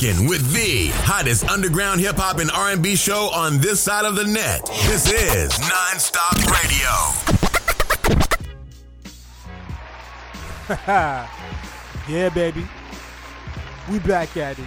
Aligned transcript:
rocking 0.00 0.26
with 0.26 0.52
the 0.52 0.88
hottest 1.04 1.48
underground 1.48 2.00
hip 2.00 2.16
hop 2.16 2.38
and 2.38 2.50
R&B 2.50 2.96
show 2.96 3.28
on 3.34 3.58
this 3.58 3.80
side 3.80 4.04
of 4.04 4.16
the 4.16 4.24
net. 4.24 4.64
This 4.86 5.10
is 5.12 5.52
Nonstop 5.52 6.36
Radio. 6.46 6.88
yeah, 12.08 12.28
baby. 12.30 12.66
We 13.90 13.98
back 13.98 14.36
at 14.36 14.58
it. 14.58 14.64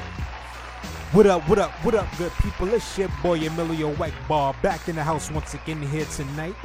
What 1.13 1.25
up, 1.25 1.47
what 1.50 1.59
up, 1.59 1.71
what 1.84 1.95
up, 1.95 2.07
good 2.18 2.31
people? 2.41 2.71
It's 2.73 2.97
your 2.97 3.09
boy 3.21 3.39
Emilio 3.39 3.93
Whiteball 3.95 4.61
back 4.61 4.88
in 4.88 4.95
the 4.95 5.04
house 5.04 5.31
once 5.31 5.54
again 5.54 5.81
here 5.81 6.05
tonight. 6.05 6.55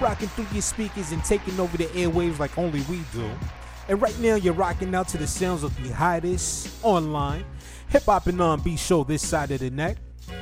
Rocking 0.00 0.28
through 0.28 0.46
your 0.52 0.62
speakers 0.62 1.12
and 1.12 1.22
taking 1.24 1.58
over 1.60 1.76
the 1.76 1.86
airwaves 1.86 2.38
like 2.38 2.56
only 2.56 2.80
we 2.82 3.00
do. 3.12 3.30
And 3.88 4.00
right 4.00 4.18
now, 4.18 4.36
you're 4.36 4.54
rocking 4.54 4.94
out 4.94 5.08
to 5.08 5.18
the 5.18 5.26
sounds 5.26 5.62
of 5.62 5.76
the 5.82 5.92
hottest 5.92 6.70
online 6.82 7.44
hip 7.94 8.06
hop 8.06 8.26
and 8.26 8.42
R&B 8.42 8.76
show 8.76 9.04
this 9.04 9.24
side 9.24 9.52
of 9.52 9.60
the 9.60 9.70
neck. 9.70 9.96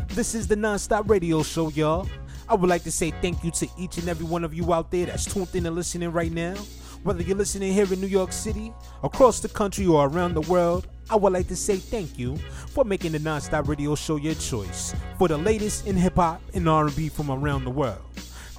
This 0.09 0.35
is 0.35 0.49
the 0.49 0.57
Nonstop 0.57 1.07
Radio 1.11 1.43
Show, 1.43 1.69
y'all. 1.69 2.09
I 2.49 2.55
would 2.55 2.71
like 2.71 2.83
to 2.85 2.91
say 2.91 3.11
thank 3.21 3.45
you 3.45 3.51
to 3.51 3.69
each 3.77 3.99
and 3.99 4.09
every 4.09 4.25
one 4.25 4.43
of 4.43 4.55
you 4.55 4.73
out 4.73 4.91
there 4.91 5.05
that's 5.05 5.27
tuned 5.27 5.55
in 5.55 5.67
and 5.67 5.77
listening 5.77 6.13
right 6.13 6.33
now. 6.33 6.55
Whether 7.03 7.23
you're 7.23 7.37
listening 7.37 7.75
here 7.75 7.93
in 7.93 8.01
New 8.01 8.07
York 8.07 8.33
City, 8.33 8.73
across 9.03 9.41
the 9.41 9.51
country, 9.51 9.87
or 9.87 10.09
around 10.09 10.33
the 10.33 10.41
world, 10.41 10.87
I 11.11 11.17
would 11.17 11.35
like 11.35 11.47
to 11.49 11.57
say 11.57 11.77
thank 11.77 12.19
you 12.19 12.39
for 12.69 12.87
making 12.87 13.13
the 13.13 13.19
Nonstop 13.19 13.69
Radio 13.69 13.97
Show 13.97 14.17
your 14.17 14.35
choice 14.37 14.95
for 15.19 15.29
the 15.29 15.37
latest 15.37 15.87
in 15.87 15.95
hip 15.95 16.15
hop 16.15 16.41
and 16.55 16.67
R&B 16.67 17.11
from 17.11 17.31
around 17.31 17.65
the 17.65 17.71
world. 17.71 18.01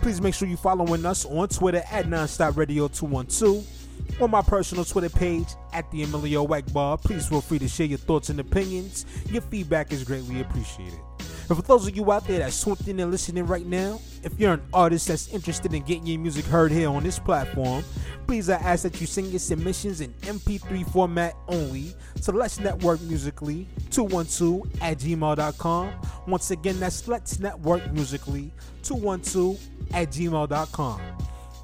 Please 0.03 0.21
make 0.21 0.35
sure 0.35 0.47
you're 0.47 0.55
following 0.55 1.03
us 1.03 1.25
on 1.25 1.47
Twitter 1.47 1.81
at 1.89 2.05
Nonstop 2.05 2.57
Radio 2.57 2.87
212 2.89 3.65
on 4.21 4.31
my 4.31 4.41
personal 4.41 4.85
Twitter 4.85 5.09
page 5.09 5.47
at 5.73 5.89
the 5.91 6.03
Emilio 6.03 6.45
Wackbar. 6.45 7.01
Please 7.01 7.27
feel 7.27 7.41
free 7.41 7.59
to 7.59 7.67
share 7.67 7.87
your 7.87 7.97
thoughts 7.97 8.29
and 8.29 8.39
opinions. 8.39 9.05
Your 9.29 9.41
feedback 9.41 9.91
is 9.91 10.03
greatly 10.03 10.41
appreciated. 10.41 10.99
And 11.49 11.57
for 11.57 11.61
those 11.63 11.87
of 11.87 11.95
you 11.95 12.09
out 12.11 12.25
there 12.25 12.39
that's 12.39 12.63
tuned 12.63 12.87
in 12.87 12.99
and 13.01 13.11
listening 13.11 13.45
right 13.45 13.65
now, 13.65 13.99
if 14.23 14.39
you're 14.39 14.53
an 14.53 14.61
artist 14.73 15.09
that's 15.09 15.27
interested 15.33 15.73
in 15.73 15.83
getting 15.83 16.07
your 16.07 16.19
music 16.19 16.45
heard 16.45 16.71
here 16.71 16.89
on 16.89 17.03
this 17.03 17.19
platform, 17.19 17.83
please 18.25 18.49
I 18.49 18.55
ask 18.55 18.83
that 18.83 19.01
you 19.01 19.07
send 19.07 19.27
your 19.27 19.39
submissions 19.39 19.99
in 19.99 20.13
MP3 20.21 20.89
format 20.91 21.35
only 21.49 21.93
to 22.23 22.31
Let's 22.31 22.59
Network 22.59 23.01
Musically 23.01 23.67
212 23.91 24.81
at 24.81 24.99
gmail.com. 24.99 25.93
Once 26.27 26.51
again, 26.51 26.79
that's 26.79 27.07
Let's 27.09 27.39
Network 27.39 27.91
Musically 27.91 28.51
212 28.83 29.59
at 29.93 30.09
gmail.com. 30.11 31.01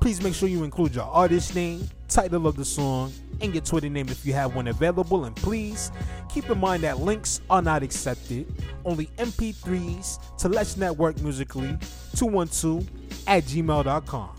Please 0.02 0.22
make 0.22 0.34
sure 0.34 0.50
you 0.50 0.64
include 0.64 0.95
your 0.95 1.06
artist 1.06 1.56
name, 1.56 1.88
title 2.10 2.48
of 2.48 2.56
the 2.56 2.66
song, 2.66 3.14
and 3.42 3.54
your 3.54 3.64
Twitter 3.64 3.90
name 3.90 4.10
if 4.10 4.26
you 4.26 4.34
have 4.34 4.56
one 4.56 4.68
available. 4.68 5.26
And 5.26 5.36
please 5.36 5.92
keep 6.28 6.50
in 6.50 6.60
mind 6.60 6.84
that 6.84 7.00
links 7.00 7.40
are 7.50 7.62
not 7.62 7.84
accepted. 7.84 8.52
Only 8.84 9.06
MP3s 9.18 10.38
to 10.38 10.50
Let's 10.50 10.76
Network 10.76 11.22
Musically 11.22 11.78
212 12.16 12.90
at 13.28 13.44
gmail.com. 13.44 14.30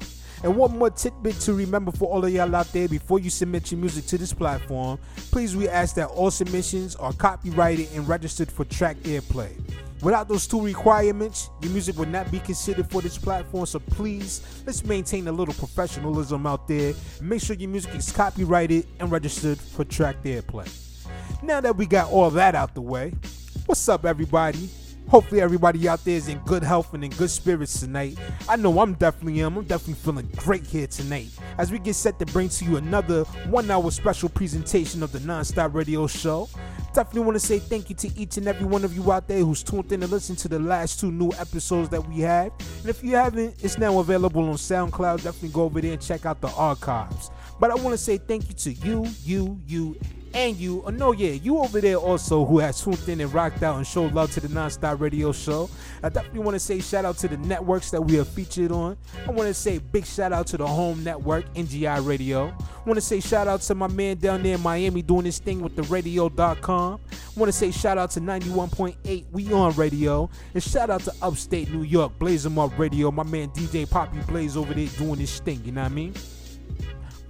And 0.42 0.56
one 0.56 0.78
more 0.78 0.90
tidbit 0.90 1.38
to 1.40 1.52
remember 1.52 1.92
for 1.92 2.08
all 2.08 2.24
of 2.24 2.32
y'all 2.32 2.54
out 2.56 2.72
there 2.72 2.88
before 2.88 3.20
you 3.20 3.28
submit 3.28 3.70
your 3.70 3.80
music 3.80 4.06
to 4.06 4.18
this 4.18 4.32
platform, 4.32 4.98
please 5.30 5.54
we 5.54 5.68
ask 5.68 5.94
that 5.96 6.08
all 6.08 6.30
submissions 6.30 6.96
are 6.96 7.12
copyrighted 7.12 7.88
and 7.94 8.08
registered 8.08 8.50
for 8.50 8.64
track 8.64 8.96
airplay. 8.98 9.52
Without 10.02 10.28
those 10.28 10.46
two 10.46 10.62
requirements, 10.62 11.50
your 11.60 11.72
music 11.72 11.98
would 11.98 12.08
not 12.08 12.30
be 12.30 12.40
considered 12.40 12.90
for 12.90 13.02
this 13.02 13.18
platform. 13.18 13.66
So 13.66 13.78
please, 13.78 14.62
let's 14.66 14.84
maintain 14.84 15.28
a 15.28 15.32
little 15.32 15.54
professionalism 15.54 16.46
out 16.46 16.66
there. 16.66 16.94
Make 17.20 17.42
sure 17.42 17.54
your 17.54 17.68
music 17.68 17.94
is 17.94 18.10
copyrighted 18.10 18.86
and 18.98 19.10
registered 19.10 19.58
for 19.58 19.84
track 19.84 20.16
airplay. 20.24 20.68
Now 21.42 21.60
that 21.60 21.76
we 21.76 21.86
got 21.86 22.10
all 22.10 22.30
that 22.30 22.54
out 22.54 22.74
the 22.74 22.80
way, 22.80 23.12
what's 23.66 23.86
up, 23.88 24.06
everybody? 24.06 24.70
Hopefully, 25.10 25.40
everybody 25.40 25.88
out 25.88 26.04
there 26.04 26.14
is 26.14 26.28
in 26.28 26.38
good 26.40 26.62
health 26.62 26.94
and 26.94 27.02
in 27.02 27.10
good 27.10 27.30
spirits 27.30 27.80
tonight. 27.80 28.16
I 28.48 28.54
know 28.54 28.78
I'm 28.78 28.94
definitely 28.94 29.42
am. 29.42 29.56
I'm 29.56 29.64
definitely 29.64 29.94
feeling 29.94 30.30
great 30.36 30.64
here 30.64 30.86
tonight 30.86 31.30
as 31.58 31.72
we 31.72 31.80
get 31.80 31.94
set 31.94 32.20
to 32.20 32.26
bring 32.26 32.48
to 32.48 32.64
you 32.64 32.76
another 32.76 33.24
one 33.48 33.68
hour 33.72 33.90
special 33.90 34.28
presentation 34.28 35.02
of 35.02 35.10
the 35.10 35.18
Nonstop 35.18 35.74
Radio 35.74 36.06
Show. 36.06 36.48
Definitely 36.94 37.22
want 37.22 37.34
to 37.34 37.44
say 37.44 37.58
thank 37.58 37.90
you 37.90 37.96
to 37.96 38.16
each 38.16 38.36
and 38.36 38.46
every 38.46 38.64
one 38.64 38.84
of 38.84 38.94
you 38.94 39.10
out 39.10 39.26
there 39.26 39.40
who's 39.40 39.64
tuned 39.64 39.90
in 39.90 40.00
to 40.02 40.06
listen 40.06 40.36
to 40.36 40.48
the 40.48 40.60
last 40.60 41.00
two 41.00 41.10
new 41.10 41.32
episodes 41.40 41.88
that 41.88 42.08
we 42.08 42.20
had. 42.20 42.52
And 42.80 42.88
if 42.88 43.02
you 43.02 43.16
haven't, 43.16 43.56
it's 43.64 43.78
now 43.78 43.98
available 43.98 44.48
on 44.48 44.54
SoundCloud. 44.54 45.24
Definitely 45.24 45.48
go 45.48 45.64
over 45.64 45.80
there 45.80 45.94
and 45.94 46.00
check 46.00 46.24
out 46.24 46.40
the 46.40 46.50
archives. 46.50 47.32
But 47.58 47.72
I 47.72 47.74
want 47.74 47.94
to 47.94 47.98
say 47.98 48.18
thank 48.18 48.46
you 48.46 48.54
to 48.54 48.72
you, 48.72 49.06
you, 49.24 49.60
you, 49.66 49.96
and 50.32 50.56
you, 50.56 50.82
oh 50.86 50.90
no, 50.90 51.12
yeah, 51.12 51.32
you 51.32 51.58
over 51.58 51.80
there 51.80 51.96
also 51.96 52.44
who 52.44 52.58
has 52.58 52.82
tuned 52.82 53.08
in 53.08 53.20
and 53.20 53.32
rocked 53.32 53.62
out 53.62 53.76
and 53.76 53.86
showed 53.86 54.12
love 54.12 54.30
to 54.32 54.40
the 54.40 54.48
Nonstop 54.48 55.00
Radio 55.00 55.32
Show. 55.32 55.68
I 56.02 56.08
definitely 56.08 56.40
want 56.40 56.54
to 56.54 56.60
say 56.60 56.80
shout 56.80 57.04
out 57.04 57.18
to 57.18 57.28
the 57.28 57.36
networks 57.38 57.90
that 57.90 58.00
we 58.00 58.18
are 58.20 58.24
featured 58.24 58.72
on. 58.72 58.96
I 59.26 59.30
want 59.30 59.48
to 59.48 59.54
say 59.54 59.78
big 59.78 60.06
shout 60.06 60.32
out 60.32 60.46
to 60.48 60.56
the 60.56 60.66
home 60.66 61.02
network, 61.02 61.52
NGI 61.54 62.06
Radio. 62.06 62.48
I 62.48 62.88
want 62.88 62.96
to 62.96 63.00
say 63.00 63.20
shout 63.20 63.48
out 63.48 63.60
to 63.62 63.74
my 63.74 63.88
man 63.88 64.18
down 64.18 64.42
there 64.42 64.54
in 64.54 64.60
Miami 64.60 65.02
doing 65.02 65.24
this 65.24 65.38
thing 65.38 65.60
with 65.60 65.76
the 65.76 65.82
radio.com. 65.84 67.00
I 67.10 67.38
want 67.38 67.48
to 67.52 67.56
say 67.56 67.70
shout 67.70 67.98
out 67.98 68.10
to 68.12 68.20
91.8 68.20 69.24
We 69.32 69.52
On 69.52 69.72
Radio. 69.74 70.30
And 70.54 70.62
shout 70.62 70.90
out 70.90 71.02
to 71.02 71.14
upstate 71.22 71.70
New 71.70 71.82
York, 71.82 72.18
Blaze 72.18 72.46
'em 72.46 72.58
Up 72.58 72.78
Radio. 72.78 73.10
My 73.10 73.22
man 73.24 73.48
DJ 73.50 73.88
Poppy 73.88 74.18
Blaze 74.26 74.56
over 74.56 74.74
there 74.74 74.86
doing 74.98 75.16
this 75.16 75.40
thing, 75.40 75.60
you 75.64 75.72
know 75.72 75.82
what 75.82 75.90
I 75.90 75.94
mean? 75.94 76.14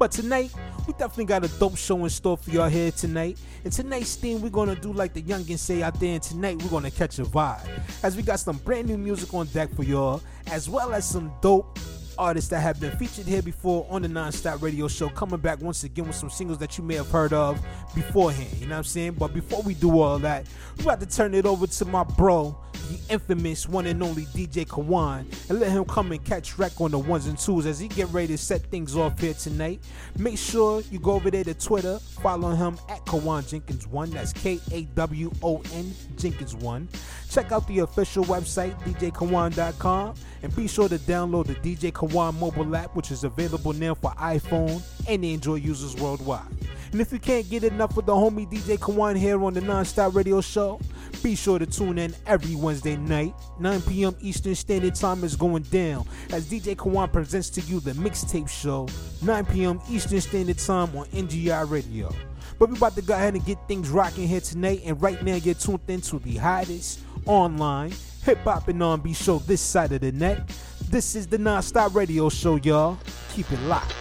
But 0.00 0.12
tonight, 0.12 0.50
we 0.86 0.94
definitely 0.94 1.26
got 1.26 1.44
a 1.44 1.48
dope 1.58 1.76
show 1.76 2.02
in 2.04 2.08
store 2.08 2.38
for 2.38 2.48
y'all 2.48 2.70
here 2.70 2.90
tonight. 2.90 3.38
And 3.64 3.70
tonight's 3.70 4.14
theme, 4.16 4.40
we're 4.40 4.48
gonna 4.48 4.74
do 4.74 4.94
like 4.94 5.12
the 5.12 5.20
youngins 5.20 5.58
say 5.58 5.82
out 5.82 6.00
there, 6.00 6.14
and 6.14 6.22
tonight 6.22 6.62
we're 6.62 6.70
gonna 6.70 6.90
catch 6.90 7.18
a 7.18 7.22
vibe. 7.22 7.68
As 8.02 8.16
we 8.16 8.22
got 8.22 8.40
some 8.40 8.56
brand 8.56 8.88
new 8.88 8.96
music 8.96 9.34
on 9.34 9.46
deck 9.48 9.68
for 9.74 9.82
y'all, 9.82 10.22
as 10.46 10.70
well 10.70 10.94
as 10.94 11.06
some 11.06 11.30
dope 11.42 11.78
artists 12.20 12.50
that 12.50 12.60
have 12.60 12.78
been 12.78 12.94
featured 12.98 13.24
here 13.24 13.40
before 13.40 13.86
on 13.88 14.02
the 14.02 14.08
Nonstop 14.08 14.60
Radio 14.60 14.86
Show, 14.88 15.08
coming 15.08 15.40
back 15.40 15.60
once 15.62 15.84
again 15.84 16.06
with 16.06 16.14
some 16.14 16.28
singles 16.28 16.58
that 16.58 16.76
you 16.76 16.84
may 16.84 16.94
have 16.96 17.10
heard 17.10 17.32
of 17.32 17.58
beforehand. 17.94 18.50
You 18.60 18.66
know 18.66 18.74
what 18.74 18.78
I'm 18.78 18.84
saying? 18.84 19.12
But 19.14 19.32
before 19.32 19.62
we 19.62 19.72
do 19.72 19.98
all 19.98 20.18
that, 20.18 20.46
we 20.76 20.84
about 20.84 21.00
to 21.00 21.06
turn 21.06 21.34
it 21.34 21.46
over 21.46 21.66
to 21.66 21.84
my 21.86 22.04
bro, 22.04 22.54
the 22.90 23.00
infamous 23.08 23.66
one 23.66 23.86
and 23.86 24.02
only 24.02 24.26
DJ 24.26 24.66
Kawan, 24.66 25.20
and 25.48 25.58
let 25.58 25.70
him 25.70 25.86
come 25.86 26.12
and 26.12 26.22
catch 26.22 26.58
wreck 26.58 26.78
on 26.78 26.90
the 26.90 26.98
ones 26.98 27.26
and 27.26 27.38
twos 27.38 27.64
as 27.64 27.78
he 27.78 27.88
get 27.88 28.08
ready 28.08 28.28
to 28.28 28.38
set 28.38 28.60
things 28.66 28.96
off 28.96 29.18
here 29.18 29.32
tonight. 29.34 29.80
Make 30.18 30.36
sure 30.36 30.82
you 30.90 30.98
go 30.98 31.12
over 31.12 31.30
there 31.30 31.44
to 31.44 31.54
Twitter, 31.54 31.98
follow 31.98 32.50
him 32.50 32.78
at 32.90 33.02
Kawan 33.06 33.48
Jenkins 33.48 33.86
One. 33.86 34.10
That's 34.10 34.34
K 34.34 34.60
A 34.72 34.82
W 34.82 35.30
O 35.42 35.62
N 35.72 35.94
Jenkins 36.18 36.54
One. 36.54 36.86
Check 37.30 37.52
out 37.52 37.66
the 37.68 37.78
official 37.78 38.24
website 38.24 38.76
djkawan.com 38.80 40.14
and 40.42 40.56
be 40.56 40.66
sure 40.66 40.88
to 40.88 40.98
download 40.98 41.46
the 41.46 41.54
DJ 41.54 41.92
Kawan 41.92 42.36
mobile 42.40 42.74
app, 42.74 42.96
which 42.96 43.12
is 43.12 43.22
available 43.22 43.72
now 43.72 43.94
for 43.94 44.10
iPhone 44.12 44.82
and 45.08 45.24
Android 45.24 45.62
users 45.62 45.94
worldwide. 45.94 46.42
And 46.90 47.00
if 47.00 47.12
you 47.12 47.20
can't 47.20 47.48
get 47.48 47.62
enough 47.62 47.96
of 47.96 48.06
the 48.06 48.12
homie 48.12 48.50
DJ 48.50 48.76
Kawan 48.78 49.16
here 49.16 49.42
on 49.44 49.54
the 49.54 49.60
Nonstop 49.60 50.12
Radio 50.14 50.40
Show, 50.40 50.80
be 51.22 51.36
sure 51.36 51.60
to 51.60 51.66
tune 51.66 51.98
in 51.98 52.16
every 52.26 52.56
Wednesday 52.56 52.96
night, 52.96 53.32
9 53.60 53.82
p.m. 53.82 54.16
Eastern 54.20 54.56
Standard 54.56 54.96
Time 54.96 55.22
is 55.22 55.36
going 55.36 55.62
down 55.64 56.08
as 56.32 56.50
DJ 56.50 56.74
Kawan 56.74 57.12
presents 57.12 57.48
to 57.50 57.60
you 57.60 57.78
the 57.78 57.92
Mixtape 57.92 58.48
Show, 58.48 58.88
9 59.22 59.46
p.m. 59.46 59.80
Eastern 59.88 60.20
Standard 60.20 60.58
Time 60.58 60.96
on 60.96 61.06
NGI 61.06 61.70
Radio. 61.70 62.12
But 62.58 62.70
we 62.70 62.76
about 62.76 62.96
to 62.96 63.02
go 63.02 63.14
ahead 63.14 63.34
and 63.34 63.44
get 63.44 63.56
things 63.68 63.88
rocking 63.88 64.26
here 64.26 64.40
tonight, 64.40 64.82
and 64.84 65.00
right 65.00 65.22
now 65.22 65.36
you're 65.36 65.54
tuned 65.54 65.80
into 65.88 66.18
the 66.18 66.36
hottest 66.36 67.00
online 67.26 67.92
hip 68.24 68.38
hop 68.38 68.68
and 68.68 68.82
R&B 68.82 69.12
show 69.12 69.38
this 69.40 69.60
side 69.60 69.92
of 69.92 70.00
the 70.00 70.12
net. 70.12 70.48
This 70.88 71.14
is 71.14 71.26
the 71.26 71.38
Nonstop 71.38 71.94
Radio 71.94 72.28
Show, 72.28 72.56
y'all. 72.56 72.98
Keep 73.34 73.52
it 73.52 73.60
locked. 73.62 73.94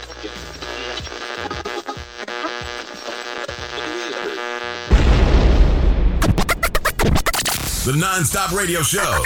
The 7.86 7.96
Nonstop 7.96 8.56
Radio 8.56 8.82
Show. 8.82 9.24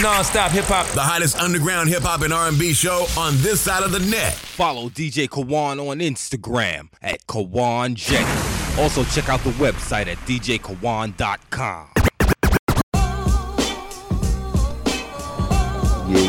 Non-stop 0.00 0.50
hip 0.50 0.66
hop. 0.66 0.86
The 0.88 1.00
hottest 1.00 1.38
underground 1.38 1.88
hip 1.88 2.02
hop 2.02 2.22
and 2.22 2.32
R&B 2.32 2.74
show 2.74 3.06
on 3.16 3.32
this 3.38 3.62
side 3.62 3.82
of 3.82 3.92
the 3.92 3.98
net. 3.98 4.34
Follow 4.34 4.90
DJ 4.90 5.26
Kawan 5.28 5.80
on 5.88 5.98
Instagram 6.00 6.88
at 7.00 7.26
Kawan 7.26 7.94
Jenkins. 7.94 8.78
Also 8.78 9.04
check 9.04 9.28
out 9.30 9.40
the 9.40 9.50
website 9.52 10.06
at 10.06 10.18
djkawan.com. 10.18 12.05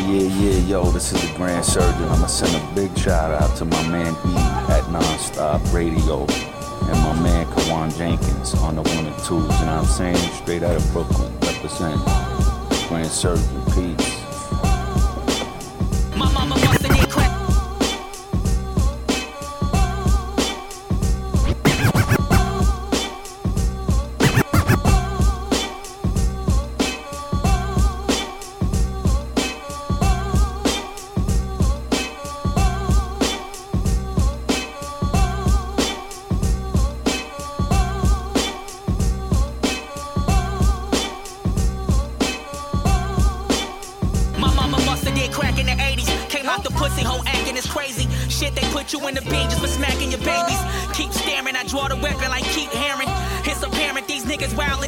Yeah, 0.08 0.22
yeah, 0.22 0.58
yo, 0.60 0.84
this 0.90 1.12
is 1.12 1.20
the 1.20 1.36
Grand 1.36 1.62
Surgeon. 1.62 2.04
I'ma 2.04 2.28
send 2.28 2.56
a 2.56 2.74
big 2.74 2.96
shout 2.98 3.30
out 3.30 3.54
to 3.58 3.66
my 3.66 3.88
man 3.88 4.14
E 4.24 4.36
at 4.72 4.82
Nonstop 4.84 5.60
Radio 5.70 6.20
and 6.88 6.98
my 7.02 7.12
man 7.20 7.44
Kawan 7.48 7.94
Jenkins 7.94 8.54
on 8.54 8.76
the 8.76 8.82
one 8.82 9.04
and 9.04 9.18
twos, 9.18 9.28
you 9.28 9.36
know 9.36 9.44
what 9.44 9.68
I'm 9.68 9.84
saying? 9.84 10.16
Straight 10.16 10.62
out 10.62 10.76
of 10.76 10.92
Brooklyn, 10.94 11.30
represent. 11.40 12.02
Grand 12.88 13.06
Surgeon, 13.08 13.62
peace. 13.66 14.22
My 16.16 16.32
mama 16.32 16.56
niggas 54.38 54.54
wild 54.56 54.80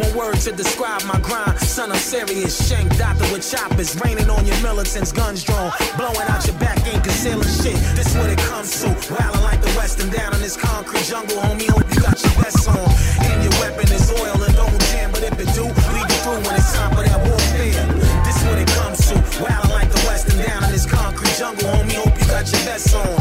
One 0.00 0.16
word 0.16 0.36
to 0.48 0.52
describe 0.52 1.04
my 1.04 1.20
grind. 1.20 1.58
Son, 1.60 1.92
I'm 1.92 1.98
serious. 1.98 2.56
Shank 2.56 2.96
doctor 2.96 3.28
with 3.32 3.44
choppers. 3.44 4.00
Raining 4.00 4.30
on 4.30 4.46
your 4.46 4.56
militants, 4.62 5.12
guns 5.12 5.44
drawn. 5.44 5.70
Blowing 5.98 6.26
out 6.32 6.46
your 6.46 6.56
back, 6.56 6.78
ain't 6.86 7.04
concealing 7.04 7.44
shit. 7.44 7.76
This 7.96 8.16
what 8.16 8.30
it 8.30 8.38
comes 8.38 8.80
to. 8.80 8.88
Wildin' 9.12 9.42
like 9.42 9.60
the 9.60 9.72
West 9.76 10.00
and 10.00 10.10
down 10.10 10.32
in 10.32 10.40
this 10.40 10.56
concrete 10.56 11.04
jungle, 11.04 11.36
homie. 11.36 11.68
Hope 11.68 11.84
you 11.92 12.00
got 12.00 12.16
your 12.22 12.32
best 12.40 12.66
on. 12.68 12.80
And 13.28 13.44
your 13.44 13.52
weapon 13.60 13.92
is 13.92 14.10
oil 14.12 14.40
and 14.40 14.54
don't 14.56 14.80
jam. 14.88 15.10
But 15.12 15.22
if 15.22 15.36
it 15.38 15.52
do, 15.52 15.64
lead 15.68 16.08
you 16.08 16.18
through 16.24 16.40
when 16.48 16.54
it's 16.56 16.72
time 16.72 16.96
for 16.96 17.04
that 17.04 17.20
warfare. 17.20 17.84
This 18.24 18.40
what 18.44 18.56
it 18.56 18.68
comes 18.80 18.98
to. 19.08 19.14
Wildin' 19.44 19.70
like 19.70 19.90
the 19.90 20.02
West 20.08 20.32
and 20.32 20.40
down 20.40 20.64
in 20.64 20.70
this 20.72 20.86
concrete 20.86 21.36
jungle, 21.36 21.68
homie. 21.68 22.00
Hope 22.00 22.16
you 22.18 22.26
got 22.26 22.50
your 22.50 22.64
best 22.64 22.94
on. 22.96 23.19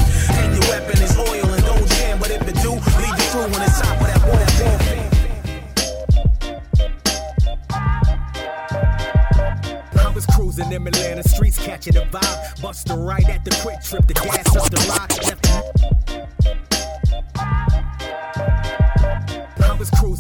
Streets, 11.82 11.98
catching 11.98 12.02
a 12.02 12.06
vibe. 12.12 12.62
Bust 12.62 12.90
a 12.90 12.96
right 12.96 13.28
at 13.30 13.44
the 13.46 13.52
quick 13.62 13.82
trip, 13.82 14.08
the 14.08 14.14
gas 14.14 14.56
up 14.56 14.70
the 14.70 14.78
ride. 14.90 15.28
Left 15.28 15.49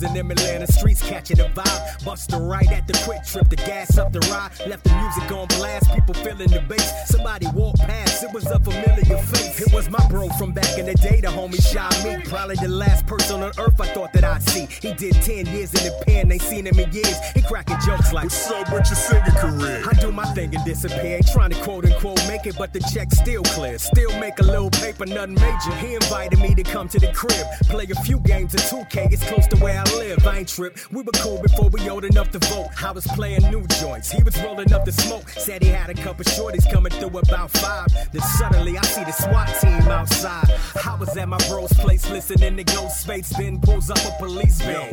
cruising 0.09 0.27
them 0.27 0.31
Atlanta 0.31 0.67
streets, 0.71 1.01
catching 1.01 1.39
a 1.39 1.45
vibe. 1.45 2.05
Bust 2.05 2.33
a 2.33 2.37
right 2.37 2.69
at 2.71 2.87
the 2.87 2.93
quick 3.05 3.23
trip, 3.23 3.49
the 3.49 3.55
gas 3.55 3.97
up 3.97 4.11
the 4.11 4.19
ride. 4.31 4.51
Left 4.67 4.83
the 4.83 4.93
music 4.95 5.31
on 5.31 5.47
blast, 5.47 5.91
people 5.93 6.13
feeling 6.13 6.49
the 6.49 6.61
bass. 6.67 7.09
Somebody 7.09 7.47
walked 7.53 7.79
past, 7.79 8.23
it 8.23 8.33
was 8.33 8.45
a 8.47 8.59
familiar 8.59 9.17
face. 9.17 9.61
It 9.61 9.73
was 9.73 9.89
my 9.89 10.05
bro 10.09 10.29
from 10.29 10.51
back 10.51 10.77
in 10.77 10.85
the 10.85 10.95
day, 10.95 11.21
the 11.21 11.27
homie 11.27 11.61
Shy 11.61 11.89
Me. 12.03 12.23
Probably 12.25 12.55
the 12.55 12.67
last 12.67 13.05
person 13.05 13.43
on 13.43 13.51
earth 13.57 13.79
I 13.79 13.87
thought 13.93 14.13
that 14.13 14.23
I'd 14.23 14.43
see. 14.43 14.67
He 14.81 14.93
did 14.93 15.13
10 15.13 15.47
years 15.47 15.73
in 15.73 15.83
the 15.85 16.03
pen, 16.05 16.31
ain't 16.31 16.41
seen 16.41 16.65
him 16.65 16.79
in 16.79 16.91
years. 16.91 17.17
He 17.35 17.41
cracking 17.41 17.77
jokes 17.85 18.13
like, 18.13 18.25
What's 18.25 18.51
up 18.51 18.71
with 18.71 18.87
your 18.87 18.95
singing 18.95 19.37
career? 19.37 19.83
I 19.87 19.93
do 19.99 20.11
my 20.11 20.25
thing 20.33 20.55
and 20.55 20.63
disappear. 20.65 21.17
Ain't 21.17 21.27
trying 21.27 21.51
to 21.51 21.61
quote 21.61 21.85
unquote 21.85 22.25
make 22.27 22.45
it, 22.45 22.57
but 22.57 22.73
the 22.73 22.79
check 22.93 23.11
still 23.11 23.43
clear. 23.43 23.77
Still 23.77 24.17
make 24.19 24.39
a 24.39 24.43
little 24.43 24.69
paper, 24.69 25.05
nothing 25.05 25.35
major. 25.35 25.73
He 25.75 25.95
invited 25.95 26.39
me 26.39 26.55
to 26.55 26.63
come 26.63 26.87
to 26.89 26.99
the 26.99 27.11
crib. 27.13 27.45
Play 27.63 27.87
a 27.89 28.01
few 28.01 28.19
games 28.19 28.53
of 28.53 28.61
2K, 28.61 29.11
it's 29.11 29.23
close 29.23 29.47
to 29.47 29.57
where 29.57 29.79
I 29.79 29.83
live. 29.83 29.98
I 29.99 30.39
ain't 30.39 30.47
trip. 30.47 30.77
We 30.91 31.01
were 31.01 31.11
cool 31.17 31.41
before 31.41 31.69
we 31.69 31.89
old 31.89 32.05
enough 32.05 32.31
to 32.31 32.39
vote. 32.39 32.69
I 32.81 32.91
was 32.91 33.05
playing 33.07 33.49
new 33.51 33.65
joints. 33.79 34.09
He 34.11 34.23
was 34.23 34.41
rolling 34.41 34.71
up 34.71 34.85
the 34.85 34.91
smoke. 34.91 35.29
Said 35.29 35.61
he 35.61 35.69
had 35.69 35.89
a 35.89 35.93
couple 35.93 36.23
shorties 36.23 36.69
coming 36.71 36.91
through 36.91 37.17
about 37.19 37.51
five. 37.51 37.87
Then 38.11 38.21
suddenly 38.21 38.77
I 38.77 38.81
see 38.83 39.03
the 39.03 39.11
SWAT 39.11 39.47
team 39.61 39.91
outside. 39.91 40.47
I 40.85 40.95
was 40.95 41.15
at 41.17 41.27
my 41.27 41.37
bro's 41.49 41.73
place 41.73 42.09
listening 42.09 42.55
to 42.57 42.63
Ghostface. 42.63 43.29
Then 43.37 43.59
pulls 43.59 43.89
up 43.89 43.99
a 44.05 44.11
police 44.17 44.61
van. 44.61 44.87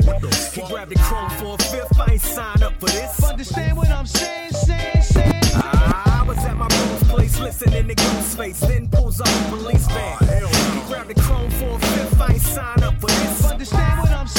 He 0.53 0.61
grabbed 0.67 0.91
the 0.91 0.99
chrome 0.99 1.29
for 1.31 1.55
a 1.55 1.63
fifth. 1.63 1.99
I 1.99 2.13
ain't 2.13 2.21
signed 2.21 2.63
up 2.63 2.73
for 2.79 2.87
this. 2.87 3.23
Understand 3.23 3.77
what 3.77 3.89
I'm 3.89 4.05
saying, 4.05 4.51
saying, 4.51 5.01
saying? 5.01 5.43
I 5.55 6.23
was 6.27 6.37
at 6.39 6.57
my 6.57 6.67
bro's 6.67 7.03
place 7.03 7.39
listening 7.39 7.87
to 7.87 7.95
Ghostface, 7.95 8.59
then 8.59 8.87
pulls 8.89 9.21
up 9.21 9.27
a 9.27 9.49
police 9.49 9.87
van. 9.87 10.17
Ah, 10.19 10.25
he 10.73 10.81
grabbed 10.87 11.09
the 11.09 11.21
chrome 11.21 11.49
for 11.51 11.75
a 11.75 11.79
fifth, 11.79 12.21
I 12.21 12.33
ain't 12.33 12.41
signed 12.41 12.83
up 12.83 12.99
for 12.99 13.07
this. 13.07 13.45
Understand 13.45 13.99
what 14.01 14.11
I'm 14.11 14.27
saying, 14.27 14.36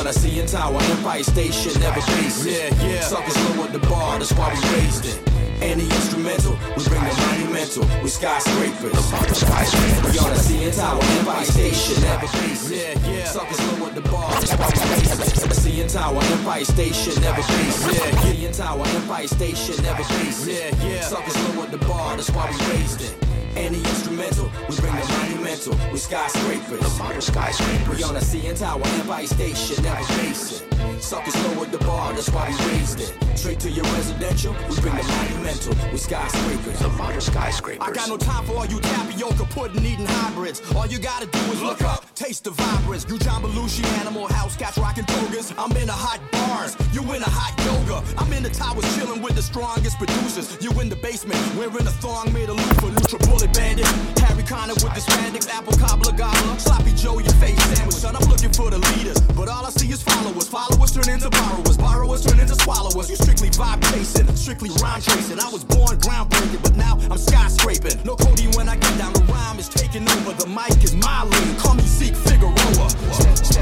We 0.00 0.06
on 0.06 0.14
a 0.14 0.16
CN 0.16 0.50
Tower, 0.50 0.80
Empire 0.96 1.22
Station, 1.22 1.78
never 1.78 2.00
base 2.00 2.46
it. 2.46 2.72
Yeah, 2.72 2.88
yeah. 2.88 3.00
Suckers 3.00 3.36
lowered 3.50 3.72
the 3.74 3.80
bar, 3.80 4.18
that's 4.18 4.32
why 4.32 4.48
we 4.48 4.80
raised 4.80 5.04
it. 5.04 5.20
Any 5.60 5.84
instrumental, 5.84 6.56
we 6.74 6.84
bring 6.88 7.04
the 7.04 7.12
monumental 7.28 7.84
with 8.00 8.10
skyscrapers. 8.10 8.96
We 8.96 10.18
on 10.18 10.32
a 10.32 10.40
CN 10.40 10.74
Tower, 10.74 11.04
Empire 11.20 11.44
Station, 11.44 12.00
never 12.00 12.26
base 12.32 12.70
it. 12.70 12.96
Yeah, 12.96 13.10
yeah. 13.12 13.24
Suckers 13.26 13.60
lowered 13.72 13.94
the 13.94 14.00
bar, 14.08 14.32
that's 14.40 14.56
why 14.56 14.72
we 14.72 14.80
raised 14.88 15.20
it. 15.20 15.52
CN 15.60 15.92
Tower, 15.92 16.22
Empire 16.32 16.64
Station, 16.64 17.20
never 17.20 17.42
base 17.42 17.86
it. 17.86 17.94
Yeah, 17.94 18.20
CN 18.24 18.56
Tower, 18.56 18.86
Empire 18.86 19.26
Station, 19.26 19.84
never 19.84 20.00
it. 20.00 20.48
Yeah, 20.48 20.88
yeah. 20.88 21.00
Suckers 21.02 21.36
lowered 21.44 21.72
the 21.72 21.78
bar, 21.84 22.16
that's 22.16 22.30
why 22.30 22.48
we 22.48 22.56
raised 22.72 23.02
it. 23.02 23.29
Any 23.56 23.78
instrumental, 23.78 24.50
we 24.68 24.76
bring 24.76 24.94
the 24.94 25.06
monumental 25.08 25.74
with 25.90 26.00
skyscrapers. 26.00 26.80
The 26.80 27.02
modern 27.02 27.20
skyscrapers. 27.20 27.96
We 27.96 28.04
on 28.04 28.16
a 28.16 28.20
CN 28.20 28.58
Tower, 28.58 28.82
Empire 28.84 29.26
Station, 29.26 29.82
never 29.82 30.06
base 30.22 30.62
it. 30.62 31.02
Suckers 31.02 31.34
lowered 31.46 31.72
the 31.72 31.78
bar, 31.78 32.12
that's 32.12 32.30
why 32.30 32.48
we 32.48 32.72
raised 32.72 33.00
it. 33.00 33.14
Straight 33.36 33.58
to 33.60 33.70
your 33.70 33.84
residential, 33.96 34.52
we 34.68 34.76
bring 34.80 34.94
the 34.94 35.02
monumental 35.02 35.74
with 35.90 36.00
skyscrapers. 36.00 36.78
The 36.78 36.88
modern 36.90 37.20
skyscrapers. 37.20 37.88
I 37.88 37.92
got 37.92 38.08
no 38.08 38.16
time 38.16 38.44
for 38.44 38.56
all 38.56 38.66
you 38.66 38.80
tapioca 38.80 39.44
pudding 39.46 39.84
eating 39.84 40.06
hybrids. 40.06 40.62
All 40.74 40.86
you 40.86 40.98
gotta 40.98 41.26
do 41.26 41.38
is 41.52 41.62
look 41.62 41.82
up, 41.82 42.14
taste 42.14 42.44
the 42.44 42.50
vibrance. 42.50 43.06
You 43.08 43.18
John 43.18 43.42
Belushi, 43.42 43.84
Animal 44.00 44.28
House, 44.28 44.56
cats 44.56 44.78
rocking 44.78 45.04
togas. 45.04 45.52
I'm 45.58 45.74
in 45.76 45.86
the 45.86 45.92
hot 45.92 46.20
bars, 46.30 46.76
you 46.92 47.00
in 47.14 47.20
the 47.20 47.30
hot 47.30 47.54
yoga. 47.64 48.04
I'm 48.18 48.32
in 48.32 48.42
the 48.42 48.50
towers 48.50 48.84
chilling 48.96 49.22
with 49.22 49.34
the 49.34 49.42
strongest 49.42 49.98
producers. 49.98 50.56
You 50.60 50.70
in 50.80 50.88
the 50.88 50.96
basement, 50.96 51.40
wearing 51.56 51.86
a 51.86 51.94
thong 52.02 52.32
made 52.32 52.48
of 52.48 52.56
loofah, 52.56 52.88
neutral 52.88 53.20
bullet 53.40 53.56
bandit. 53.56 53.86
Harry 54.20 54.42
Conner 54.42 54.74
with 54.74 54.94
the 54.94 55.00
spandex, 55.00 55.48
apple 55.48 55.72
cobbler 55.74 56.12
gobbler. 56.12 56.58
Sloppy 56.58 56.92
Joe, 56.92 57.18
your 57.18 57.32
face 57.34 57.60
sandwich. 57.74 57.96
Son, 57.96 58.16
I'm 58.16 58.28
looking 58.28 58.52
for 58.52 58.70
the 58.70 58.78
leaders. 58.78 59.20
But 59.36 59.48
all 59.48 59.64
I 59.64 59.70
see 59.70 59.88
is 59.88 60.02
followers. 60.02 60.48
Followers 60.48 60.92
turn 60.92 61.08
into 61.08 61.30
borrowers. 61.30 61.76
Borrowers 61.76 62.24
turn 62.24 62.38
into 62.40 62.54
swallowers. 62.54 63.08
You 63.08 63.16
strictly 63.16 63.50
vibe 63.50 63.82
chasing, 63.92 64.26
strictly 64.36 64.70
rhyme 64.82 65.00
chasing. 65.00 65.40
I 65.40 65.48
was 65.48 65.64
born 65.64 65.98
groundbreaking, 65.98 66.62
but 66.62 66.76
now 66.76 66.98
I'm 67.10 67.18
skyscraping. 67.18 68.04
No 68.04 68.16
Cody 68.16 68.48
when 68.56 68.68
I 68.68 68.76
get 68.76 68.98
down, 68.98 69.12
the 69.12 69.24
rhyme 69.32 69.58
is 69.58 69.68
taking 69.68 70.08
over. 70.10 70.32
The 70.32 70.46
mic 70.46 70.82
is 70.84 70.94
my 70.94 71.24
lane. 71.24 71.56
Call 71.56 71.74
me 71.74 71.82
Zeke 71.84 72.16
Figueroa. 72.16 73.59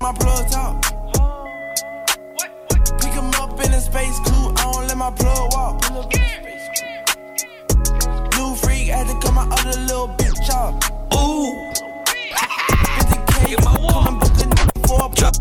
My 0.00 0.12
plug 0.12 0.48
talk. 0.50 0.82
Pick 3.00 3.12
him 3.12 3.30
up 3.40 3.60
in 3.64 3.72
a 3.72 3.80
space 3.80 4.18
coupe, 4.20 4.58
I 4.58 4.72
don't 4.72 4.86
let 4.86 4.96
my 4.96 5.10
plug 5.10 5.52
walk. 5.52 5.82
New 8.36 8.54
freak 8.56 8.88
had 8.88 9.06
to 9.08 9.14
cut 9.20 9.34
my 9.34 9.46
other 9.50 9.78
little 9.80 10.08
bitch 10.08 10.50
off. 10.50 10.74
Ooh. 11.14 11.70
50k, 12.98 13.56
come 13.62 14.06
and 14.06 14.20
book 14.20 14.30
a 14.30 14.46
nigga 14.48 14.86
for 14.86 15.04
a 15.04 15.08
plug. 15.10 15.34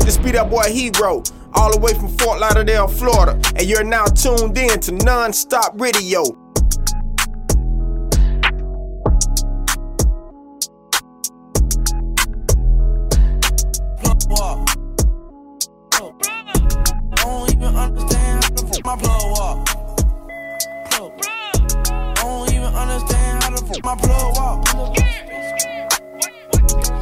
This 0.00 0.16
be 0.16 0.30
that 0.32 0.50
boy 0.50 0.72
Hero, 0.72 1.22
all 1.54 1.70
the 1.72 1.78
way 1.80 1.94
from 1.94 2.08
Fort 2.18 2.40
Lauderdale, 2.40 2.88
Florida, 2.88 3.40
and 3.56 3.68
you're 3.68 3.84
now 3.84 4.06
tuned 4.06 4.58
in 4.58 4.80
to 4.80 4.92
Non-Stop 4.92 5.80
Radio. 5.80 6.41
My 23.80 23.96
plug 23.96 24.36
up. 24.36 24.58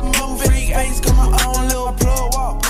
New 0.03 0.37
freak 0.39 0.69
face, 0.73 1.00
come 1.00 1.19
on, 1.19 1.35
I 1.35 1.39
don't 1.43 1.67
little 1.67 1.93
plug 1.93 2.35
up. 2.37 2.62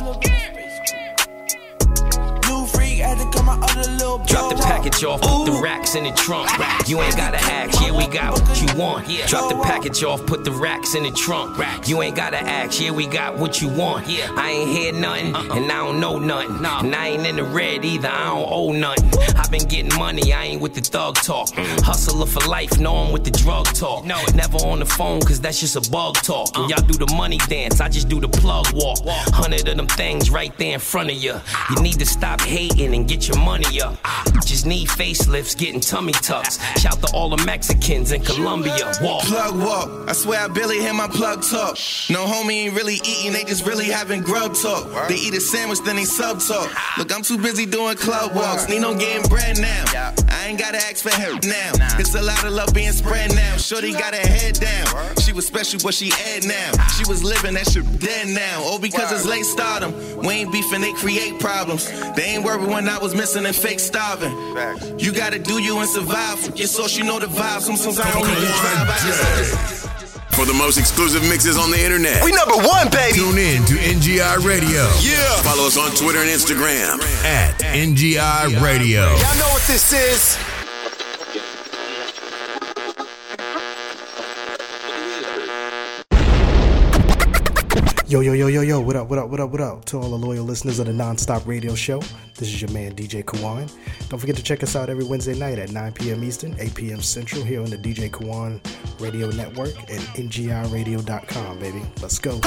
New 2.48 2.66
freak 2.66 2.98
had 2.98 3.18
to 3.18 3.30
come 3.36 3.46
my 3.46 3.58
other 3.60 3.90
little 3.90 4.18
the 4.49 4.49
package 4.82 5.04
off, 5.04 5.20
put 5.20 5.44
the 5.44 5.60
racks 5.62 5.94
in 5.94 6.04
the 6.04 6.10
trunk. 6.12 6.48
You 6.88 7.00
ain't 7.02 7.16
gotta 7.16 7.36
ask, 7.36 7.82
yeah, 7.82 7.92
we 7.92 8.06
got 8.06 8.40
what 8.40 8.62
you 8.62 8.78
want. 8.78 9.06
Drop 9.26 9.50
the 9.50 9.60
package 9.62 10.02
off, 10.02 10.24
put 10.24 10.42
the 10.42 10.52
racks 10.52 10.94
in 10.94 11.02
the 11.02 11.10
trunk. 11.10 11.58
You 11.86 12.00
ain't 12.00 12.16
gotta 12.16 12.38
ask, 12.38 12.80
yeah, 12.80 12.90
we 12.90 13.06
got 13.06 13.36
what 13.36 13.60
you 13.60 13.68
want. 13.68 14.06
I 14.08 14.50
ain't 14.50 14.70
hear 14.70 14.92
nothing, 14.92 15.34
uh-uh. 15.34 15.54
and 15.54 15.70
I 15.70 15.76
don't 15.76 16.00
know 16.00 16.18
nothing. 16.18 16.64
And 16.64 16.94
I 16.94 17.08
ain't 17.08 17.26
in 17.26 17.36
the 17.36 17.44
red 17.44 17.84
either, 17.84 18.08
I 18.08 18.24
don't 18.28 18.48
owe 18.50 18.72
nothing. 18.72 19.10
i 19.36 19.46
been 19.48 19.68
getting 19.68 19.94
money, 19.98 20.32
I 20.32 20.44
ain't 20.44 20.62
with 20.62 20.74
the 20.74 20.80
thug 20.80 21.16
talk. 21.16 21.48
Mm. 21.50 21.82
Hustler 21.82 22.26
for 22.26 22.46
life, 22.48 22.78
no 22.78 22.96
I'm 22.96 23.12
with 23.12 23.24
the 23.24 23.30
drug 23.32 23.66
talk. 23.66 24.06
Never 24.06 24.58
on 24.58 24.78
the 24.78 24.86
phone, 24.86 25.20
cause 25.20 25.40
that's 25.40 25.60
just 25.60 25.76
a 25.76 25.90
bug 25.90 26.14
talk. 26.14 26.56
And 26.56 26.72
uh. 26.72 26.76
y'all 26.76 26.86
do 26.86 27.04
the 27.04 27.12
money 27.14 27.38
dance, 27.48 27.80
I 27.80 27.90
just 27.90 28.08
do 28.08 28.18
the 28.18 28.28
plug 28.28 28.66
walk. 28.72 29.00
Hundred 29.06 29.68
of 29.68 29.76
them 29.76 29.88
things 29.88 30.30
right 30.30 30.56
there 30.56 30.72
in 30.74 30.80
front 30.80 31.10
of 31.10 31.16
you. 31.16 31.34
You 31.68 31.82
need 31.82 31.98
to 31.98 32.06
stop 32.06 32.40
hating 32.40 32.94
and 32.94 33.06
get 33.06 33.28
your 33.28 33.38
money 33.38 33.82
up. 33.82 33.96
Just 34.46 34.66
need 34.70 34.88
facelifts, 34.88 35.58
getting 35.58 35.80
tummy 35.80 36.12
tucks. 36.12 36.58
Shout 36.80 37.00
to 37.02 37.08
all 37.12 37.28
the 37.28 37.44
Mexicans 37.44 38.12
in 38.12 38.22
Colombia. 38.22 38.92
Walk. 39.02 39.24
Plug 39.24 39.58
walk. 39.58 40.08
I 40.08 40.12
swear 40.12 40.40
I 40.40 40.48
barely 40.48 40.78
hear 40.78 40.94
my 40.94 41.08
plug 41.08 41.42
talk. 41.42 41.76
No 42.08 42.24
homie 42.24 42.66
ain't 42.66 42.74
really 42.74 43.00
eating, 43.04 43.32
they 43.32 43.44
just 43.44 43.66
really 43.66 43.86
having 43.86 44.22
grub 44.22 44.54
talk. 44.54 45.08
They 45.08 45.16
eat 45.16 45.34
a 45.34 45.40
sandwich, 45.40 45.80
then 45.84 45.96
they 45.96 46.04
sub 46.04 46.40
talk. 46.40 46.70
Look, 46.96 47.12
I'm 47.12 47.22
too 47.22 47.36
busy 47.36 47.66
doing 47.66 47.96
club 47.96 48.34
walks. 48.34 48.68
Need 48.68 48.80
Nino 48.80 48.94
getting 48.94 49.28
bread 49.28 49.58
now. 49.58 50.14
I 50.28 50.46
ain't 50.46 50.58
gotta 50.58 50.78
ask 50.78 51.02
for 51.02 51.10
help 51.10 51.42
now. 51.42 51.72
It's 51.98 52.14
a 52.14 52.22
lot 52.22 52.44
of 52.44 52.52
love 52.52 52.72
being 52.72 52.92
spread 52.92 53.34
now. 53.34 53.56
Shorty 53.56 53.92
got 53.92 54.14
her 54.14 54.26
head 54.26 54.54
down. 54.54 55.16
She 55.16 55.32
was 55.32 55.46
special, 55.46 55.80
but 55.82 55.94
she 55.94 56.12
aired 56.26 56.46
now. 56.46 56.70
She 56.96 57.04
was 57.08 57.24
living, 57.24 57.54
that 57.54 57.68
shit 57.68 57.84
dead 57.98 58.28
now. 58.28 58.62
Oh, 58.62 58.78
because 58.78 59.10
it's 59.12 59.26
late 59.26 59.44
stardom. 59.44 59.92
We 60.18 60.28
ain't 60.28 60.52
beefing, 60.52 60.80
they 60.80 60.92
create 60.92 61.40
problems. 61.40 61.90
They 62.14 62.22
ain't 62.22 62.44
worried 62.44 62.68
when 62.68 62.88
I 62.88 62.98
was 62.98 63.14
missing 63.14 63.44
and 63.46 63.54
fake 63.54 63.80
starving. 63.80 64.32
You 64.98 65.12
gotta 65.12 65.38
do 65.38 65.62
you 65.62 65.78
and 65.78 65.88
survive. 65.88 66.38
Your 66.56 66.66
source, 66.66 66.96
you 66.96 67.04
know 67.04 67.18
the 67.18 67.26
vibes. 67.26 67.62
Sometimes 67.62 67.98
I 67.98 68.12
don't 68.12 68.28
even 68.28 68.44
drive. 68.44 68.88
I 68.88 68.98
just 69.00 69.88
For 70.36 70.44
the 70.44 70.52
most 70.52 70.76
exclusive 70.76 71.22
mixes 71.28 71.56
on 71.56 71.70
the 71.70 71.82
internet. 71.82 72.22
We 72.24 72.32
number 72.32 72.56
one, 72.56 72.90
baby. 72.90 73.16
Tune 73.16 73.38
in 73.38 73.64
to 73.64 73.74
NGI 73.74 74.44
Radio. 74.44 74.84
Yeah. 75.00 75.42
Follow 75.42 75.66
us 75.66 75.78
on 75.78 75.90
Twitter 75.96 76.20
and 76.20 76.28
Instagram 76.28 77.00
at 77.24 77.58
NGI 77.60 78.60
Radio. 78.60 79.08
Y'all 79.16 79.38
know 79.38 79.48
what 79.48 79.62
this 79.66 79.92
is. 79.92 80.36
Yo, 88.10 88.18
yo, 88.18 88.32
yo, 88.32 88.48
yo, 88.48 88.62
yo, 88.62 88.80
what 88.80 88.96
up, 88.96 89.06
what 89.06 89.20
up, 89.20 89.28
what 89.30 89.38
up, 89.38 89.50
what 89.50 89.60
up? 89.60 89.84
To 89.84 89.96
all 89.96 90.10
the 90.10 90.16
loyal 90.16 90.44
listeners 90.44 90.80
of 90.80 90.86
the 90.86 90.92
Nonstop 90.92 91.46
Radio 91.46 91.76
Show, 91.76 92.00
this 92.34 92.48
is 92.48 92.60
your 92.60 92.68
man 92.72 92.96
DJ 92.96 93.22
Kawan. 93.22 93.70
Don't 94.08 94.18
forget 94.18 94.34
to 94.34 94.42
check 94.42 94.64
us 94.64 94.74
out 94.74 94.90
every 94.90 95.04
Wednesday 95.04 95.38
night 95.38 95.60
at 95.60 95.70
9 95.70 95.92
p.m. 95.92 96.24
Eastern, 96.24 96.56
8 96.58 96.74
p.m. 96.74 97.00
Central 97.02 97.44
here 97.44 97.60
on 97.60 97.70
the 97.70 97.78
DJ 97.78 98.10
Kawan 98.10 98.58
Radio 98.98 99.30
Network 99.30 99.78
at 99.82 100.00
ngiradio.com, 100.16 101.58
baby. 101.60 101.82
Let's 102.02 102.18
go. 102.18 102.40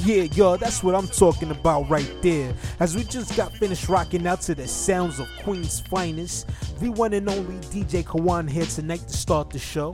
Yeah, 0.00 0.24
yo, 0.34 0.56
that's 0.56 0.82
what 0.82 0.96
I'm 0.96 1.06
talking 1.06 1.52
about 1.52 1.88
right 1.88 2.12
there. 2.22 2.52
As 2.80 2.96
we 2.96 3.04
just 3.04 3.36
got 3.36 3.52
finished 3.52 3.88
rocking 3.88 4.26
out 4.26 4.40
to 4.40 4.56
the 4.56 4.66
sounds 4.66 5.20
of 5.20 5.28
Queen's 5.44 5.78
finest, 5.82 6.48
the 6.80 6.88
one 6.88 7.12
and 7.12 7.28
only 7.28 7.54
DJ 7.68 8.02
Kawan 8.02 8.50
here 8.50 8.66
tonight 8.66 9.06
to 9.06 9.16
start 9.16 9.50
the 9.50 9.60
show. 9.60 9.92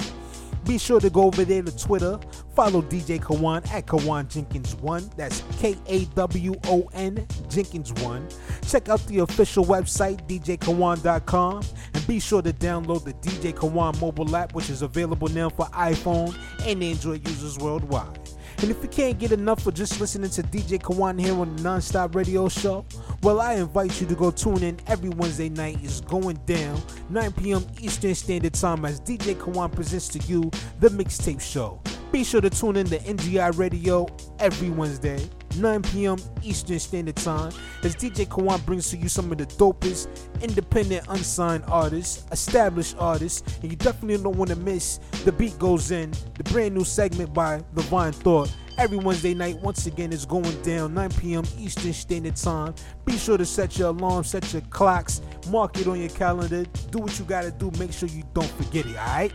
Be 0.67 0.79
sure 0.79 1.01
to 1.01 1.11
go 1.11 1.25
over 1.25 1.45
there 1.45 1.63
to 1.63 1.77
Twitter, 1.77 2.19
follow 2.55 2.83
DJ 2.83 3.21
Kawan 3.21 3.69
at 3.73 3.87
Kawan 3.87 4.29
Jenkins1. 4.29 5.15
That's 5.17 5.43
K 5.59 5.77
A 5.87 6.05
W 6.07 6.55
O 6.67 6.89
N 6.95 7.17
Jenkins1. 7.49 8.71
Check 8.71 8.89
out 8.89 9.05
the 9.07 9.21
official 9.21 9.65
website, 9.65 10.27
djkawan.com, 10.29 11.65
and 11.95 12.07
be 12.07 12.21
sure 12.21 12.43
to 12.43 12.53
download 12.53 13.05
the 13.05 13.13
DJ 13.15 13.53
Kawan 13.53 14.01
mobile 14.01 14.37
app, 14.37 14.55
which 14.55 14.71
is 14.71 14.83
available 14.83 15.29
now 15.29 15.49
for 15.49 15.67
iPhone 15.67 16.37
and 16.65 16.83
Android 16.83 17.27
users 17.29 17.59
worldwide. 17.59 18.19
And 18.63 18.71
if 18.71 18.81
you 18.81 18.89
can't 18.89 19.19
get 19.19 19.33
enough 19.33 19.67
of 19.67 19.75
just 19.75 20.01
listening 20.01 20.31
to 20.31 20.43
DJ 20.45 20.81
Kawan 20.81 21.21
here 21.21 21.37
on 21.37 21.57
the 21.57 21.63
Nonstop 21.65 22.15
Radio 22.15 22.49
Show, 22.49 22.87
well, 23.21 23.41
I 23.41 23.55
invite 23.55 24.01
you 24.01 24.07
to 24.07 24.15
go 24.15 24.31
tune 24.31 24.63
in 24.63 24.79
every 24.87 25.09
Wednesday 25.09 25.49
night. 25.49 25.79
It's 25.83 26.01
going 26.01 26.37
down 26.47 26.81
9 27.11 27.33
p.m. 27.33 27.67
Eastern 27.81 28.15
Standard 28.15 28.55
Time 28.55 28.85
as 28.85 29.01
DJ 29.01 29.35
Kawan 29.35 29.73
presents 29.73 30.07
to 30.11 30.21
you 30.21 30.49
the 30.79 30.91
Mixtape 30.91 31.41
Show. 31.41 31.81
Be 32.13 32.23
sure 32.23 32.41
to 32.41 32.51
tune 32.51 32.77
in 32.77 32.87
to 32.87 33.01
NGI 33.01 33.59
Radio 33.59 34.07
every 34.39 34.71
Wednesday. 34.71 35.29
9 35.57 35.83
p.m. 35.83 36.17
Eastern 36.43 36.79
Standard 36.79 37.17
Time, 37.17 37.53
as 37.83 37.95
DJ 37.97 38.27
Kawan 38.27 38.65
brings 38.65 38.91
to 38.91 38.97
you 38.97 39.09
some 39.09 39.31
of 39.33 39.39
the 39.39 39.47
dopest 39.47 40.09
independent 40.41 41.07
unsigned 41.09 41.65
artists, 41.69 42.25
established 42.33 42.97
artists, 42.99 43.59
and 43.63 43.71
you 43.71 43.77
definitely 43.77 44.23
don't 44.23 44.37
want 44.37 44.51
to 44.51 44.57
miss 44.57 44.99
The 45.25 45.33
Beat 45.33 45.59
Goes 45.59 45.91
In, 45.91 46.13
the 46.37 46.45
brand 46.45 46.75
new 46.75 46.85
segment 46.85 47.33
by 47.35 47.63
Levine 47.75 48.13
Thought. 48.13 48.55
Every 48.79 48.97
Wednesday 48.99 49.35
night, 49.35 49.61
once 49.61 49.87
again, 49.87 50.13
is 50.13 50.25
going 50.25 50.61
down 50.63 50.95
9 50.95 51.11
p.m. 51.11 51.45
Eastern 51.59 51.93
Standard 51.93 52.37
Time. 52.37 52.75
Be 53.05 53.19
sure 53.19 53.37
to 53.37 53.45
set 53.45 53.79
your 53.79 53.89
alarm, 53.89 54.25
set 54.25 54.51
your 54.53 54.63
clocks, 54.63 55.21
mark 55.49 55.79
it 55.79 55.87
on 55.87 56.01
your 56.01 56.09
calendar, 56.09 56.65
do 56.91 56.99
what 56.99 57.19
you 57.19 57.25
gotta 57.25 57.51
do, 57.51 57.71
make 57.79 57.93
sure 57.93 58.09
you 58.09 58.23
don't 58.33 58.51
forget 58.53 58.87
it, 58.87 58.97
alright? 58.97 59.33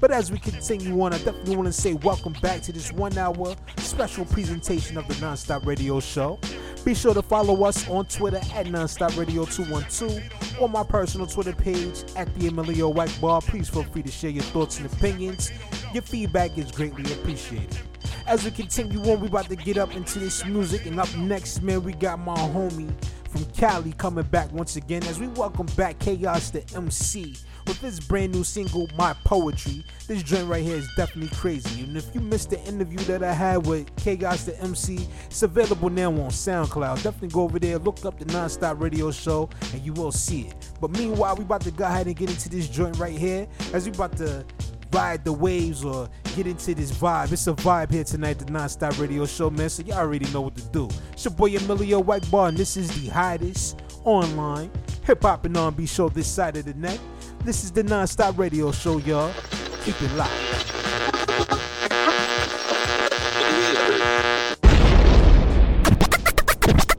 But 0.00 0.12
as 0.12 0.30
we 0.30 0.38
continue 0.38 1.00
on, 1.02 1.12
I 1.12 1.18
definitely 1.18 1.56
want 1.56 1.66
to 1.66 1.72
say 1.72 1.94
welcome 1.94 2.34
back 2.40 2.62
to 2.62 2.72
this 2.72 2.92
one 2.92 3.18
hour 3.18 3.56
special 3.78 4.24
presentation 4.26 4.96
of 4.96 5.08
the 5.08 5.14
Nonstop 5.14 5.66
Radio 5.66 5.98
Show. 5.98 6.38
Be 6.84 6.94
sure 6.94 7.14
to 7.14 7.22
follow 7.22 7.64
us 7.64 7.88
on 7.88 8.06
Twitter 8.06 8.36
at 8.54 8.66
Nonstop 8.66 9.18
Radio 9.18 9.44
212 9.44 10.60
or 10.60 10.68
my 10.68 10.84
personal 10.84 11.26
Twitter 11.26 11.52
page 11.52 12.04
at 12.14 12.32
the 12.36 12.46
Emilio 12.46 12.88
White 12.88 13.16
Bar. 13.20 13.40
Please 13.40 13.68
feel 13.68 13.82
free 13.82 14.02
to 14.02 14.10
share 14.10 14.30
your 14.30 14.44
thoughts 14.44 14.78
and 14.78 14.86
opinions. 14.86 15.50
Your 15.92 16.02
feedback 16.02 16.56
is 16.56 16.70
greatly 16.70 17.12
appreciated. 17.14 17.78
As 18.26 18.44
we 18.44 18.52
continue 18.52 19.00
on, 19.10 19.20
we 19.20 19.26
about 19.26 19.48
to 19.48 19.56
get 19.56 19.78
up 19.78 19.96
into 19.96 20.18
this 20.18 20.44
music, 20.44 20.86
and 20.86 21.00
up 21.00 21.12
next, 21.16 21.62
man, 21.62 21.82
we 21.82 21.92
got 21.92 22.18
my 22.20 22.36
homie 22.36 22.92
from 23.28 23.44
Cali 23.46 23.92
coming 23.92 24.24
back 24.24 24.50
once 24.52 24.76
again 24.76 25.02
as 25.04 25.20
we 25.20 25.28
welcome 25.28 25.66
back 25.76 25.98
Chaos 25.98 26.50
the 26.50 26.64
MC 26.74 27.34
with 27.66 27.80
his 27.80 28.00
brand 28.00 28.32
new 28.32 28.42
single, 28.42 28.88
My 28.96 29.14
Poetry. 29.24 29.84
This 30.06 30.22
joint 30.22 30.48
right 30.48 30.62
here 30.62 30.76
is 30.76 30.88
definitely 30.96 31.36
crazy. 31.36 31.82
And 31.84 31.96
if 31.96 32.14
you 32.14 32.20
missed 32.20 32.50
the 32.50 32.60
interview 32.64 32.98
that 33.00 33.22
I 33.22 33.32
had 33.32 33.66
with 33.66 33.94
Chaos 33.96 34.44
the 34.44 34.58
MC, 34.60 35.06
it's 35.26 35.42
available 35.42 35.90
now 35.90 36.10
on 36.10 36.30
SoundCloud. 36.30 37.02
Definitely 37.02 37.28
go 37.28 37.42
over 37.42 37.58
there, 37.58 37.78
look 37.78 38.04
up 38.04 38.18
the 38.18 38.24
Nonstop 38.26 38.80
Radio 38.80 39.10
Show, 39.10 39.50
and 39.72 39.82
you 39.84 39.92
will 39.92 40.12
see 40.12 40.42
it. 40.42 40.70
But 40.80 40.92
meanwhile, 40.92 41.36
we 41.36 41.44
about 41.44 41.60
to 41.62 41.70
go 41.70 41.84
ahead 41.84 42.06
and 42.06 42.16
get 42.16 42.30
into 42.30 42.48
this 42.48 42.68
joint 42.68 42.98
right 42.98 43.16
here 43.16 43.46
as 43.72 43.86
we 43.86 43.94
about 43.94 44.16
to 44.16 44.44
ride 44.92 45.24
the 45.24 45.32
waves 45.32 45.84
or 45.84 46.08
get 46.36 46.46
into 46.46 46.74
this 46.74 46.92
vibe. 46.92 47.32
It's 47.32 47.46
a 47.46 47.52
vibe 47.52 47.90
here 47.90 48.04
tonight, 48.04 48.38
the 48.38 48.44
Nonstop 48.46 49.00
Radio 49.00 49.26
Show, 49.26 49.50
man. 49.50 49.68
So 49.68 49.82
y'all 49.82 49.98
already 49.98 50.30
know 50.32 50.42
what 50.42 50.56
to 50.56 50.64
do. 50.68 50.88
It's 51.12 51.24
your 51.24 51.34
boy 51.34 51.56
Emilio 51.56 52.00
White 52.00 52.30
Bar, 52.30 52.48
and 52.48 52.56
this 52.56 52.76
is 52.76 52.88
the 53.00 53.08
hottest 53.08 53.80
online 54.04 54.70
hip 55.04 55.22
hop 55.22 55.44
and 55.44 55.56
R&B 55.56 55.86
show 55.86 56.08
this 56.08 56.28
side 56.28 56.56
of 56.56 56.64
the 56.64 56.74
net. 56.74 57.00
This 57.44 57.64
is 57.64 57.72
the 57.72 57.82
Nonstop 57.82 58.38
Radio 58.38 58.72
Show, 58.72 58.98
y'all. 58.98 59.32
Keep 59.84 60.02
it 60.02 60.12
locked. 60.14 61.17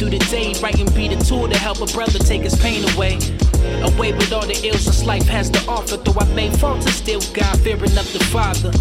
Through 0.00 0.10
the 0.10 0.18
day. 0.30 0.54
Writing 0.62 0.86
be 0.94 1.08
the 1.08 1.22
tool 1.22 1.46
to 1.48 1.58
help 1.58 1.80
a 1.82 1.86
brother 1.86 2.18
take 2.18 2.42
his 2.42 2.56
pain 2.56 2.82
away. 2.94 3.39
Away 3.82 4.12
with 4.12 4.32
all 4.32 4.46
the 4.46 4.58
ills 4.66 4.84
this 4.84 5.04
life 5.04 5.26
has 5.28 5.50
to 5.50 5.60
offer. 5.68 5.96
Though 5.96 6.18
I 6.20 6.24
made 6.34 6.52
faults, 6.58 6.86
I 6.86 6.90
still 6.90 7.20
God 7.32 7.58
fearing 7.60 7.96
of 7.98 8.08
the 8.12 8.22
Father. 8.30 8.72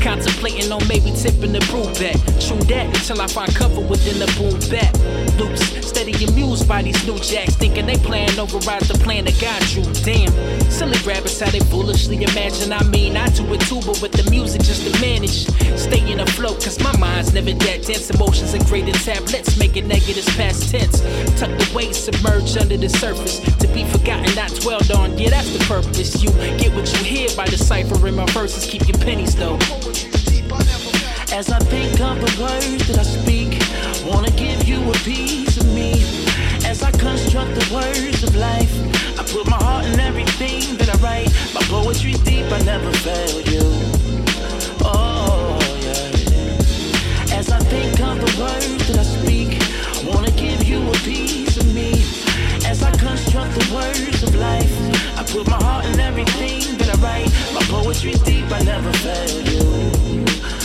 Contemplating 0.00 0.70
on 0.72 0.86
maybe 0.88 1.10
tipping 1.12 1.52
the 1.52 1.60
brew 1.70 1.84
back. 1.98 2.18
True 2.40 2.60
that 2.70 2.86
until 2.86 3.20
I 3.20 3.26
find 3.26 3.54
comfort 3.54 3.88
within 3.88 4.18
the 4.18 4.28
boom 4.38 4.58
back. 4.70 4.92
Loops, 5.38 5.86
steady 5.86 6.12
amused 6.24 6.68
by 6.68 6.82
these 6.82 7.00
new 7.06 7.18
jacks. 7.18 7.54
Thinking 7.56 7.86
they 7.86 7.96
playing 7.96 8.38
override 8.38 8.82
the 8.82 8.98
plan 9.02 9.24
that 9.24 9.38
God 9.40 9.60
drew. 9.72 9.84
Damn, 10.04 10.30
silly 10.70 10.98
rabbits 11.06 11.40
how 11.40 11.50
they 11.50 11.60
foolishly 11.60 12.22
imagine. 12.22 12.72
I 12.72 12.82
mean, 12.84 13.16
I 13.16 13.28
do 13.30 13.44
it 13.52 13.60
too, 13.62 13.80
but 13.86 14.00
with 14.00 14.12
the 14.12 14.28
music 14.30 14.62
just 14.62 14.86
to 14.86 14.92
manage. 15.00 15.46
Stay 15.78 16.00
in 16.10 16.20
afloat, 16.20 16.62
cause 16.62 16.78
my 16.80 16.96
mind's 16.98 17.32
never 17.32 17.52
that 17.52 17.82
dense. 17.82 18.10
Emotions 18.10 18.54
are 18.54 18.64
graded 18.64 18.94
tablets, 18.94 19.58
making 19.58 19.88
negatives 19.88 20.28
past 20.36 20.70
tense. 20.70 21.00
Tucked 21.38 21.72
away, 21.72 21.92
submerged 21.92 22.58
under 22.58 22.76
the 22.76 22.88
surface. 22.88 23.40
To 23.58 23.68
be 23.68 23.84
forgotten, 23.84 24.23
not 24.34 24.50
dwelled 24.60 24.90
on. 24.92 25.18
Yeah, 25.18 25.30
that's 25.30 25.52
the 25.56 25.64
purpose. 25.64 26.22
You 26.22 26.30
get 26.58 26.72
what 26.74 26.90
you 26.92 27.04
hear 27.04 27.28
by 27.36 27.46
deciphering 27.46 28.16
my 28.16 28.26
verses. 28.26 28.64
Keep 28.64 28.88
your 28.88 28.98
pennies 28.98 29.34
though. 29.34 29.58
As 31.32 31.50
I 31.50 31.58
think 31.58 32.00
of 32.00 32.20
the 32.20 32.32
words 32.40 32.86
that 32.88 32.98
I 32.98 33.02
speak, 33.02 33.58
wanna 34.06 34.30
give 34.30 34.68
you 34.68 34.78
a 34.88 34.94
piece 35.02 35.56
of 35.56 35.66
me. 35.74 35.92
As 36.64 36.82
I 36.82 36.90
construct 36.92 37.54
the 37.54 37.74
words 37.74 38.22
of 38.22 38.36
life, 38.36 38.72
I 39.18 39.24
put 39.24 39.48
my 39.50 39.56
heart 39.56 39.84
in 39.86 39.98
everything 39.98 40.76
that 40.76 40.88
I 40.88 40.96
write. 40.98 41.30
My 41.54 41.62
poetry 41.62 42.12
deep, 42.24 42.46
I 42.52 42.60
never 42.62 42.90
fail 43.04 43.40
you. 43.40 43.62
Oh, 44.82 45.58
yeah. 45.82 47.36
As 47.36 47.50
I 47.50 47.58
think 47.58 48.00
of 48.00 48.16
the 48.20 48.32
words 48.40 48.86
that 48.88 48.98
I 48.98 49.02
speak, 49.02 49.58
wanna 50.06 50.30
give 50.30 50.62
you 50.62 50.88
a 50.88 50.96
piece 51.02 51.56
of 51.56 51.74
me. 51.74 52.23
I 52.84 52.90
construct 52.96 53.54
the 53.54 53.74
words 53.74 54.22
of 54.22 54.34
life, 54.34 54.72
I 55.18 55.24
put 55.24 55.48
my 55.48 55.56
heart 55.56 55.86
in 55.86 55.98
everything 55.98 56.76
that 56.78 56.90
I 56.90 56.96
write. 57.00 57.30
My 57.54 57.62
poetry 57.62 58.12
deep, 58.24 58.50
I 58.52 58.60
never 58.62 58.92
failed 59.04 59.48
you. 59.48 60.63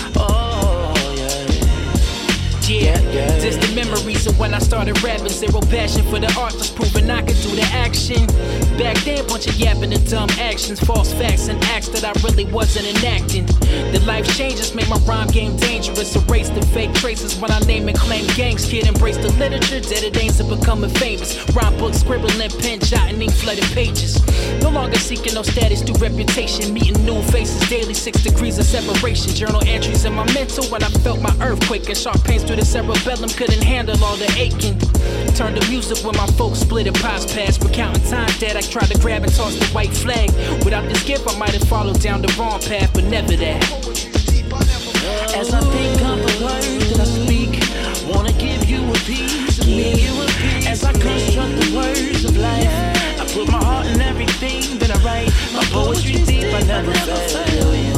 Oh, 2.70 2.72
Yeah, 2.72 3.00
distant 3.40 3.74
memories 3.74 4.28
of 4.28 4.38
when 4.38 4.54
I 4.54 4.60
started 4.60 5.02
rapping. 5.02 5.30
Zero 5.30 5.60
passion 5.60 6.04
for 6.04 6.20
the 6.20 6.32
art, 6.38 6.54
just 6.54 6.76
proving 6.76 7.10
I 7.10 7.22
could 7.24 7.42
do 7.42 7.50
the 7.56 7.66
action. 7.74 8.28
Back 8.78 8.96
then, 9.04 9.26
bunch 9.26 9.48
of 9.48 9.56
yapping 9.56 9.92
and 9.92 10.08
dumb 10.08 10.30
actions, 10.38 10.80
false 10.80 11.12
facts 11.12 11.48
and 11.48 11.62
acts 11.66 11.90
that 11.90 12.06
I 12.06 12.14
really 12.22 12.46
wasn't 12.46 12.86
enacting. 12.86 13.48
The 13.92 14.00
life 14.06 14.28
changes 14.38 14.76
made 14.76 14.88
my 14.88 15.00
rhyme 15.00 15.30
game 15.30 15.58
dangerous. 15.58 16.16
Erase 16.16 16.50
the 16.50 16.62
fake 16.68 16.94
traces 16.94 17.36
when 17.40 17.50
I 17.50 17.60
name 17.62 17.90
and 17.90 17.98
claim 17.98 18.28
gangs. 18.36 18.66
Kid, 18.66 18.86
embrace 18.86 19.18
the 19.18 19.34
literature, 19.34 19.82
dead 19.82 20.04
it 20.04 20.16
ain't 20.22 20.36
to 20.36 20.44
becoming 20.44 20.92
famous. 20.92 21.34
Rhyme 21.56 21.76
book, 21.80 21.96
scribbling, 21.96 22.38
pen, 22.62 22.80
jotting, 22.82 23.20
ink 23.20 23.34
flooded 23.34 23.66
pages. 23.74 24.22
No 24.62 24.70
longer 24.70 24.98
seeking 24.98 25.34
no 25.34 25.42
status 25.42 25.82
through 25.82 25.98
reputation. 25.98 26.72
Meeting 26.72 27.04
new 27.04 27.22
faces 27.34 27.68
daily, 27.68 27.96
six 27.96 28.24
degrees 28.24 28.60
of 28.60 28.66
separation. 28.66 29.34
Journal 29.34 29.64
entries 29.66 30.06
in 30.06 30.14
my 30.14 30.26
mental 30.34 30.66
when 30.66 30.84
I 30.84 30.90
felt 31.02 31.20
my 31.20 31.36
earthquake 31.42 31.90
and 31.90 31.98
sharp 31.98 32.24
pains 32.24 32.44
through 32.44 32.59
the 32.60 32.66
cerebellum 32.66 33.30
couldn't 33.30 33.64
handle 33.64 33.96
all 34.04 34.18
the 34.18 34.30
aching. 34.36 34.78
Turned 35.34 35.56
to 35.60 35.70
music 35.70 36.04
when 36.04 36.16
my 36.18 36.28
folks 36.36 36.60
split 36.60 36.88
and 36.88 36.96
pops 37.00 37.32
past. 37.34 37.64
Recounting 37.64 38.04
times 38.10 38.38
that 38.40 38.58
I 38.58 38.62
tried 38.62 38.92
to 38.92 39.00
grab 39.00 39.24
and 39.24 39.34
toss 39.34 39.56
the 39.56 39.66
white 39.68 39.96
flag. 39.96 40.30
Without 40.66 40.84
this 40.90 41.02
gift, 41.04 41.24
I 41.28 41.38
might 41.38 41.52
have 41.52 41.68
followed 41.70 42.02
down 42.02 42.22
the 42.22 42.34
wrong 42.38 42.60
path, 42.60 42.92
but 42.94 43.06
never 43.06 43.36
that. 43.38 43.64
As 45.36 45.54
I 45.54 45.62
think 45.72 46.02
of 46.02 46.20
the 46.20 46.36
words 46.44 46.90
that 46.92 47.00
I 47.00 47.08
speak, 47.08 47.52
wanna 48.14 48.34
give 48.34 48.70
you 48.70 48.84
a 48.84 48.98
piece 49.08 49.60
of 49.60 49.68
me. 49.68 49.94
As 50.68 50.84
I 50.84 50.92
construct 50.92 51.56
the 51.64 51.72
words 51.76 52.26
of 52.26 52.36
life, 52.36 52.68
I 53.22 53.26
put 53.34 53.48
my 53.48 53.64
heart 53.64 53.88
in 53.88 54.02
everything 54.02 54.78
that 54.80 54.92
I 54.92 55.00
write. 55.06 55.32
My 55.54 55.64
poetry 55.72 56.24
deep, 56.26 56.54
I 56.54 56.62
never 56.64 56.94
fail 56.94 57.89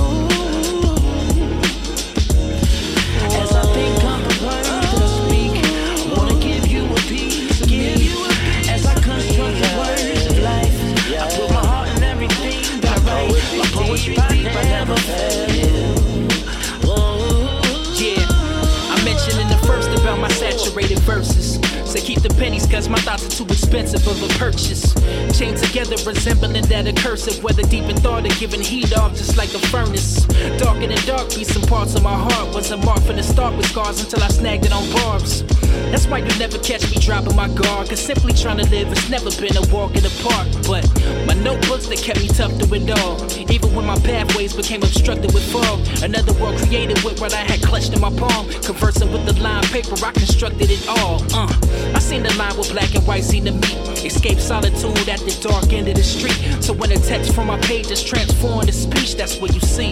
verses. 21.15 21.59
Say 21.85 22.01
keep 22.01 22.21
the 22.21 22.29
pennies 22.29 22.65
cause 22.65 22.87
my 22.87 22.99
thoughts 22.99 23.25
are 23.27 23.35
too 23.37 23.45
expensive 23.51 24.05
of 24.07 24.17
a 24.23 24.29
purchase. 24.39 24.93
Chained 25.37 25.57
together 25.57 25.95
resembling 26.05 26.65
that 26.71 26.87
a 26.87 26.93
cursive. 26.93 27.43
Whether 27.43 27.63
deep 27.63 27.85
in 27.85 27.97
thought 27.97 28.25
or 28.25 28.33
giving 28.39 28.61
heat 28.61 28.97
off 28.97 29.11
just 29.15 29.35
like 29.35 29.53
a 29.53 29.59
furnace. 29.73 30.25
Darker 30.57 30.87
than 30.87 31.01
dark 31.05 31.27
be 31.35 31.43
some 31.43 31.63
parts 31.63 31.95
of 31.95 32.03
my 32.03 32.17
heart. 32.27 32.55
Was 32.55 32.71
a 32.71 32.77
mark 32.77 33.01
from 33.01 33.17
the 33.17 33.23
start 33.23 33.55
with 33.57 33.67
scars 33.67 33.99
until 34.03 34.23
I 34.23 34.29
snagged 34.29 34.65
it 34.65 34.71
on 34.71 34.85
barbs. 34.93 35.43
That's 35.91 36.07
why 36.07 36.19
you 36.19 36.33
never 36.39 36.57
catch 36.59 36.89
me 36.91 36.97
dropping 37.11 37.35
my 37.35 37.49
guard. 37.49 37.89
Cause 37.89 37.99
simply 37.99 38.31
trying 38.31 38.57
to 38.57 38.67
live 38.69 38.87
has 38.87 39.09
never 39.09 39.29
been 39.35 39.55
a 39.57 39.63
walk 39.67 39.95
in 39.95 40.03
the 40.03 40.13
park. 40.23 40.47
But 40.63 40.87
my 41.27 41.35
notebooks 41.43 41.87
that 41.87 41.99
kept 41.99 42.21
me 42.21 42.29
tough 42.29 42.53
through 42.55 42.77
it 42.79 42.89
all. 42.99 43.19
Even 43.51 43.75
when 43.75 43.85
my 43.85 43.99
pathways 43.99 44.53
became 44.53 44.81
obstructed 44.81 45.33
with 45.33 45.43
fog. 45.51 45.79
Another 46.01 46.31
world 46.39 46.57
created 46.63 47.03
with 47.03 47.19
what 47.19 47.33
I 47.33 47.43
had 47.43 47.61
clutched 47.61 47.91
in 47.91 47.99
my 47.99 48.11
palm. 48.15 48.47
Conversing 48.63 49.11
with 49.11 49.25
the 49.25 49.35
line 49.43 49.63
paper, 49.75 49.95
I 50.05 50.11
constructed 50.13 50.71
it 50.71 50.87
all. 50.87 51.19
Uh. 51.35 51.51
I 51.93 51.99
seen 51.99 52.23
the 52.23 52.33
line 52.35 52.55
with 52.57 52.71
black 52.71 52.95
and 52.95 53.05
white 53.05 53.25
seen 53.25 53.43
the 53.43 53.51
meet. 53.51 54.05
Escape 54.05 54.39
solitude 54.39 55.09
at 55.09 55.19
the 55.19 55.35
dark 55.43 55.73
end 55.73 55.89
of 55.89 55.95
the 55.95 56.03
street. 56.03 56.39
So 56.63 56.71
when 56.71 56.93
a 56.93 56.97
text 56.97 57.35
from 57.35 57.47
my 57.47 57.59
page 57.59 57.91
is 57.91 58.01
transformed 58.01 58.67
to 58.67 58.73
speech, 58.73 59.15
that's 59.15 59.37
what 59.37 59.53
you 59.53 59.59
see. 59.59 59.91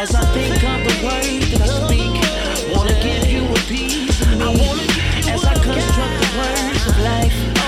As 0.00 0.14
I 0.14 0.24
think 0.32 0.56
of 0.64 0.80
the 0.88 0.94
words 1.04 1.50
that 1.52 1.60
I 1.60 1.68
speak, 1.86 2.43
wanna 2.72 2.94
give 3.02 3.26
you 3.26 3.44
a 3.44 3.58
piece 3.68 4.20
of 4.20 4.38
me. 4.38 4.86
As 5.28 5.44
I 5.44 5.54
construct 5.54 6.16
the 6.20 6.28
words 6.38 6.86
of 6.86 6.98
life, 7.00 7.63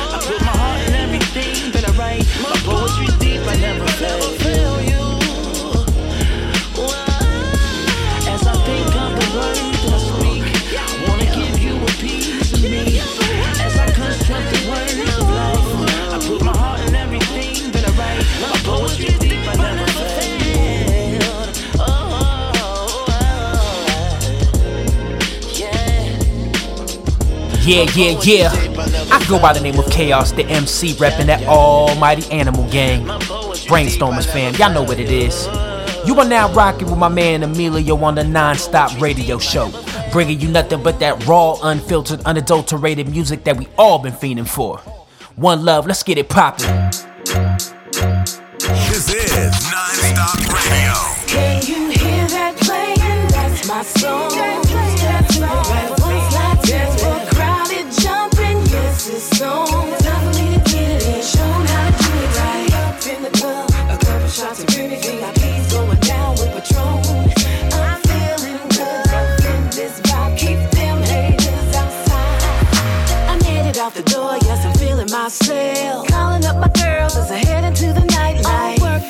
Yeah, 27.66 27.83
yeah, 27.96 28.20
yeah. 28.22 28.50
I 29.11 29.26
go 29.29 29.40
by 29.40 29.52
the 29.52 29.61
name 29.61 29.76
of 29.76 29.90
Chaos, 29.90 30.31
the 30.31 30.44
MC, 30.44 30.92
repping 30.92 31.26
that 31.26 31.42
almighty 31.48 32.31
animal 32.31 32.70
gang. 32.70 33.05
Brainstormers 33.66 34.24
fam, 34.24 34.55
y'all 34.55 34.72
know 34.72 34.85
what 34.85 35.00
it 35.00 35.11
is. 35.11 35.46
You 36.07 36.16
are 36.20 36.29
now 36.29 36.48
rocking 36.52 36.88
with 36.88 36.96
my 36.96 37.09
man 37.09 37.42
Emilio 37.42 37.96
on 38.05 38.14
the 38.14 38.22
non-stop 38.22 39.00
radio 39.00 39.38
show, 39.38 39.72
bringing 40.12 40.40
you 40.40 40.46
nothing 40.46 40.81
but 40.81 41.00
that 41.00 41.26
raw, 41.26 41.59
unfiltered, 41.61 42.20
unadulterated 42.20 43.09
music 43.09 43.42
that 43.42 43.57
we 43.57 43.66
all 43.76 43.98
been 43.98 44.12
fiending 44.12 44.46
for. 44.46 44.79
One 45.35 45.64
love, 45.64 45.88
let's 45.88 46.05
get 46.05 46.18
it 46.18 46.29
poppin'. 46.29 46.66
This 48.87 49.12
is 49.12 49.72
Non-Stop 49.72 50.38
Radio. 50.55 50.94
Can 51.26 51.62
you 51.66 51.90
hear 51.90 52.26
that 52.29 52.57
playing? 52.61 53.29
That's 53.31 53.66
my 53.66 53.83
song. 53.83 54.31
That's 54.31 55.40
my 55.40 55.46
right 55.48 56.06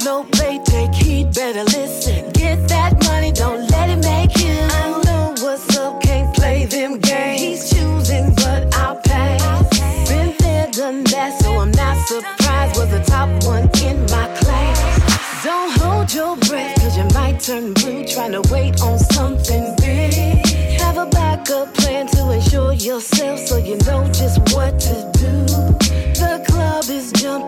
no 0.06 0.22
play. 0.22 0.60
Take 0.64 0.94
heed, 0.94 1.34
better 1.34 1.64
listen. 1.64 2.30
Get 2.30 2.68
that 2.68 2.92
money, 3.04 3.32
don't 3.32 3.68
let 3.72 3.90
it 3.90 4.00
make 4.12 4.38
you. 4.38 4.56
I 4.82 5.02
know 5.04 5.34
what's 5.42 5.76
up, 5.76 6.00
can't 6.00 6.32
play 6.34 6.64
them 6.64 6.98
games. 7.00 7.40
He's 7.42 7.62
choosing, 7.70 8.32
but 8.36 8.60
I'll 8.76 9.00
pass. 9.02 10.08
Been 10.08 10.32
there, 10.38 10.68
done 10.70 11.02
that, 11.12 11.30
so 11.42 11.58
I'm 11.62 11.72
not 11.72 11.96
surprised. 12.06 12.78
Was 12.78 12.90
the 12.96 13.02
top 13.14 13.28
one 13.44 13.68
in 13.86 13.96
my 14.14 14.26
class. 14.40 15.44
Don't 15.44 15.72
hold 15.80 16.14
your 16.14 16.36
breath, 16.48 16.74
cause 16.80 16.96
you 16.96 17.06
might 17.18 17.40
turn 17.40 17.74
blue 17.74 18.06
trying 18.06 18.34
to 18.38 18.42
wait 18.52 18.80
on 18.82 18.98
something 18.98 19.74
big. 19.76 20.46
Have 20.82 20.98
a 20.98 21.06
backup 21.06 21.74
plan 21.74 22.06
to 22.14 22.30
ensure 22.30 22.72
yourself 22.74 23.40
so 23.40 23.56
you 23.56 23.76
know 23.88 24.04
just 24.20 24.38
what 24.54 24.78
to 24.86 24.94
do. 25.18 25.34
The 26.22 26.44
club 26.46 26.84
is 26.88 27.10
jumping 27.12 27.45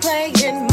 playing 0.00 0.69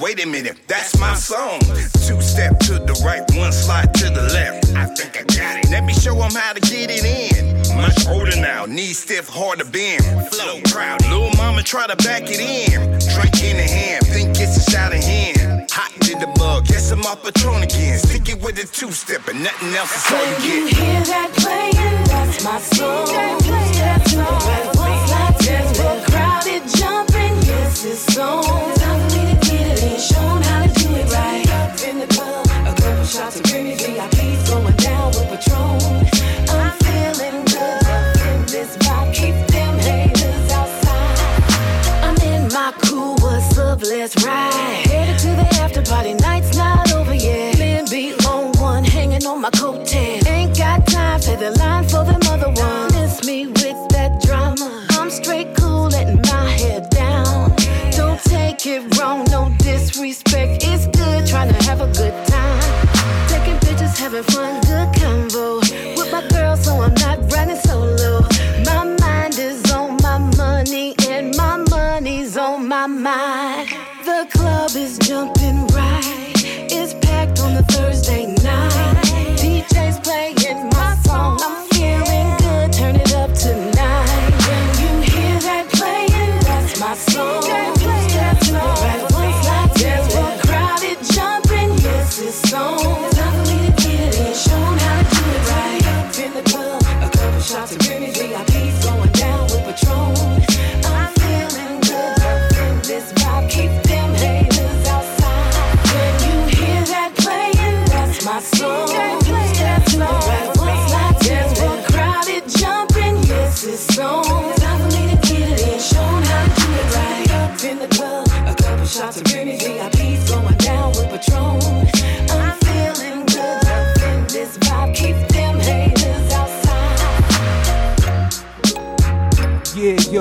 wait 0.00 0.22
a 0.22 0.26
minute, 0.26 0.56
that's 0.66 0.98
my 0.98 1.14
song. 1.14 1.60
Two 2.06 2.20
step 2.20 2.58
to 2.60 2.74
the 2.78 3.00
right, 3.04 3.22
one 3.36 3.52
slide 3.52 3.92
to 3.94 4.10
the 4.10 4.22
left. 4.32 4.70
I 4.74 4.86
think 4.94 5.16
I 5.18 5.22
got 5.22 5.64
it. 5.64 5.70
Let 5.70 5.84
me 5.84 5.94
show 5.94 6.14
'em 6.22 6.32
how 6.32 6.52
to 6.52 6.60
get 6.60 6.90
it 6.90 7.04
in. 7.04 7.56
Much 7.80 8.06
older 8.08 8.36
now, 8.36 8.64
knees 8.66 8.98
stiff, 8.98 9.28
hard 9.28 9.58
to 9.58 9.64
bend. 9.64 10.02
Flow 10.30 10.60
proud, 10.72 11.02
little 11.06 11.30
mama 11.36 11.62
try 11.62 11.86
to 11.86 11.96
back 11.96 12.22
it 12.26 12.40
in. 12.40 12.70
Drink 13.14 13.42
in 13.42 13.56
the 13.56 13.68
hand, 13.78 14.06
think 14.06 14.38
it's 14.40 14.56
a 14.56 14.70
shot 14.70 14.92
of 14.92 15.02
hand. 15.02 15.70
Hot 15.72 15.92
in 16.08 16.18
the 16.18 16.26
bug, 16.38 16.66
guess 16.66 16.90
I'm 16.90 17.04
off 17.06 17.22
Patron 17.22 17.62
again. 17.62 17.98
Stick 17.98 18.28
it 18.28 18.40
with 18.40 18.58
a 18.58 18.66
two 18.66 18.92
step, 18.92 19.28
and 19.28 19.42
nothing 19.42 19.74
else 19.74 19.92
is 19.96 20.12
all 20.12 20.18
you 20.18 20.32
When 20.32 20.42
you 20.42 20.70
get. 20.70 20.76
hear 20.78 21.00
that 21.12 21.30
playing, 21.36 22.04
that's 22.04 22.44
my 22.44 22.60
song. 22.60 23.06
That's 23.06 24.14
right. 24.14 24.76
One 24.76 25.08
slide 25.08 25.38
dance 25.44 25.76
for 25.78 26.10
crowded 26.10 26.62
jumping. 26.76 27.15
Shots 33.16 33.40
of 33.40 33.52
Remy 33.52 33.76
VIPs 33.76 34.50
going 34.50 34.76
down 34.76 35.08
with 35.08 35.35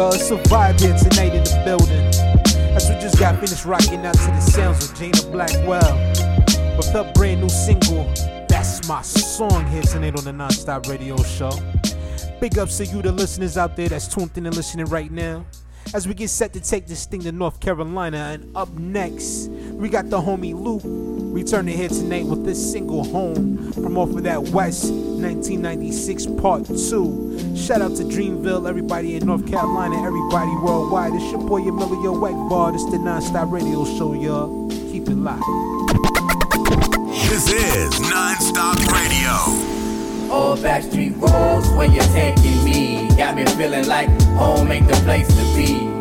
Yo, 0.06 0.12
it's 0.12 0.30
a 0.30 0.38
vibe 0.50 0.80
here 0.80 0.96
tonight 0.96 1.34
in 1.34 1.44
the 1.44 1.62
building. 1.66 2.06
As 2.76 2.88
we 2.88 2.94
just 3.02 3.18
got 3.18 3.40
finished 3.40 3.66
rocking 3.66 4.06
out 4.06 4.14
to 4.14 4.28
the 4.28 4.40
sounds 4.40 4.88
of 4.88 4.96
Jana 4.96 5.32
Blackwell 5.32 6.78
with 6.78 6.90
her 6.90 7.12
brand 7.16 7.42
new 7.42 7.50
single, 7.50 8.04
That's 8.48 8.88
My 8.88 9.02
Song, 9.02 9.66
here 9.66 9.82
tonight 9.82 10.16
on 10.16 10.26
the 10.26 10.32
Nonstop 10.32 10.88
Radio 10.88 11.18
Show. 11.24 11.50
Big 12.40 12.56
ups 12.60 12.78
to 12.78 12.86
you, 12.86 13.02
the 13.02 13.12
listeners 13.12 13.58
out 13.58 13.76
there 13.76 13.90
that's 13.90 14.08
tuned 14.08 14.30
in 14.38 14.46
and 14.46 14.56
listening 14.56 14.86
right 14.86 15.10
now. 15.10 15.44
As 15.96 16.08
we 16.08 16.14
get 16.14 16.30
set 16.30 16.54
to 16.54 16.62
take 16.62 16.86
this 16.86 17.08
thing 17.08 17.22
to 17.22 17.32
North 17.32 17.60
Carolina, 17.60 18.30
and 18.34 18.56
up 18.56 18.72
next, 18.74 19.48
we 19.72 19.90
got 19.90 20.12
the 20.12 20.22
homie 20.22 20.54
Luke 20.54 20.84
returning 21.36 21.78
here 21.78 21.90
tonight 21.90 22.26
with 22.26 22.46
this 22.46 22.72
single 22.72 23.04
Home 23.04 23.74
from 23.74 23.98
off 23.98 24.10
of 24.12 24.24
that 24.24 24.42
West 24.50 24.86
1996 24.86 26.28
Part 26.42 26.66
2. 26.66 27.58
Shout 27.58 27.82
out 27.82 27.94
to 27.98 28.04
Dreamville, 28.04 28.70
everybody 28.70 29.18
in 29.18 29.26
North 29.26 29.46
Carolina, 29.46 30.02
everybody 30.02 30.50
worldwide. 30.64 31.14
It's 31.14 31.30
your 31.34 31.46
boy 31.46 31.58
Emilio 31.58 32.14
Wackbar. 32.16 32.72
This 32.72 32.86
the 32.86 33.00
Non-Stop 33.00 33.52
Radio 33.52 33.84
Show, 33.84 34.14
y'all. 34.14 34.70
Keep 34.70 35.10
it 35.10 35.16
locked. 35.16 35.44
This 37.28 37.52
is 37.52 38.00
Non-Stop 38.00 38.78
Radio. 38.88 40.34
Old 40.34 40.60
backstreet 40.60 41.20
roads 41.20 41.70
where 41.72 41.92
you're 41.92 42.04
taking 42.14 42.64
me. 42.64 43.10
Got 43.18 43.36
me 43.36 43.46
feeling 43.46 43.88
like 43.88 44.08
home 44.38 44.72
ain't 44.72 44.88
the 44.88 44.96
place 45.04 45.28
to 45.28 45.56
be. 45.58 45.95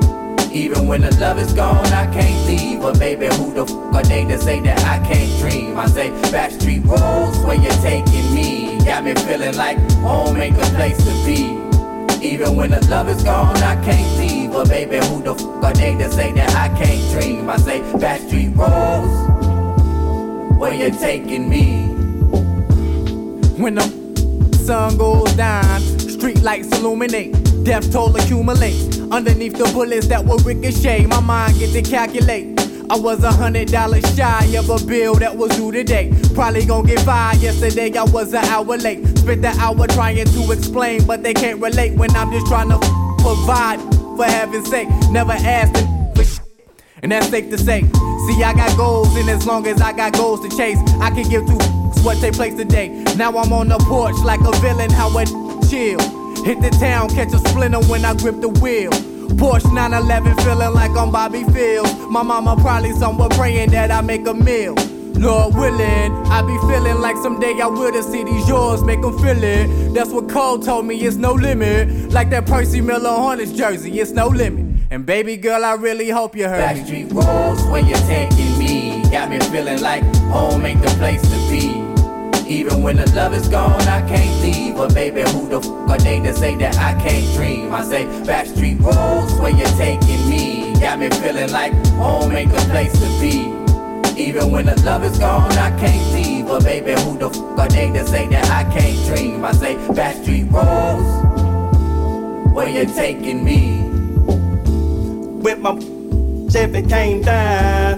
Even 0.54 0.86
when 0.86 1.00
the 1.00 1.10
love 1.16 1.36
is 1.40 1.52
gone, 1.52 1.84
I 1.86 2.06
can't 2.14 2.46
leave. 2.46 2.80
But 2.80 2.96
baby, 3.00 3.26
who 3.26 3.52
the 3.52 3.66
fuck 3.66 3.92
are 3.92 4.02
they 4.04 4.24
to 4.26 4.38
say 4.38 4.60
that 4.60 4.78
I 4.84 5.04
can't 5.04 5.40
dream? 5.40 5.76
I 5.76 5.86
say 5.86 6.10
backstreet 6.30 6.86
roads 6.86 7.38
where 7.44 7.56
you're 7.56 7.82
taking 7.82 8.32
me. 8.32 8.78
Got 8.84 9.02
me 9.02 9.14
feeling 9.14 9.56
like 9.56 9.78
home 9.94 10.36
ain't 10.36 10.56
the 10.56 10.64
place 10.76 10.96
to 10.98 11.10
be. 11.26 11.58
Even 12.24 12.54
when 12.54 12.70
the 12.70 12.86
love 12.88 13.08
is 13.08 13.20
gone, 13.24 13.56
I 13.56 13.74
can't 13.84 14.16
leave. 14.16 14.52
But 14.52 14.68
baby, 14.68 15.04
who 15.04 15.24
the 15.24 15.34
fuck 15.34 15.64
are 15.64 15.72
they 15.72 15.96
to 15.96 16.08
say 16.12 16.30
that 16.34 16.54
I 16.54 16.68
can't 16.80 17.10
dream? 17.10 17.50
I 17.50 17.56
say 17.56 17.80
Backstreet 17.80 18.56
Rose, 18.56 19.10
where 20.56 20.72
you're 20.72 20.92
taking 20.92 21.48
me? 21.48 21.88
When 23.60 23.74
the 23.74 23.82
sun 24.64 24.98
goes 24.98 25.34
down, 25.34 25.80
street 25.98 26.42
lights 26.42 26.68
illuminate, 26.78 27.32
death 27.64 27.90
toll 27.90 28.14
accumulate. 28.14 28.93
Underneath 29.14 29.52
the 29.56 29.70
bullets 29.72 30.08
that 30.08 30.24
will 30.24 30.38
ricochet, 30.38 31.06
my 31.06 31.20
mind 31.20 31.56
get 31.60 31.72
to 31.72 31.88
calculate. 31.88 32.58
I 32.90 32.96
was 32.96 33.22
a 33.22 33.30
hundred 33.30 33.68
dollars 33.68 34.02
shy 34.16 34.44
of 34.56 34.68
a 34.68 34.84
bill 34.84 35.14
that 35.14 35.36
was 35.36 35.54
due 35.54 35.70
today. 35.70 36.12
Probably 36.34 36.66
gonna 36.66 36.88
get 36.88 36.98
fired 36.98 37.38
yesterday, 37.40 37.96
I 37.96 38.02
was 38.02 38.34
an 38.34 38.44
hour 38.46 38.76
late. 38.76 39.06
Spent 39.18 39.42
the 39.42 39.54
hour 39.60 39.86
trying 39.86 40.16
to 40.24 40.50
explain, 40.50 41.06
but 41.06 41.22
they 41.22 41.32
can't 41.32 41.62
relate 41.62 41.96
when 41.96 42.10
I'm 42.16 42.32
just 42.32 42.48
trying 42.48 42.70
to 42.70 42.78
provide. 43.22 43.78
For 44.16 44.24
heaven's 44.24 44.68
sake, 44.68 44.88
never 45.12 45.30
asked 45.30 45.74
them 45.74 46.14
for 46.16 46.24
sh- 46.24 46.40
and 47.04 47.12
that's 47.12 47.28
safe 47.28 47.48
to 47.50 47.58
say. 47.58 47.82
See, 47.82 48.42
I 48.42 48.52
got 48.52 48.76
goals, 48.76 49.14
and 49.14 49.30
as 49.30 49.46
long 49.46 49.64
as 49.68 49.80
I 49.80 49.92
got 49.92 50.14
goals 50.14 50.40
to 50.40 50.56
chase, 50.56 50.78
I 51.00 51.10
can 51.10 51.28
give 51.28 51.46
two 51.46 51.58
what 52.02 52.18
take 52.18 52.34
place 52.34 52.56
today. 52.56 52.88
Now 53.16 53.38
I'm 53.38 53.52
on 53.52 53.68
the 53.68 53.78
porch 53.78 54.16
like 54.24 54.40
a 54.40 54.50
villain, 54.58 54.90
how 54.90 55.16
a 55.16 55.24
chill. 55.70 56.13
Hit 56.44 56.60
the 56.60 56.68
town, 56.78 57.08
catch 57.08 57.32
a 57.32 57.38
splinter 57.38 57.80
when 57.88 58.04
I 58.04 58.14
grip 58.14 58.38
the 58.42 58.50
wheel. 58.50 58.90
Porsche 59.40 59.72
911, 59.72 60.36
feeling 60.44 60.74
like 60.74 60.90
I'm 60.90 61.10
Bobby 61.10 61.42
Fields. 61.44 61.90
My 62.10 62.22
mama 62.22 62.54
probably 62.60 62.92
somewhere 62.92 63.30
praying 63.30 63.70
that 63.70 63.90
I 63.90 64.02
make 64.02 64.26
a 64.26 64.34
meal. 64.34 64.74
Lord 65.14 65.54
willing, 65.54 66.12
I 66.26 66.42
be 66.42 66.58
feeling 66.68 67.00
like 67.00 67.16
someday 67.16 67.58
I 67.62 67.66
will 67.66 68.02
see 68.02 68.24
these 68.24 68.46
yours, 68.46 68.84
make 68.84 69.00
them 69.00 69.18
feel 69.20 69.42
it. 69.42 69.94
That's 69.94 70.10
what 70.10 70.28
Cole 70.28 70.58
told 70.58 70.84
me, 70.84 70.96
it's 71.00 71.16
no 71.16 71.32
limit. 71.32 72.12
Like 72.12 72.28
that 72.28 72.44
Percy 72.44 72.82
Miller 72.82 73.08
Hornets 73.08 73.52
jersey, 73.52 73.98
it's 73.98 74.10
no 74.10 74.28
limit. 74.28 74.82
And 74.90 75.06
baby 75.06 75.38
girl, 75.38 75.64
I 75.64 75.72
really 75.76 76.10
hope 76.10 76.36
you 76.36 76.46
heard 76.46 76.76
me. 76.76 76.82
Backstreet 76.82 77.12
Rose, 77.14 77.64
where 77.68 77.82
you're 77.82 77.96
taking 78.00 78.58
me? 78.58 79.02
Got 79.10 79.30
me 79.30 79.38
feeling 79.40 79.80
like 79.80 80.04
home 80.26 80.66
ain't 80.66 80.82
the 80.82 80.90
place 80.90 81.22
to 81.22 81.50
be. 81.50 81.83
Even 82.46 82.82
when 82.82 82.96
the 82.96 83.10
love 83.12 83.34
is 83.34 83.48
gone, 83.48 83.80
I 83.82 84.06
can't 84.08 84.42
leave. 84.42 84.76
But 84.76 84.94
baby, 84.94 85.22
who 85.22 85.48
the 85.48 85.60
fuck 85.60 85.90
are 85.90 85.98
they 85.98 86.20
to 86.20 86.32
say 86.32 86.54
that 86.56 86.76
I 86.78 86.94
can't 87.00 87.34
dream? 87.36 87.72
I 87.72 87.82
say 87.84 88.04
Backstreet 88.24 88.80
Rose, 88.80 89.40
where 89.40 89.50
you're 89.50 89.66
taking 89.78 90.28
me? 90.28 90.74
Got 90.80 90.98
me 90.98 91.10
feeling 91.10 91.50
like 91.50 91.72
home 91.96 92.32
ain't 92.32 92.52
the 92.52 92.58
place 92.70 92.92
to 92.92 93.06
be. 93.20 93.52
Even 94.20 94.50
when 94.50 94.66
the 94.66 94.80
love 94.82 95.02
is 95.04 95.18
gone, 95.18 95.50
I 95.52 95.70
can't 95.78 96.12
leave. 96.12 96.46
But 96.46 96.64
baby, 96.64 96.92
who 97.02 97.18
the 97.18 97.30
fuck 97.30 97.58
are 97.58 97.68
they 97.68 97.90
to 97.92 98.06
say 98.06 98.28
that 98.28 98.50
I 98.50 98.64
can't 98.72 99.06
dream? 99.06 99.44
I 99.44 99.52
say 99.52 99.76
Backstreet 99.76 100.52
Rose, 100.52 101.24
where 102.54 102.68
you're 102.68 102.86
taking 102.94 103.44
me? 103.44 103.84
with 105.44 105.58
my 105.58 105.76
if 106.56 106.74
it 106.74 106.88
came 106.88 107.20
down. 107.20 107.93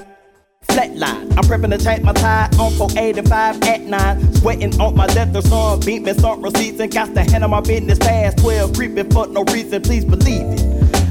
Flatline, 0.76 1.22
I'm 1.38 1.44
prepping 1.44 1.70
to 1.70 1.82
change 1.82 2.02
my 2.02 2.12
tie 2.12 2.50
on 2.60 2.70
485 2.72 3.62
at 3.62 3.80
9. 3.80 4.34
Sweating 4.34 4.78
on 4.78 4.94
my 4.94 5.06
leather, 5.06 5.40
son, 5.40 5.80
beat 5.80 6.02
me 6.02 6.12
some 6.12 6.42
receipts 6.42 6.78
and 6.80 6.92
got 6.92 7.14
to 7.14 7.22
handle 7.22 7.48
my 7.48 7.62
business 7.62 7.98
past 7.98 8.36
12. 8.36 8.74
Creeping 8.74 9.10
for 9.10 9.26
no 9.26 9.42
reason, 9.44 9.80
please 9.80 10.04
believe 10.04 10.42
it. 10.42 10.60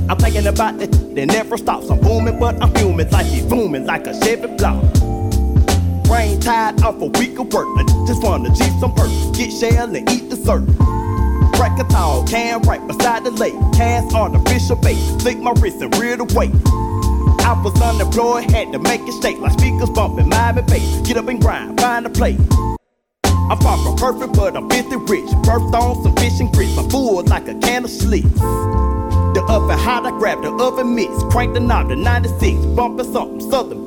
I'm 0.08 0.18
thinking 0.18 0.46
about 0.46 0.80
it, 0.80 0.94
it 1.18 1.26
never 1.26 1.58
stops. 1.58 1.90
I'm 1.90 2.00
booming, 2.00 2.40
but 2.40 2.62
I'm 2.62 2.72
fuming 2.76 3.10
like 3.10 3.26
he's 3.26 3.44
booming 3.44 3.88
like 3.88 4.06
a 4.06 4.14
Chevy 4.24 4.56
block. 4.56 4.84
Brain 6.04 6.40
tired 6.40 6.84
off 6.84 7.02
a 7.02 7.08
week 7.18 7.40
of 7.40 7.52
work. 7.52 7.66
I 7.76 8.06
just 8.06 8.22
wanna 8.22 8.50
G 8.50 8.70
some 8.80 8.94
perks, 8.94 9.36
get 9.36 9.52
shell 9.52 9.96
and 9.96 10.08
eat 10.12 10.30
dessert. 10.30 10.64
Crack 11.56 11.80
a 11.80 11.86
tall 11.86 12.24
can 12.28 12.62
right 12.68 12.86
beside 12.86 13.24
the 13.24 13.32
lake. 13.32 13.56
Cast 13.74 14.14
artificial 14.14 14.76
bait, 14.76 15.00
flick 15.22 15.40
my 15.40 15.54
wrist 15.54 15.82
and 15.82 15.98
rear 15.98 16.18
the 16.18 16.26
weight. 16.36 16.54
I 17.46 17.54
was 17.54 17.80
unemployed, 17.80 18.50
had 18.50 18.72
to 18.74 18.80
make 18.80 19.02
it 19.02 19.22
shake 19.22 19.38
like 19.38 19.52
speakers 19.52 19.92
bumping, 19.92 20.30
Miami 20.30 20.64
bass. 20.64 21.02
Get 21.02 21.16
up 21.16 21.28
and 21.28 21.40
grind, 21.40 21.80
find 21.80 22.04
a 22.08 22.10
place. 22.10 22.40
I'm 23.24 23.60
far 23.60 23.78
from 23.78 23.96
perfect, 23.98 24.34
but 24.34 24.58
I'm 24.58 24.68
50 24.68 24.96
rich. 24.96 25.30
Birthed 25.46 25.80
on 25.80 26.02
some 26.02 26.16
fish 26.16 26.40
and 26.40 26.52
grits, 26.52 26.76
my 26.76 26.82
full 26.90 27.24
like 27.26 27.48
a 27.48 27.54
can 27.60 27.84
of 27.84 27.92
slicks. 27.92 28.28
The 28.34 29.46
oven 29.48 29.78
hot, 29.78 30.08
I 30.08 30.10
grab 30.18 30.42
the 30.42 30.52
oven 30.56 30.96
mitts, 30.96 31.22
crank 31.26 31.54
the 31.54 31.60
knob 31.60 31.90
to 31.90 31.96
96, 31.96 32.66
bumping 32.76 33.14
something 33.14 33.52
southern. 33.52 33.86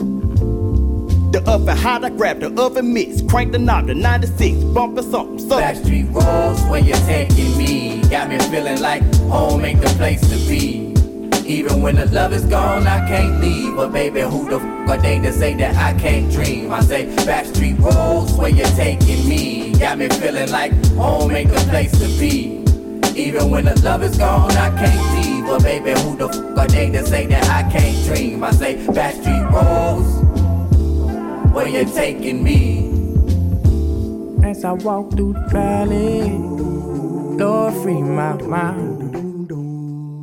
The 1.32 1.42
oven 1.50 1.76
hot, 1.76 2.04
I 2.04 2.10
grab 2.10 2.38
the 2.38 2.54
oven 2.62 2.94
mitts, 2.94 3.22
crank 3.22 3.50
the 3.50 3.58
knob 3.58 3.88
to 3.88 3.94
96, 3.94 4.56
bumping 4.72 5.10
something 5.10 5.40
southern. 5.40 5.74
Backstreet 5.74 6.14
Rose, 6.14 6.62
where 6.70 6.80
you 6.80 6.94
taking 7.06 7.58
me? 7.58 8.02
Got 8.08 8.28
me 8.28 8.38
feeling 8.38 8.80
like 8.80 9.02
home 9.24 9.64
ain't 9.64 9.80
the 9.80 9.88
place 9.96 10.20
to 10.20 10.36
be. 10.48 10.87
Even 11.48 11.80
when 11.80 11.96
the 11.96 12.04
love 12.10 12.34
is 12.34 12.44
gone, 12.44 12.86
I 12.86 13.08
can't 13.08 13.40
leave. 13.40 13.74
But 13.74 13.90
baby, 13.90 14.20
who 14.20 14.50
the 14.50 14.58
fuck 14.58 14.90
are 14.90 14.98
they 14.98 15.18
to 15.20 15.32
say 15.32 15.54
that 15.54 15.74
I 15.76 15.98
can't 15.98 16.30
dream? 16.30 16.70
I 16.70 16.80
say 16.80 17.06
Backstreet 17.06 17.78
Rose, 17.80 18.34
where 18.34 18.50
you're 18.50 18.66
taking 18.76 19.26
me? 19.26 19.72
Got 19.72 19.96
me 19.96 20.10
feeling 20.10 20.50
like 20.50 20.72
home 20.88 21.30
ain't 21.30 21.50
the 21.50 21.60
place 21.70 21.92
to 21.92 22.06
be. 22.20 22.62
Even 23.18 23.48
when 23.50 23.64
the 23.64 23.80
love 23.82 24.02
is 24.02 24.18
gone, 24.18 24.52
I 24.52 24.68
can't 24.76 25.26
leave. 25.26 25.46
But 25.46 25.62
baby, 25.62 25.98
who 25.98 26.18
the 26.18 26.28
fuck 26.28 26.58
are 26.58 26.68
they 26.68 26.90
to 26.90 27.06
say 27.06 27.24
that 27.28 27.44
I 27.48 27.70
can't 27.70 28.04
dream? 28.04 28.44
I 28.44 28.50
say 28.50 28.76
Backstreet 28.76 29.50
Rose, 29.50 30.22
where 31.54 31.66
you're 31.66 31.86
taking 31.86 32.44
me? 32.44 32.90
As 34.46 34.66
I 34.66 34.72
walk 34.72 35.12
through 35.12 35.32
the 35.32 35.48
valley, 35.48 36.28
Lord, 37.38 37.72
free 37.82 38.02
my 38.02 38.34
mind. 38.42 38.97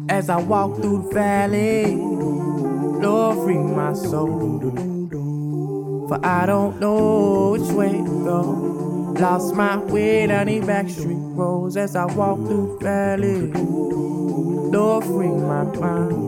As 0.08 0.30
I 0.30 0.38
walk 0.38 0.76
through 0.82 1.10
the 1.10 1.16
valley, 1.16 1.96
Lord, 1.96 3.38
free 3.40 3.58
my 3.58 3.94
soul. 3.94 4.60
For 6.08 6.24
I 6.24 6.46
don't 6.46 6.80
know 6.80 7.52
which 7.52 7.72
way 7.72 7.92
to 7.92 8.24
go. 8.24 8.42
Lost 9.20 9.56
my 9.56 9.78
way 9.78 10.28
down 10.28 10.46
these 10.46 10.64
backstreet 10.64 11.36
roads 11.36 11.76
as 11.76 11.96
I 11.96 12.06
walk 12.06 12.38
through 12.38 12.78
the 12.80 12.86
valley. 12.86 13.52
Lord, 14.72 15.04
free 15.06 15.28
my 15.28 15.64
mind. 15.64 16.26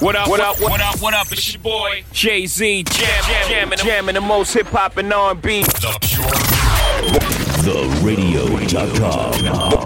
What 0.00 0.14
up, 0.14 0.28
what 0.28 0.40
up, 0.40 0.60
what 0.60 0.80
up, 0.80 1.00
what 1.00 1.14
up? 1.14 1.32
It's 1.32 1.52
your 1.52 1.62
boy 1.62 2.04
Jay 2.12 2.46
Z, 2.46 2.84
jam, 2.84 3.24
jam, 3.24 3.48
jamming, 3.48 3.78
jamming 3.78 4.14
the 4.14 4.20
most 4.20 4.52
hip 4.52 4.66
hop 4.68 4.96
and 4.98 5.12
R&B. 5.12 5.62
The 5.62 5.72
TheRadio.com. 8.02 9.85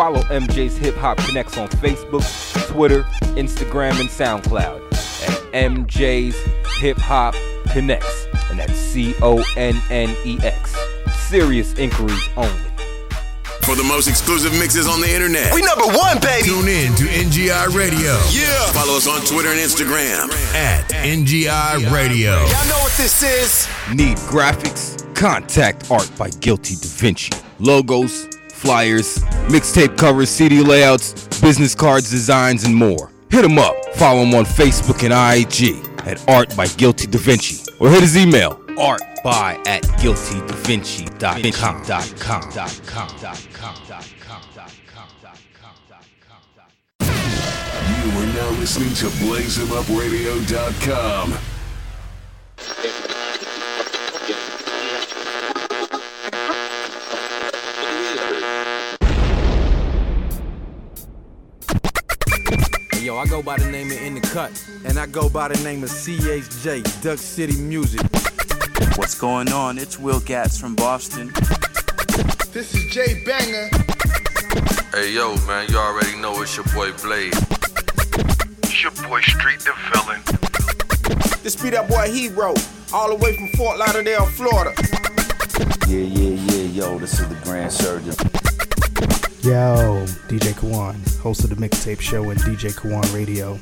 Follow 0.00 0.22
MJ's 0.22 0.78
Hip 0.78 0.94
Hop 0.94 1.18
Connex 1.18 1.60
on 1.60 1.68
Facebook, 1.68 2.24
Twitter, 2.68 3.02
Instagram, 3.36 4.00
and 4.00 4.08
SoundCloud 4.08 4.80
at 5.28 5.52
MJ's 5.52 6.34
Hip 6.78 6.96
Hop 6.96 7.34
Connex, 7.66 8.02
and 8.48 8.58
that's 8.58 8.72
C 8.78 9.14
O 9.20 9.44
N 9.58 9.78
N 9.90 10.16
E 10.24 10.38
X. 10.42 10.74
Serious 11.28 11.74
inquiries 11.74 12.30
only. 12.38 12.62
For 13.60 13.76
the 13.76 13.84
most 13.86 14.08
exclusive 14.08 14.58
mixes 14.58 14.88
on 14.88 15.02
the 15.02 15.14
internet. 15.14 15.52
We 15.52 15.60
number 15.60 15.84
one, 15.84 16.18
baby. 16.18 16.48
Tune 16.48 16.68
in 16.68 16.94
to 16.94 17.04
NGI 17.04 17.74
Radio. 17.74 18.18
Yeah. 18.30 18.72
Follow 18.72 18.96
us 18.96 19.06
on 19.06 19.20
Twitter 19.26 19.50
and 19.50 19.60
Instagram 19.60 20.32
at 20.54 20.88
NGI 20.88 21.92
Radio. 21.92 22.38
Y'all 22.38 22.68
know 22.68 22.80
what 22.80 22.96
this 22.96 23.22
is. 23.22 23.68
Need 23.94 24.16
graphics? 24.16 24.96
Contact 25.14 25.90
Art 25.90 26.10
by 26.16 26.30
Guilty 26.30 26.76
Da 26.76 26.88
Vinci. 26.88 27.32
Logos, 27.58 28.26
flyers, 28.60 29.18
mixtape 29.48 29.96
covers, 29.96 30.28
CD 30.28 30.62
layouts, 30.62 31.26
business 31.40 31.74
cards, 31.74 32.10
designs, 32.10 32.64
and 32.64 32.76
more. 32.76 33.10
Hit 33.30 33.44
him 33.44 33.58
up. 33.58 33.74
Follow 33.94 34.22
him 34.22 34.34
on 34.34 34.44
Facebook 34.44 35.02
and 35.04 35.12
IG 35.14 35.76
at 36.06 36.22
Art 36.28 36.54
by 36.56 36.66
Guilty 36.66 37.06
Da 37.06 37.18
Vinci. 37.18 37.64
Or 37.80 37.88
hit 37.90 38.00
his 38.02 38.16
email, 38.16 38.60
art 38.78 39.02
by 39.22 39.60
at 39.66 39.82
guiltydavinci.com. 40.00 42.80
You 48.02 48.08
are 48.18 48.26
now 48.34 48.50
listening 48.58 48.94
to 48.94 49.06
BlazeHimUpRadio.com. 49.20 51.34
yo, 63.10 63.18
I 63.18 63.26
go 63.26 63.42
by 63.42 63.58
the 63.58 63.68
name 63.68 63.90
of 63.90 64.00
In 64.00 64.14
the 64.14 64.20
Cut. 64.20 64.52
And 64.84 64.96
I 64.96 65.06
go 65.06 65.28
by 65.28 65.48
the 65.48 65.60
name 65.64 65.82
of 65.82 65.90
CHJ, 65.90 67.02
Duck 67.02 67.18
City 67.18 67.60
Music. 67.60 68.00
What's 68.96 69.18
going 69.18 69.50
on? 69.52 69.78
It's 69.78 69.98
Will 69.98 70.20
Gats 70.20 70.60
from 70.60 70.76
Boston. 70.76 71.32
This 72.52 72.72
is 72.72 72.84
Jay 72.94 73.24
Banger. 73.26 73.68
Hey 74.94 75.12
yo, 75.12 75.34
man, 75.48 75.68
you 75.68 75.76
already 75.76 76.16
know 76.20 76.40
it's 76.40 76.56
your 76.56 76.66
boy 76.66 76.92
Blade. 77.02 77.34
It's 78.62 78.80
your 78.80 78.92
boy 79.08 79.20
Street 79.22 79.58
the 79.58 79.74
Villain. 79.90 80.22
This 81.42 81.60
be 81.60 81.70
that 81.70 81.88
boy 81.88 82.12
Hero, 82.12 82.54
all 82.92 83.08
the 83.08 83.16
way 83.16 83.34
from 83.36 83.48
Fort 83.56 83.78
Lauderdale, 83.78 84.26
Florida. 84.26 84.72
Yeah, 85.88 85.98
yeah, 85.98 86.52
yeah, 86.52 86.62
yo, 86.78 86.98
this 87.00 87.18
is 87.18 87.28
the 87.28 87.34
Grand 87.42 87.72
Surgeon. 87.72 88.29
Yo, 89.42 90.04
DJ 90.28 90.52
Kawon, 90.52 91.18
host 91.20 91.44
of 91.44 91.48
the 91.48 91.56
Mixtape 91.56 91.98
Show 91.98 92.28
and 92.28 92.38
DJ 92.40 92.74
Kawon 92.74 93.14
Radio. 93.14 93.58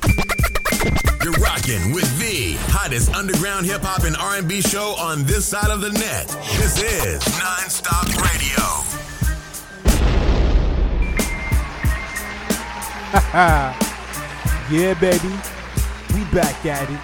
You're 1.22 1.34
rocking 1.34 1.92
with 1.92 2.18
the 2.18 2.56
hottest 2.72 3.14
underground 3.14 3.64
hip 3.64 3.82
hop 3.82 4.02
and 4.02 4.16
R&B 4.16 4.60
show 4.60 4.96
on 4.98 5.22
this 5.24 5.46
side 5.46 5.70
of 5.70 5.80
the 5.80 5.90
net. 5.92 6.26
This 6.56 6.82
is 6.82 7.22
Nonstop 7.38 8.08
Radio. 8.26 8.64
yeah, 14.76 14.94
baby. 14.94 15.28
We 16.12 16.24
back 16.34 16.66
at 16.66 16.90
it. 16.90 16.98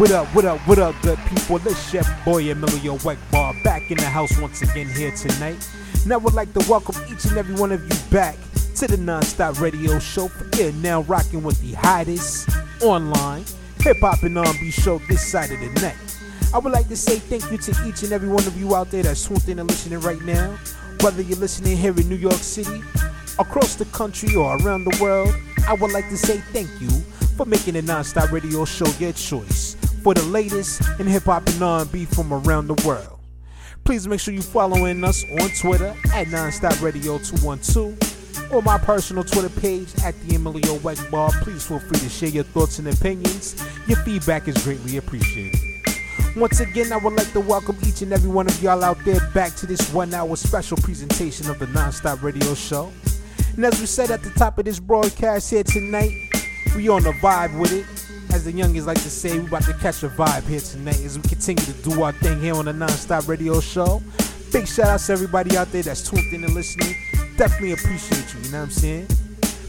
What 0.00 0.10
up, 0.10 0.26
what 0.34 0.44
up, 0.44 0.58
what 0.66 0.80
up, 0.80 0.96
good 1.02 1.18
people? 1.28 1.60
This 1.60 1.90
Chef 1.90 2.24
Boy 2.24 2.50
Emilio 2.50 2.96
Weckbar 2.98 3.62
back 3.62 3.88
in 3.88 3.98
the 3.98 4.04
house 4.06 4.36
once 4.40 4.62
again 4.62 4.88
here 4.88 5.12
tonight. 5.12 5.64
And 6.02 6.12
I 6.12 6.16
would 6.16 6.34
like 6.34 6.52
to 6.54 6.70
welcome 6.70 6.96
each 7.12 7.26
and 7.26 7.36
every 7.36 7.54
one 7.54 7.72
of 7.72 7.82
you 7.82 8.10
back 8.10 8.36
to 8.76 8.86
the 8.86 8.96
Nonstop 8.96 9.60
Radio 9.60 9.98
Show. 9.98 10.28
For 10.28 10.72
now 10.72 11.02
rocking 11.02 11.42
with 11.42 11.60
the 11.60 11.74
hottest 11.74 12.48
online 12.82 13.44
hip 13.80 13.98
hop 14.00 14.22
and 14.22 14.36
R&B 14.36 14.70
show 14.70 14.98
this 15.08 15.30
side 15.30 15.50
of 15.50 15.60
the 15.60 15.80
net. 15.80 15.96
I 16.52 16.58
would 16.58 16.72
like 16.72 16.88
to 16.88 16.96
say 16.96 17.18
thank 17.18 17.50
you 17.50 17.58
to 17.58 17.88
each 17.88 18.02
and 18.02 18.12
every 18.12 18.28
one 18.28 18.46
of 18.46 18.58
you 18.58 18.74
out 18.74 18.90
there 18.90 19.02
that's 19.02 19.26
tuned 19.26 19.48
in 19.48 19.58
and 19.58 19.68
listening 19.68 20.00
right 20.00 20.20
now. 20.22 20.58
Whether 21.00 21.22
you're 21.22 21.38
listening 21.38 21.76
here 21.76 21.94
in 21.96 22.08
New 22.08 22.16
York 22.16 22.34
City, 22.34 22.82
across 23.38 23.76
the 23.76 23.86
country, 23.86 24.34
or 24.34 24.56
around 24.58 24.84
the 24.84 24.98
world, 25.02 25.34
I 25.68 25.74
would 25.74 25.92
like 25.92 26.08
to 26.08 26.16
say 26.16 26.38
thank 26.52 26.68
you 26.80 26.90
for 27.36 27.46
making 27.46 27.74
the 27.74 27.82
Nonstop 27.82 28.32
Radio 28.32 28.64
Show 28.64 28.86
your 28.98 29.12
choice 29.12 29.76
for 30.02 30.14
the 30.14 30.22
latest 30.24 30.82
in 30.98 31.06
hip 31.06 31.24
hop 31.24 31.46
and 31.46 31.62
R&B 31.62 32.06
from 32.06 32.32
around 32.32 32.66
the 32.68 32.86
world. 32.86 33.19
Please 33.84 34.06
make 34.06 34.20
sure 34.20 34.32
you 34.32 34.42
following 34.42 35.02
us 35.04 35.24
on 35.40 35.48
Twitter 35.60 35.94
at 36.14 36.28
Nonstop 36.28 36.80
Radio 36.82 37.18
212 37.18 38.52
or 38.52 38.62
my 38.62 38.78
personal 38.78 39.24
Twitter 39.24 39.48
page 39.60 39.88
at 40.04 40.14
the 40.22 40.36
Emilio 40.36 40.76
Weckbar. 40.78 41.30
Please 41.42 41.64
feel 41.66 41.80
free 41.80 41.98
to 41.98 42.08
share 42.08 42.28
your 42.28 42.44
thoughts 42.44 42.78
and 42.78 42.88
opinions. 42.88 43.60
Your 43.86 43.98
feedback 43.98 44.48
is 44.48 44.62
greatly 44.62 44.96
appreciated. 44.96 45.58
Once 46.36 46.60
again, 46.60 46.92
I 46.92 46.98
would 46.98 47.14
like 47.14 47.32
to 47.32 47.40
welcome 47.40 47.76
each 47.84 48.02
and 48.02 48.12
every 48.12 48.30
one 48.30 48.46
of 48.46 48.62
y'all 48.62 48.84
out 48.84 48.98
there 49.04 49.18
back 49.34 49.56
to 49.56 49.66
this 49.66 49.92
one 49.92 50.14
hour 50.14 50.36
special 50.36 50.76
presentation 50.76 51.50
of 51.50 51.58
the 51.58 51.66
Nonstop 51.66 52.22
Radio 52.22 52.54
Show. 52.54 52.92
And 53.56 53.64
as 53.64 53.80
we 53.80 53.86
said 53.86 54.12
at 54.12 54.22
the 54.22 54.30
top 54.30 54.58
of 54.58 54.64
this 54.64 54.78
broadcast 54.78 55.50
here 55.50 55.64
tonight, 55.64 56.12
we 56.76 56.88
on 56.88 57.02
the 57.02 57.12
vibe 57.12 57.58
with 57.58 57.72
it. 57.72 57.86
As 58.32 58.44
the 58.44 58.52
youngins 58.52 58.86
like 58.86 59.02
to 59.02 59.10
say, 59.10 59.38
we 59.40 59.46
about 59.46 59.64
to 59.64 59.74
catch 59.74 60.04
a 60.04 60.08
vibe 60.08 60.46
here 60.46 60.60
tonight 60.60 61.00
as 61.00 61.18
we 61.18 61.28
continue 61.28 61.64
to 61.64 61.72
do 61.82 62.02
our 62.02 62.12
thing 62.12 62.40
here 62.40 62.54
on 62.54 62.66
the 62.66 62.72
Nonstop 62.72 63.26
Radio 63.26 63.60
Show. 63.60 64.00
Big 64.52 64.68
shout 64.68 64.86
outs 64.86 65.06
to 65.08 65.12
everybody 65.12 65.56
out 65.56 65.72
there 65.72 65.82
that's 65.82 66.08
tuned 66.08 66.32
in 66.32 66.44
and 66.44 66.54
listening. 66.54 66.94
Definitely 67.36 67.72
appreciate 67.72 68.32
you, 68.32 68.40
you 68.40 68.52
know 68.52 68.58
what 68.58 68.64
I'm 68.66 68.70
saying? 68.70 69.08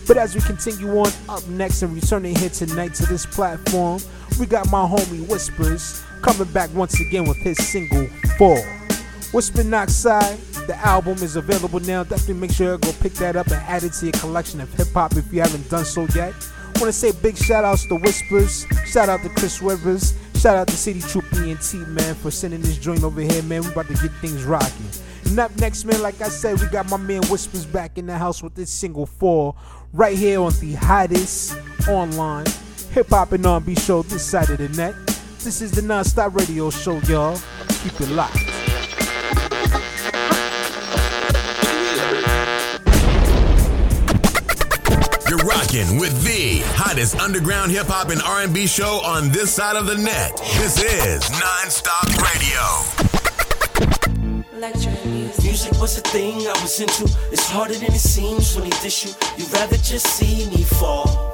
But 0.08 0.17
as 0.17 0.36
we 0.36 0.41
continue 0.41 0.89
on, 1.00 1.12
up 1.28 1.47
next 1.47 1.82
and 1.82 1.93
returning 1.95 2.36
here 2.36 2.50
tonight 2.50 2.93
to 2.95 3.06
this 3.08 3.26
platform, 3.26 4.00
we 4.39 4.45
got 4.45 4.69
my 4.69 4.86
homie 4.86 5.28
Whispers 5.28 6.04
coming 6.21 6.52
back 6.54 6.69
once 6.76 7.00
again 7.00 7.28
with 7.28 7.38
his 7.38 7.58
single 7.58 8.08
Fall. 8.38 8.62
Whisper 9.34 9.63
Oxide, 9.76 10.38
the 10.67 10.78
album 10.78 11.13
is 11.24 11.36
available 11.36 11.80
now. 11.80 12.04
Definitely 12.04 12.36
make 12.36 12.52
sure 12.52 12.78
go 12.78 12.91
pick 13.00 13.13
that 13.13 13.36
up 13.36 13.47
and 13.47 13.56
add 13.56 13.84
it 13.84 13.93
to 13.93 14.06
your 14.06 14.13
collection 14.13 14.62
of 14.62 14.71
hip 14.74 14.89
hop 14.93 15.15
if 15.17 15.34
you 15.34 15.41
haven't 15.41 15.67
done 15.69 15.86
so 15.86 16.06
yet. 16.13 16.34
Want 16.82 16.91
to 16.91 17.00
say 17.00 17.12
big 17.22 17.38
shout 17.38 17.63
outs 17.63 17.86
to 17.86 17.96
Whispers, 17.96 18.65
shout 18.88 19.08
out 19.08 19.22
to 19.22 19.30
Chris 19.30 19.62
Rivers, 19.62 20.15
shout 20.39 20.58
out 20.58 20.67
to 20.67 20.76
City 20.76 21.00
Troop 21.00 21.32
ENT, 21.34 21.88
man, 21.89 22.15
for 22.15 22.32
sending 22.32 22.60
this 22.60 22.80
joint 22.80 23.04
over 23.04 23.22
here, 23.22 23.44
man. 23.44 23.62
We 23.62 23.67
about 23.67 23.88
to 23.89 23.94
get 23.94 24.12
things 24.13 24.44
rocking. 24.46 24.89
And 25.26 25.39
up 25.39 25.56
next, 25.58 25.86
man, 25.86 26.02
like 26.02 26.20
I 26.22 26.28
said, 26.28 26.60
we 26.60 26.65
got 26.70 26.89
my 26.89 26.98
man 26.98 27.22
Whispers 27.28 27.67
back 27.67 28.00
in 28.00 28.08
the 28.08 28.17
house 28.17 28.41
with 28.41 28.56
this 28.56 28.72
single 28.72 29.06
four 29.06 29.54
right 29.94 30.17
here 30.17 30.41
on 30.41 30.54
the 30.60 30.74
hottest 30.74 31.56
online 31.88 32.48
hip 32.91 33.10
hop 33.10 33.32
and 33.32 33.46
R&B 33.46 33.76
show 33.76 34.02
this 34.02 34.26
side 34.26 34.50
of 34.50 34.58
the 34.58 34.70
net. 34.70 34.96
This 35.38 35.62
is 35.62 35.70
the 35.70 35.82
Nonstop 35.82 36.34
Radio 36.34 36.72
Show, 36.72 36.98
y'all. 37.02 37.39
Keep 37.84 38.02
it 38.02 38.10
locked. 38.10 38.61
You're 45.32 45.39
rocking 45.48 45.98
with 45.98 46.26
the 46.26 46.60
hottest 46.76 47.15
underground 47.15 47.72
hip 47.72 47.88
hop 47.88 48.10
and 48.10 48.22
R&B 48.22 48.67
show 48.67 49.00
on 49.00 49.30
this 49.30 49.50
side 49.54 49.78
of 49.78 49.86
the 49.86 49.96
net. 49.96 50.36
This 50.60 50.78
is 50.84 51.24
Nonstop 51.39 52.12
Radio. 52.20 52.60
Music 55.41 55.72
was 55.80 55.98
a 55.98 56.02
thing 56.02 56.36
I 56.36 56.60
was 56.62 56.82
into. 56.82 57.06
It's 57.32 57.50
harder 57.50 57.76
than 57.76 57.94
it 57.94 58.02
seems 58.02 58.58
when 58.58 58.65
he 58.65 58.72
dish 58.82 59.06
you. 59.06 59.12
You'd 59.38 59.54
rather 59.54 59.78
just 59.78 60.06
see 60.08 60.50
me 60.50 60.63
fall. 60.63 61.34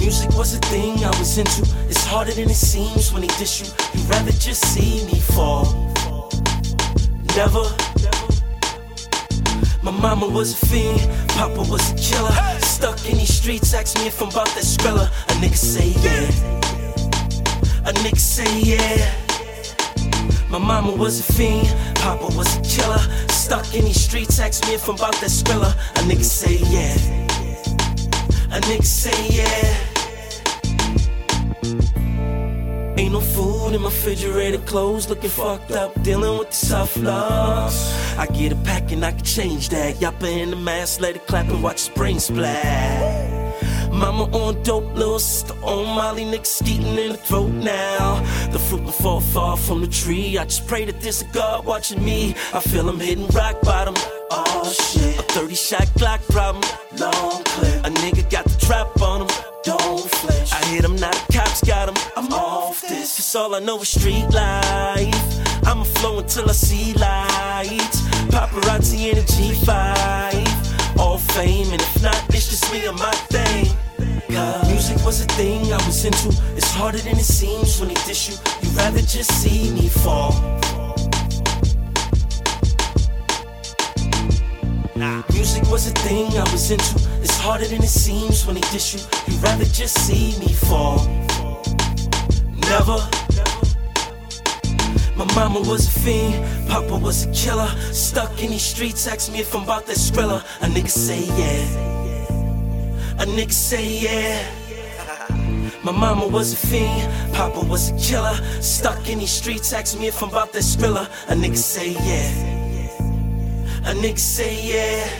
Music 0.00 0.30
was 0.36 0.56
a 0.56 0.58
thing 0.66 1.04
I 1.04 1.16
was 1.20 1.38
into. 1.38 1.62
It's 1.88 2.04
harder 2.04 2.32
than 2.32 2.50
it 2.50 2.56
seems 2.56 3.12
when 3.12 3.22
he 3.22 3.28
dish 3.38 3.60
you. 3.60 3.68
You'd 3.94 4.10
rather 4.10 4.32
just 4.32 4.66
see 4.74 5.06
me 5.06 5.20
fall. 5.20 5.94
Never. 7.36 7.91
My 9.82 9.90
mama 9.90 10.28
was 10.28 10.52
a 10.52 10.66
fiend, 10.66 11.00
Papa 11.30 11.60
was 11.68 11.90
a 11.90 11.96
killer. 11.96 12.32
Stuck 12.60 13.04
in 13.10 13.18
these 13.18 13.34
streets, 13.34 13.74
ask 13.74 13.98
me 13.98 14.06
if 14.06 14.22
I'm 14.22 14.28
about 14.28 14.46
that 14.54 14.64
skrilla. 14.64 15.08
A 15.28 15.32
nigga 15.40 15.56
say 15.56 15.88
yeah. 16.06 16.28
A 17.84 17.92
nigga 17.92 18.18
say 18.18 18.60
yeah. 18.60 19.12
My 20.48 20.58
mama 20.58 20.92
was 20.92 21.18
a 21.18 21.32
fiend, 21.32 21.66
Papa 21.96 22.26
was 22.36 22.56
a 22.56 22.60
killer. 22.62 23.02
Stuck 23.28 23.74
in 23.74 23.84
these 23.84 24.00
streets, 24.00 24.38
ask 24.38 24.64
me 24.68 24.74
if 24.74 24.88
I'm 24.88 24.94
about 24.94 25.14
that 25.16 25.30
skrilla. 25.30 25.72
A 25.96 26.00
nigga 26.08 26.22
say 26.22 26.58
yeah. 26.70 26.94
A 28.56 28.60
nigga 28.60 28.84
say 28.84 29.36
yeah. 29.36 29.91
Ain't 33.02 33.14
no 33.14 33.20
food 33.20 33.74
in 33.74 33.82
my 33.82 33.88
refrigerator, 33.88 34.58
clothes 34.58 35.08
looking 35.08 35.28
fucked 35.28 35.72
up, 35.72 35.90
dealing 36.04 36.38
with 36.38 36.50
the 36.50 36.66
tough 36.68 36.96
love. 36.96 37.74
I 38.16 38.26
get 38.26 38.52
a 38.52 38.56
pack 38.56 38.92
and 38.92 39.04
I 39.04 39.10
can 39.10 39.24
change 39.24 39.70
that. 39.70 39.96
Yappa 39.96 40.30
in 40.30 40.50
the 40.50 40.56
mask, 40.56 41.00
let 41.00 41.16
it 41.16 41.26
clap 41.26 41.48
and 41.48 41.64
watch 41.64 41.80
spring 41.80 42.20
splat. 42.20 43.92
Mama 43.92 44.24
on 44.30 44.62
dope, 44.62 44.94
little 44.94 45.18
sister 45.18 45.52
on 45.64 45.84
Molly, 45.96 46.22
nigga 46.22 46.46
skeeting 46.46 46.96
in 46.96 47.08
the 47.08 47.16
throat 47.16 47.50
now. 47.50 48.22
The 48.52 48.60
fruit 48.60 48.84
will 48.84 48.92
fall 48.92 49.20
far 49.20 49.56
from 49.56 49.80
the 49.80 49.88
tree. 49.88 50.38
I 50.38 50.44
just 50.44 50.68
pray 50.68 50.84
that 50.84 51.04
a 51.04 51.24
God 51.32 51.64
watching 51.66 52.04
me. 52.04 52.36
I 52.54 52.60
feel 52.60 52.88
I'm 52.88 53.00
hitting 53.00 53.26
rock 53.28 53.60
bottom. 53.62 53.94
Oh 54.30 54.72
shit, 54.72 55.18
a 55.18 55.22
30 55.22 55.54
shot 55.56 55.88
Glock 55.98 56.20
problem, 56.30 56.62
long 57.00 57.42
clip. 57.42 57.84
A 57.84 57.90
nigga 57.90 58.30
got 58.30 58.44
the 58.44 58.64
trap 58.64 59.02
on 59.02 59.22
him, 59.22 59.51
don't 59.62 60.10
flinch. 60.10 60.52
I 60.52 60.64
hit 60.66 60.84
him, 60.84 60.96
now 60.96 61.10
the 61.10 61.32
cops 61.32 61.62
got 61.64 61.88
him. 61.88 61.96
I'm 62.16 62.32
off 62.32 62.80
this, 62.80 63.16
cause 63.16 63.34
all 63.36 63.54
I 63.54 63.60
know 63.60 63.80
is 63.80 63.88
street 63.88 64.28
life. 64.30 65.66
I'ma 65.66 65.84
flow 65.84 66.18
until 66.18 66.48
I 66.48 66.52
see 66.52 66.92
lights. 66.94 68.02
Paparazzi 68.32 69.12
in 69.12 69.18
a 69.18 69.22
G5. 69.22 70.98
All 70.98 71.18
fame, 71.18 71.70
and 71.72 71.80
if 71.80 72.02
not, 72.02 72.16
it's 72.30 72.48
just 72.48 72.72
me 72.72 72.86
and 72.86 72.98
my 72.98 73.12
thing. 73.30 73.66
Music 74.66 75.04
was 75.04 75.20
a 75.20 75.26
thing 75.36 75.72
I 75.72 75.76
was 75.86 76.04
into. 76.04 76.28
It's 76.56 76.72
harder 76.72 76.98
than 76.98 77.18
it 77.18 77.24
seems 77.24 77.78
when 77.78 77.88
they 77.90 78.00
dish 78.06 78.30
you. 78.30 78.36
You'd 78.62 78.76
rather 78.76 79.00
just 79.00 79.30
see 79.42 79.70
me 79.72 79.88
fall. 79.88 80.32
Nah. 85.02 85.24
Music 85.32 85.68
was 85.68 85.88
a 85.88 85.94
thing 86.06 86.26
I 86.38 86.44
was 86.52 86.70
into. 86.70 86.94
It's 87.22 87.36
harder 87.36 87.66
than 87.66 87.82
it 87.82 87.88
seems 87.88 88.46
when 88.46 88.54
they 88.54 88.60
dish 88.70 88.94
you. 88.94 89.00
You'd 89.26 89.42
rather 89.42 89.64
just 89.64 89.98
see 90.06 90.38
me 90.38 90.52
fall. 90.52 91.04
Never. 92.70 92.98
My 95.16 95.26
mama 95.34 95.58
was 95.68 95.88
a 95.88 96.00
fiend, 96.02 96.68
Papa 96.68 96.96
was 96.96 97.26
a 97.26 97.32
killer. 97.32 97.66
Stuck 97.90 98.44
in 98.44 98.50
these 98.50 98.62
streets, 98.62 99.08
ask 99.08 99.32
me 99.32 99.40
if 99.40 99.52
I'm 99.56 99.64
about 99.64 99.86
that 99.86 99.96
skrilla. 99.96 100.38
A 100.60 100.66
nigga 100.66 100.88
say 100.88 101.24
yeah. 101.40 103.22
A 103.22 103.26
nigga 103.26 103.50
say 103.50 103.84
yeah. 104.06 104.38
My 105.82 105.90
mama 105.90 106.28
was 106.28 106.52
a 106.52 106.56
fiend, 106.68 107.34
Papa 107.34 107.66
was 107.66 107.90
a 107.90 107.98
killer. 107.98 108.36
Stuck 108.62 109.08
in 109.08 109.18
these 109.18 109.32
streets, 109.32 109.72
ask 109.72 109.98
me 109.98 110.06
if 110.06 110.22
I'm 110.22 110.28
about 110.28 110.52
that 110.52 110.62
skrilla. 110.62 111.06
A 111.26 111.34
nigga 111.34 111.56
say 111.56 111.90
yeah. 111.90 112.61
A 113.84 113.94
nigga 113.94 114.18
say 114.18 114.54
yeah. 114.72 115.10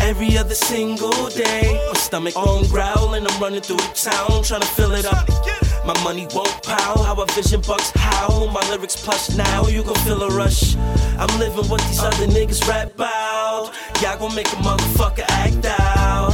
every 0.00 0.38
other 0.38 0.54
single 0.54 1.28
day. 1.28 1.78
My 1.88 1.98
stomach 1.98 2.36
on 2.36 2.66
growl 2.68 3.14
and 3.14 3.28
I'm 3.28 3.40
running 3.40 3.60
through 3.60 3.76
the 3.76 3.92
town 3.94 4.42
trying 4.42 4.62
to 4.62 4.66
fill 4.66 4.92
it 4.92 5.04
up. 5.04 5.28
My 5.86 5.92
money 6.02 6.26
won't 6.34 6.62
pile, 6.62 7.02
how 7.02 7.20
a 7.20 7.26
vision 7.32 7.60
bucks 7.60 7.90
how 7.94 8.46
my 8.46 8.60
lyrics 8.70 8.96
plush 8.96 9.30
now. 9.36 9.66
You 9.68 9.82
gon' 9.82 9.94
feel 10.06 10.22
a 10.22 10.30
rush. 10.30 10.74
I'm 11.18 11.38
living 11.38 11.68
what 11.68 11.82
these 11.82 12.00
other 12.00 12.26
niggas 12.26 12.66
rap 12.66 12.94
about. 12.94 13.72
Y'all 14.00 14.18
gon' 14.18 14.34
make 14.34 14.48
a 14.48 14.56
motherfucker 14.56 15.26
act 15.28 15.66
out. 15.80 16.32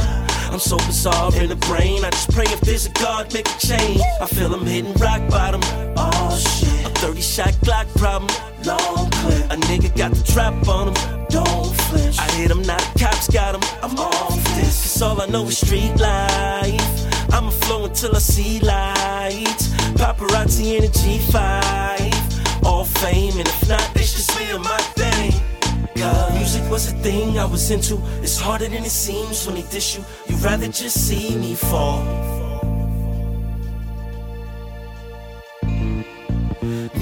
I'm 0.51 0.59
so 0.59 0.77
bizarre 0.77 1.35
in 1.35 1.49
the 1.49 1.57
brain. 1.57 2.05
I 2.05 2.09
just 2.11 2.31
pray 2.31 2.45
if 2.45 2.61
there's 2.61 2.85
a 2.85 2.91
God, 2.91 3.33
make 3.33 3.47
a 3.47 3.57
change. 3.59 3.99
I 4.21 4.25
feel 4.27 4.53
I'm 4.53 4.65
hitting 4.65 4.93
rock 4.93 5.29
bottom. 5.29 5.61
Oh 5.97 6.37
shit. 6.37 6.64
A 6.85 6.89
30 6.89 7.19
shot 7.21 7.53
Glock 7.65 7.87
problem. 7.97 8.29
Long 8.63 9.09
clip. 9.09 9.45
A 9.51 9.55
nigga 9.67 9.95
got 9.97 10.11
the 10.11 10.23
trap 10.31 10.67
on 10.67 10.89
him. 10.89 11.25
Don't 11.29 11.75
flinch. 11.87 12.19
I 12.19 12.29
hit 12.33 12.51
him, 12.51 12.61
now 12.61 12.77
the 12.77 12.99
cops 12.99 13.27
got 13.27 13.55
him. 13.55 13.61
I'm 13.81 13.97
off 13.97 14.43
this. 14.55 14.83
Cause 14.83 15.01
all 15.01 15.19
I 15.19 15.25
know 15.25 15.45
is 15.45 15.57
street 15.57 15.95
life. 15.99 17.33
I'ma 17.33 17.49
flow 17.49 17.85
until 17.85 18.15
I 18.15 18.19
see 18.19 18.59
lights. 18.59 19.69
Paparazzi 19.97 20.77
in 20.77 20.83
a 20.83 20.87
G5. 20.87 22.63
All 22.63 22.85
fame, 22.85 23.37
and 23.39 23.47
if 23.47 23.67
not, 23.67 23.91
they 23.95 24.03
should 24.03 24.21
see 24.21 24.53
on 24.53 24.61
my 24.61 24.77
thing. 24.93 25.33
God, 25.95 26.33
music 26.35 26.69
was 26.69 26.91
a 26.91 26.95
thing 26.97 27.39
I 27.39 27.45
was 27.45 27.71
into. 27.71 27.99
It's 28.21 28.39
harder 28.39 28.65
than 28.65 28.83
it 28.83 28.91
seems 28.91 29.45
when 29.47 29.55
they 29.55 29.63
dish 29.63 29.97
you. 29.97 30.05
You'd 30.27 30.41
rather 30.41 30.67
just 30.67 31.07
see 31.07 31.35
me 31.35 31.55
fall. 31.55 32.44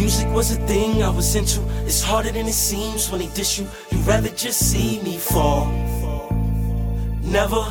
Music 0.04 0.28
was 0.34 0.52
a 0.52 0.60
thing 0.68 1.02
I 1.02 1.10
was 1.10 1.34
into. 1.34 1.62
It's 1.86 2.04
harder 2.04 2.30
than 2.30 2.46
it 2.46 2.54
seems 2.54 3.10
when 3.10 3.22
they 3.22 3.28
dish 3.28 3.58
you. 3.58 3.66
You'd 3.90 4.06
rather 4.06 4.28
just 4.28 4.70
see 4.70 5.02
me 5.02 5.18
fall. 5.18 5.68
Never. 7.22 7.64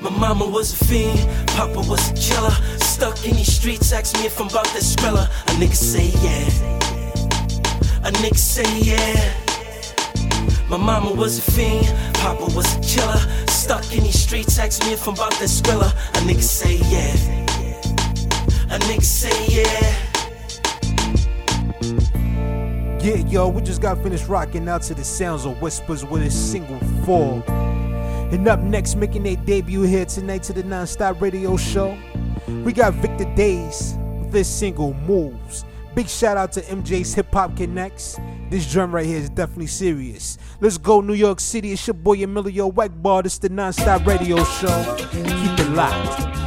My 0.00 0.08
mama 0.08 0.46
was 0.46 0.72
a 0.72 0.84
fiend, 0.86 1.20
Papa 1.48 1.78
was 1.90 2.08
a 2.08 2.14
killer. 2.14 2.56
Stuck 2.78 3.22
in 3.26 3.36
these 3.36 3.54
streets, 3.54 3.92
ask 3.92 4.16
me 4.16 4.24
if 4.24 4.40
I'm 4.40 4.48
about 4.48 4.64
that 4.64 4.82
skrilla. 4.82 5.26
A 5.26 5.52
nigga 5.60 5.76
say 5.76 6.06
yeah. 6.24 6.48
A 8.08 8.10
nigga 8.22 8.38
say 8.38 8.78
yeah. 8.80 9.30
My 10.70 10.78
mama 10.78 11.12
was 11.12 11.36
a 11.38 11.42
fiend, 11.52 11.86
Papa 12.14 12.46
was 12.56 12.74
a 12.74 12.80
killer. 12.80 13.20
Stuck 13.46 13.84
in 13.94 14.04
these 14.04 14.22
streets, 14.22 14.58
ask 14.58 14.82
me 14.86 14.94
if 14.94 15.06
I'm 15.06 15.12
about 15.12 15.32
that 15.32 15.50
skrilla. 15.50 15.92
A 16.16 16.20
nigga 16.26 16.42
say 16.42 16.76
yeah. 16.88 17.14
A 18.74 18.78
nigga 18.88 19.02
say 19.02 19.36
yeah. 19.48 20.03
Yeah, 23.04 23.16
yo, 23.16 23.48
we 23.48 23.60
just 23.60 23.82
got 23.82 24.02
finished 24.02 24.28
rocking 24.28 24.66
out 24.66 24.80
to 24.84 24.94
the 24.94 25.04
sounds 25.04 25.44
of 25.44 25.60
whispers 25.60 26.06
with 26.06 26.22
a 26.22 26.30
single 26.30 26.78
fall. 27.04 27.42
And 28.32 28.48
up 28.48 28.60
next, 28.60 28.94
making 28.94 29.24
their 29.24 29.36
debut 29.36 29.82
here 29.82 30.06
tonight 30.06 30.42
to 30.44 30.54
the 30.54 30.62
Non-Stop 30.62 31.20
Radio 31.20 31.58
Show, 31.58 31.98
we 32.64 32.72
got 32.72 32.94
Victor 32.94 33.26
Days 33.34 33.94
with 34.20 34.32
this 34.32 34.48
single 34.48 34.94
Moves. 34.94 35.66
Big 35.94 36.08
shout 36.08 36.38
out 36.38 36.52
to 36.52 36.62
MJ's 36.62 37.12
Hip 37.12 37.30
Hop 37.34 37.50
Connex. 37.50 38.18
This 38.48 38.72
drum 38.72 38.94
right 38.94 39.04
here 39.04 39.18
is 39.18 39.28
definitely 39.28 39.66
serious. 39.66 40.38
Let's 40.62 40.78
go, 40.78 41.02
New 41.02 41.12
York 41.12 41.40
City. 41.40 41.72
It's 41.72 41.86
your 41.86 41.92
boy 41.92 42.24
Emilio 42.24 42.70
Wackbar. 42.70 43.24
This 43.24 43.34
is 43.34 43.38
the 43.38 43.50
Non-Stop 43.50 44.06
Radio 44.06 44.42
Show. 44.44 44.96
Keep 44.96 45.60
it 45.60 45.68
locked. 45.72 46.43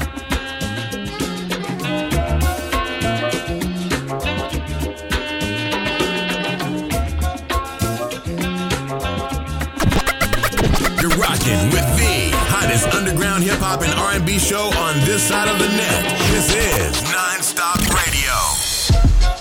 You're 11.48 11.64
with 11.72 11.90
the 11.96 12.36
hottest 12.52 12.94
underground 12.94 13.42
hip 13.42 13.60
hop 13.60 13.82
and 13.82 13.94
R&B 13.94 14.38
show 14.38 14.68
on 14.84 15.00
this 15.06 15.24
side 15.24 15.48
of 15.48 15.58
the 15.60 15.68
net. 15.70 16.04
This 16.30 16.54
is 16.54 17.02
Non-Stop 17.10 17.80
Radio. 17.88 18.36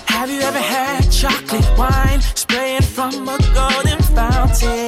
Have 0.07 0.29
you 0.31 0.39
ever 0.39 0.57
had 0.57 1.11
chocolate 1.11 1.67
wine 1.77 2.21
spraying 2.21 2.81
from 2.81 3.27
a 3.27 3.37
golden 3.53 4.01
fountain? 4.15 4.87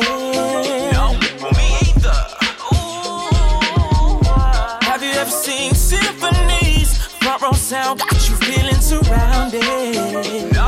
No, 0.95 1.19
me 1.57 1.67
either. 1.91 2.19
Have 4.85 5.03
you 5.03 5.11
ever 5.11 5.29
seen 5.29 5.75
symphonies? 5.75 6.97
Front 7.19 7.41
row 7.41 7.51
sound 7.51 7.99
got 7.99 8.29
you 8.29 8.35
feeling 8.37 8.79
surrounded. 8.79 10.58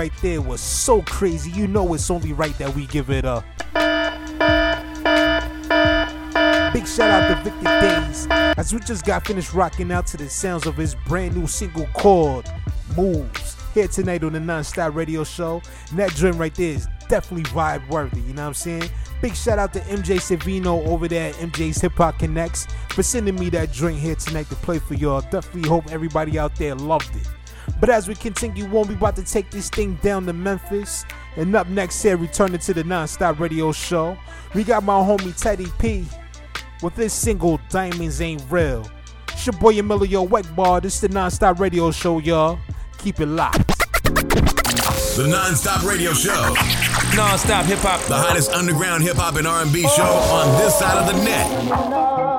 Right 0.00 0.16
there 0.22 0.40
was 0.40 0.62
so 0.62 1.02
crazy. 1.02 1.50
You 1.50 1.66
know 1.66 1.92
it's 1.92 2.10
only 2.10 2.32
right 2.32 2.56
that 2.56 2.74
we 2.74 2.86
give 2.86 3.10
it 3.10 3.26
a 3.26 3.44
big 6.72 6.86
shout 6.86 7.10
out 7.10 7.28
to 7.28 7.42
Victor 7.44 7.80
Days 7.82 8.26
as 8.30 8.72
we 8.72 8.80
just 8.80 9.04
got 9.04 9.26
finished 9.26 9.52
rocking 9.52 9.92
out 9.92 10.06
to 10.06 10.16
the 10.16 10.30
sounds 10.30 10.64
of 10.64 10.78
his 10.78 10.94
brand 11.06 11.36
new 11.36 11.46
single 11.46 11.86
called 11.88 12.50
Moves. 12.96 13.58
Here 13.74 13.88
tonight 13.88 14.24
on 14.24 14.32
the 14.32 14.40
Non-Stop 14.40 14.94
Radio 14.94 15.22
Show. 15.22 15.60
And 15.90 15.98
that 15.98 16.12
joint 16.14 16.36
right 16.36 16.54
there 16.54 16.72
is 16.72 16.88
definitely 17.10 17.50
vibe 17.50 17.86
worthy, 17.90 18.22
you 18.22 18.32
know 18.32 18.44
what 18.44 18.48
I'm 18.48 18.54
saying? 18.54 18.90
Big 19.20 19.36
shout 19.36 19.58
out 19.58 19.74
to 19.74 19.80
MJ 19.80 20.16
Savino 20.16 20.82
over 20.86 21.08
there 21.08 21.28
at 21.28 21.34
MJ's 21.34 21.78
Hip 21.82 21.92
Hop 21.96 22.18
Connex 22.18 22.70
for 22.92 23.02
sending 23.02 23.34
me 23.34 23.50
that 23.50 23.70
joint 23.70 23.98
here 23.98 24.14
tonight 24.14 24.48
to 24.48 24.56
play 24.56 24.78
for 24.78 24.94
y'all. 24.94 25.20
Definitely 25.20 25.68
hope 25.68 25.92
everybody 25.92 26.38
out 26.38 26.56
there 26.56 26.74
loved 26.74 27.14
it. 27.16 27.28
But 27.80 27.88
as 27.88 28.06
we 28.06 28.14
continue 28.14 28.66
on, 28.76 28.88
we 28.88 28.94
about 28.94 29.16
to 29.16 29.24
take 29.24 29.50
this 29.50 29.70
thing 29.70 29.94
down 30.02 30.26
to 30.26 30.34
Memphis. 30.34 31.06
And 31.36 31.54
up 31.56 31.66
next 31.68 32.02
here, 32.02 32.18
returning 32.18 32.58
to 32.58 32.74
the 32.74 32.84
non-stop 32.84 33.40
radio 33.40 33.72
show, 33.72 34.18
we 34.54 34.64
got 34.64 34.84
my 34.84 34.94
homie 34.94 35.34
Teddy 35.34 35.66
P 35.78 36.04
with 36.82 36.94
this 36.94 37.14
single 37.14 37.58
Diamonds 37.70 38.20
Ain't 38.20 38.42
Real. 38.50 38.86
It's 39.28 39.46
your 39.46 39.54
boy 39.54 39.78
Emilio 39.78 40.26
Weckbar. 40.26 40.82
This 40.82 40.96
is 40.96 41.00
the 41.00 41.08
non-stop 41.08 41.58
radio 41.58 41.90
show, 41.90 42.18
y'all. 42.18 42.58
Keep 42.98 43.20
it 43.20 43.26
locked. 43.26 43.66
The 45.16 45.26
non-stop 45.28 45.82
radio 45.84 46.12
show. 46.12 46.54
Non-stop 47.16 47.64
hip 47.64 47.78
hop. 47.78 48.00
The 48.06 48.16
hottest 48.16 48.50
underground 48.52 49.02
hip 49.02 49.16
hop 49.16 49.36
and 49.36 49.46
R&B 49.46 49.82
show 49.88 50.02
on 50.02 50.58
this 50.60 50.78
side 50.78 50.98
of 50.98 51.06
the 51.06 51.24
net. 51.24 52.29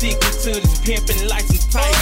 Sticking 0.00 0.18
to 0.18 0.60
this 0.62 0.80
pimping 0.80 1.28
like 1.28 1.44
some 1.44 1.68
tight. 1.68 1.92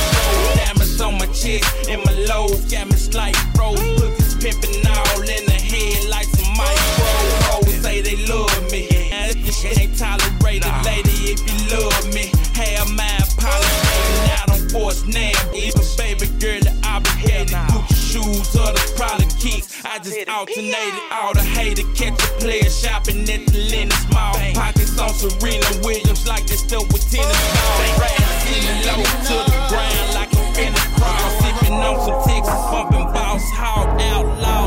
Diamonds 0.55 1.01
on 1.01 1.18
my 1.18 1.26
chest 1.34 1.66
and 1.88 2.01
my 2.05 2.12
low 2.30 2.46
got 2.70 2.86
me 2.86 2.94
slight 2.94 3.34
froze. 3.57 3.74
Put 3.99 4.16
this 4.18 4.34
pimping 4.38 4.86
all 4.86 5.22
in 5.22 5.44
the 5.46 5.59
head 5.59 6.09
like 6.09 6.26
some 6.26 6.46
micro. 6.55 7.11
Hoes 7.51 7.74
say 7.82 8.01
they 8.01 8.14
love 8.30 8.55
me. 8.70 8.86
And 9.11 9.34
this 9.42 9.61
shit 9.61 9.80
ain't 9.80 9.99
tolerated, 9.99 10.70
lady, 10.84 11.34
if 11.34 11.42
you 11.42 11.59
love 11.74 12.14
me. 12.14 12.30
Have 12.55 12.88
my 12.94 13.18
apology. 13.18 13.66
Now 14.30 14.44
don't 14.46 14.70
force 14.70 15.05
name. 15.05 15.34
If 15.51 15.74
a 15.74 15.96
baby 15.99 16.30
girl 16.38 16.61
that 16.70 16.78
I 16.84 17.01
be 17.01 17.11
headed, 17.26 17.57
Gucci 17.66 17.99
shoes 17.99 18.55
or 18.55 18.70
the 18.78 18.92
product 18.94 19.40
kicks. 19.40 19.84
I 19.84 19.99
just 19.99 20.28
alternated 20.28 21.03
all 21.11 21.34
the 21.34 21.42
hater, 21.42 21.82
catch 21.99 22.14
a 22.14 22.28
player 22.38 22.70
shopping 22.70 23.28
at 23.28 23.44
the 23.46 23.59
Lenox 23.59 24.07
Mall. 24.14 24.38
Pockets 24.55 24.96
on 25.01 25.12
Serena 25.14 25.66
Williams 25.82 26.28
like 26.28 26.46
they 26.46 26.55
still 26.55 26.86
with 26.94 27.11
tennis 27.11 27.58
boss 33.39 33.51
hog 33.53 34.01
outlaws. 34.01 34.58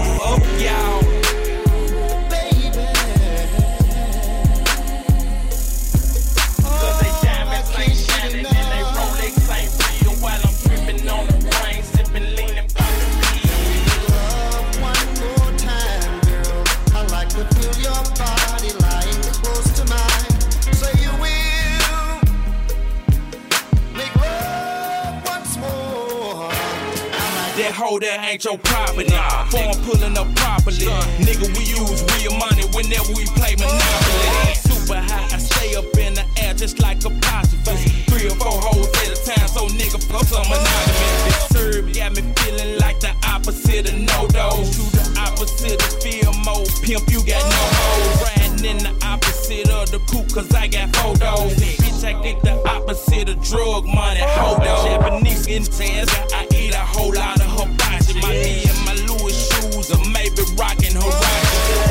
That 27.57 27.73
hoe 27.75 27.99
that 27.99 28.23
ain't 28.23 28.45
your 28.45 28.57
property. 28.57 29.11
Phone 29.51 29.75
pulling 29.83 30.15
up 30.15 30.31
properly. 30.39 30.87
Nigga, 31.19 31.51
we 31.51 31.67
use 31.67 31.99
real 32.15 32.31
money 32.39 32.63
whenever 32.71 33.11
we 33.11 33.27
play 33.35 33.59
Monopoly. 33.59 34.55
Super 34.55 34.95
high, 34.95 35.35
I 35.35 35.37
stay 35.37 35.75
up 35.75 35.91
in 35.99 36.13
the 36.15 36.23
air 36.39 36.53
just 36.53 36.79
like 36.79 37.03
a 37.03 37.09
pacifist. 37.19 38.07
Three 38.07 38.31
or 38.31 38.35
four 38.39 38.55
hoes 38.55 38.87
at 39.03 39.11
a 39.11 39.19
time, 39.27 39.47
so 39.51 39.67
nigga, 39.67 39.99
fuck 40.07 40.23
some 40.31 40.47
monogamy. 40.47 41.11
This 41.27 41.47
serve 41.51 41.93
got 41.93 42.15
me 42.15 42.23
feeling 42.39 42.79
like 42.79 43.01
the 43.01 43.11
opposite 43.27 43.91
of 43.91 43.99
no 43.99 44.27
dose. 44.31 44.71
To 44.79 44.83
the 44.95 45.19
opposite 45.19 45.75
of 45.83 45.91
fear 46.01 46.31
mode. 46.47 46.71
Pimp, 46.81 47.03
you 47.11 47.19
got 47.27 47.43
no 47.51 47.70
Riding 48.61 48.77
in 48.77 48.83
the 48.83 49.05
opposite 49.05 49.69
of 49.69 49.91
the 49.91 49.99
coupe, 49.99 50.31
cause 50.33 50.53
I 50.53 50.67
got 50.67 50.95
photos. 50.95 51.53
Bitch, 51.55 52.03
I 52.03 52.21
think 52.21 52.41
the 52.41 52.61
opposite 52.67 53.29
of 53.29 53.41
drug 53.41 53.85
money. 53.85 54.19
Hold 54.21 54.59
on. 54.59 54.85
Japanese 54.85 55.47
intense, 55.47 56.11
I 56.33 56.47
eat 56.55 56.73
a 56.73 56.77
whole 56.77 57.13
lot 57.13 57.39
of 57.39 57.47
hibachi. 57.47 58.19
My 58.21 58.31
knee 58.31 58.63
and 58.67 58.85
my 58.85 58.93
Louis 59.07 59.33
shoes, 59.33 59.91
or 59.91 60.03
maybe 60.11 60.43
rocking 60.57 60.95
Horizon. 60.95 61.90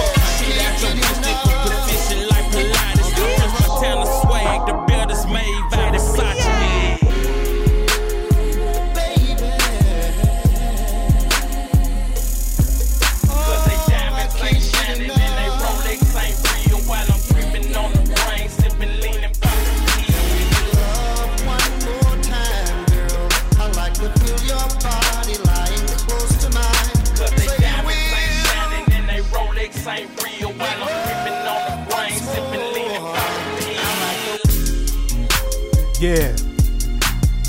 Yeah. 36.01 36.35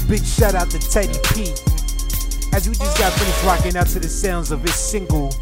Big 0.10 0.26
shout 0.26 0.56
out 0.56 0.70
to 0.72 0.78
Teddy 0.78 1.18
P. 1.34 1.54
As 2.52 2.68
we 2.68 2.76
just 2.76 2.97
got 2.97 3.14
finished 3.14 3.43
rocking 3.45 3.78
out 3.78 3.88
to 3.88 3.99
the 4.02 4.10
sounds 4.10 4.52
of 4.52 4.62
his 4.62 4.76
single 4.76 5.34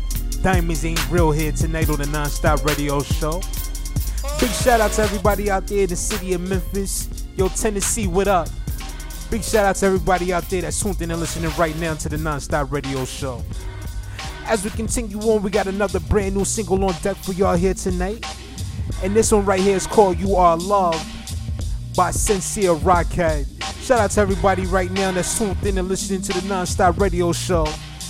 Diamonds 0.43 0.85
Ain't 0.85 1.09
Real 1.09 1.31
here 1.31 1.51
tonight 1.51 1.89
on 1.89 1.97
the 1.97 2.05
Non-Stop 2.05 2.63
Radio 2.63 3.01
Show. 3.01 3.41
Big 4.39 4.51
shout 4.51 4.79
out 4.79 4.91
to 4.91 5.01
everybody 5.01 5.49
out 5.49 5.65
there 5.65 5.85
in 5.85 5.89
the 5.89 5.95
city 5.95 6.33
of 6.33 6.41
Memphis. 6.41 7.25
Yo, 7.35 7.47
Tennessee, 7.47 8.05
what 8.05 8.27
up? 8.27 8.47
Big 9.31 9.41
shout 9.41 9.65
out 9.65 9.75
to 9.77 9.87
everybody 9.87 10.31
out 10.31 10.47
there 10.47 10.61
that's 10.61 10.79
tuned 10.79 11.01
in 11.01 11.09
and 11.09 11.19
listening 11.19 11.51
right 11.57 11.75
now 11.79 11.95
to 11.95 12.09
the 12.09 12.17
Non-Stop 12.19 12.71
Radio 12.71 13.05
Show. 13.05 13.43
As 14.45 14.63
we 14.63 14.69
continue 14.69 15.19
on, 15.21 15.41
we 15.41 15.49
got 15.49 15.65
another 15.65 15.99
brand 15.99 16.35
new 16.35 16.45
single 16.45 16.85
on 16.85 16.93
deck 17.01 17.17
for 17.17 17.33
y'all 17.33 17.55
here 17.55 17.73
tonight. 17.73 18.23
And 19.01 19.15
this 19.15 19.31
one 19.31 19.45
right 19.45 19.59
here 19.59 19.77
is 19.77 19.87
called 19.87 20.19
You 20.19 20.35
Are 20.35 20.55
Love 20.55 21.03
by 21.95 22.11
Sincere 22.11 22.75
Rockhead. 22.75 23.45
Shout 23.83 23.99
out 23.99 24.11
to 24.11 24.21
everybody 24.21 24.65
right 24.65 24.91
now 24.91 25.11
that's 25.11 25.37
tuned 25.37 25.63
in 25.65 25.77
and 25.77 25.87
listening 25.87 26.21
to 26.23 26.33
the 26.33 26.47
Non-Stop 26.47 26.99
Radio 26.99 27.31
Show. 27.31 27.65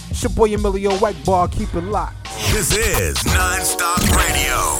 It's 0.09 0.23
your 0.23 0.31
boy 0.31 0.53
Emilio 0.53 0.91
Weckbar. 0.97 1.51
Keep 1.51 1.73
it 1.75 1.83
locked. 1.83 2.23
This 2.51 2.75
is 2.75 3.23
Non-Stop 3.25 4.01
Radio. 4.15 4.77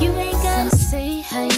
You 0.00 0.12
ain't 0.18 0.32
gotta 0.42 0.74
say 0.76 1.20
how 1.20 1.48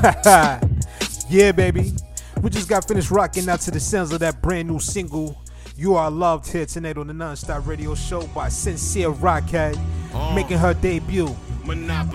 yeah, 1.28 1.52
baby. 1.52 1.92
We 2.42 2.48
just 2.48 2.70
got 2.70 2.88
finished 2.88 3.10
rocking 3.10 3.48
out 3.50 3.60
to 3.62 3.70
the 3.70 3.80
sounds 3.80 4.12
of 4.12 4.20
that 4.20 4.40
brand 4.40 4.68
new 4.68 4.78
single. 4.78 5.38
You 5.76 5.94
are 5.94 6.10
loved 6.10 6.50
here 6.50 6.64
tonight 6.64 6.96
on 6.96 7.06
the 7.06 7.12
Nonstop 7.12 7.66
Radio 7.66 7.94
Show 7.94 8.26
by 8.28 8.48
Sincere 8.48 9.12
Rockhead, 9.12 9.78
making 10.34 10.56
her 10.56 10.72
debut. 10.72 11.36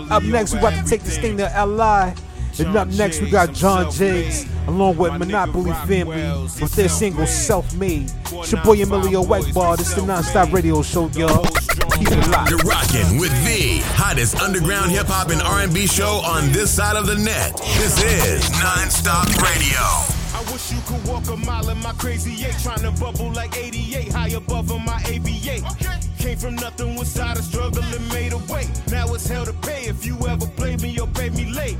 Up 0.09 0.23
next, 0.23 0.53
we 0.53 0.59
about 0.59 0.73
to 0.83 0.89
take 0.89 1.01
this 1.03 1.19
thing 1.19 1.37
to 1.37 1.43
LI. 1.43 2.13
And 2.57 2.75
up 2.75 2.87
next, 2.87 3.21
we 3.21 3.29
got 3.29 3.53
John 3.53 3.91
Jiggs 3.91 4.47
along 4.67 4.97
with 4.97 5.13
Monopoly 5.19 5.71
Family 5.87 6.23
with 6.59 6.75
their 6.75 6.89
single 6.89 7.27
Self 7.27 7.75
Made. 7.75 8.11
It's 8.31 8.51
your 8.51 8.63
boy 8.63 8.81
Emilio 8.81 9.23
Whiteball. 9.23 9.77
This 9.77 9.89
is 9.89 9.95
the 9.95 10.01
Nonstop 10.01 10.51
Radio 10.51 10.81
Show, 10.81 11.07
y'all. 11.09 11.45
Keep 11.97 12.11
it 12.11 12.27
locked. 12.27 12.49
You're 12.49 12.59
rocking 12.59 13.17
with 13.19 13.31
the 13.45 13.79
hottest 13.95 14.35
underground 14.41 14.91
hip 14.91 15.07
hop 15.07 15.29
and 15.29 15.41
R&B 15.41 15.87
show 15.87 16.21
on 16.25 16.51
this 16.51 16.69
side 16.69 16.97
of 16.97 17.07
the 17.07 17.15
net. 17.15 17.55
This 17.77 18.03
is 18.03 18.43
Nonstop 18.59 19.31
Radio. 19.41 19.79
I 20.35 20.43
wish 20.51 20.71
you 20.73 20.79
could 20.85 21.07
walk 21.07 21.27
a 21.29 21.37
mile 21.37 21.69
in 21.69 21.77
my 21.81 21.93
crazy 21.93 22.45
eight, 22.45 22.55
trying 22.61 22.81
to 22.81 22.91
bubble 22.99 23.31
like 23.31 23.55
88, 23.55 24.11
high 24.11 24.29
above 24.29 24.71
on 24.71 24.83
my 24.83 24.99
ABA. 25.07 25.63
Came 26.19 26.37
from 26.37 26.55
nothing, 26.55 26.95
was 26.95 27.17
out 27.17 27.39
of 27.39 27.45
struggle 27.45 27.83
and 27.83 28.09
made 28.09 28.33
a 28.33 28.37
way. 28.51 28.67
Now 28.91 29.13
it's 29.13 29.27
hell 29.27 29.45
to 29.45 29.53
pay 29.53 29.85
if 29.85 30.05
you 30.05 30.17
ever 30.27 30.47
play 30.47 30.75
me 30.77 30.99
or 30.99 31.07
pay 31.07 31.29
me 31.29 31.45
late. 31.53 31.77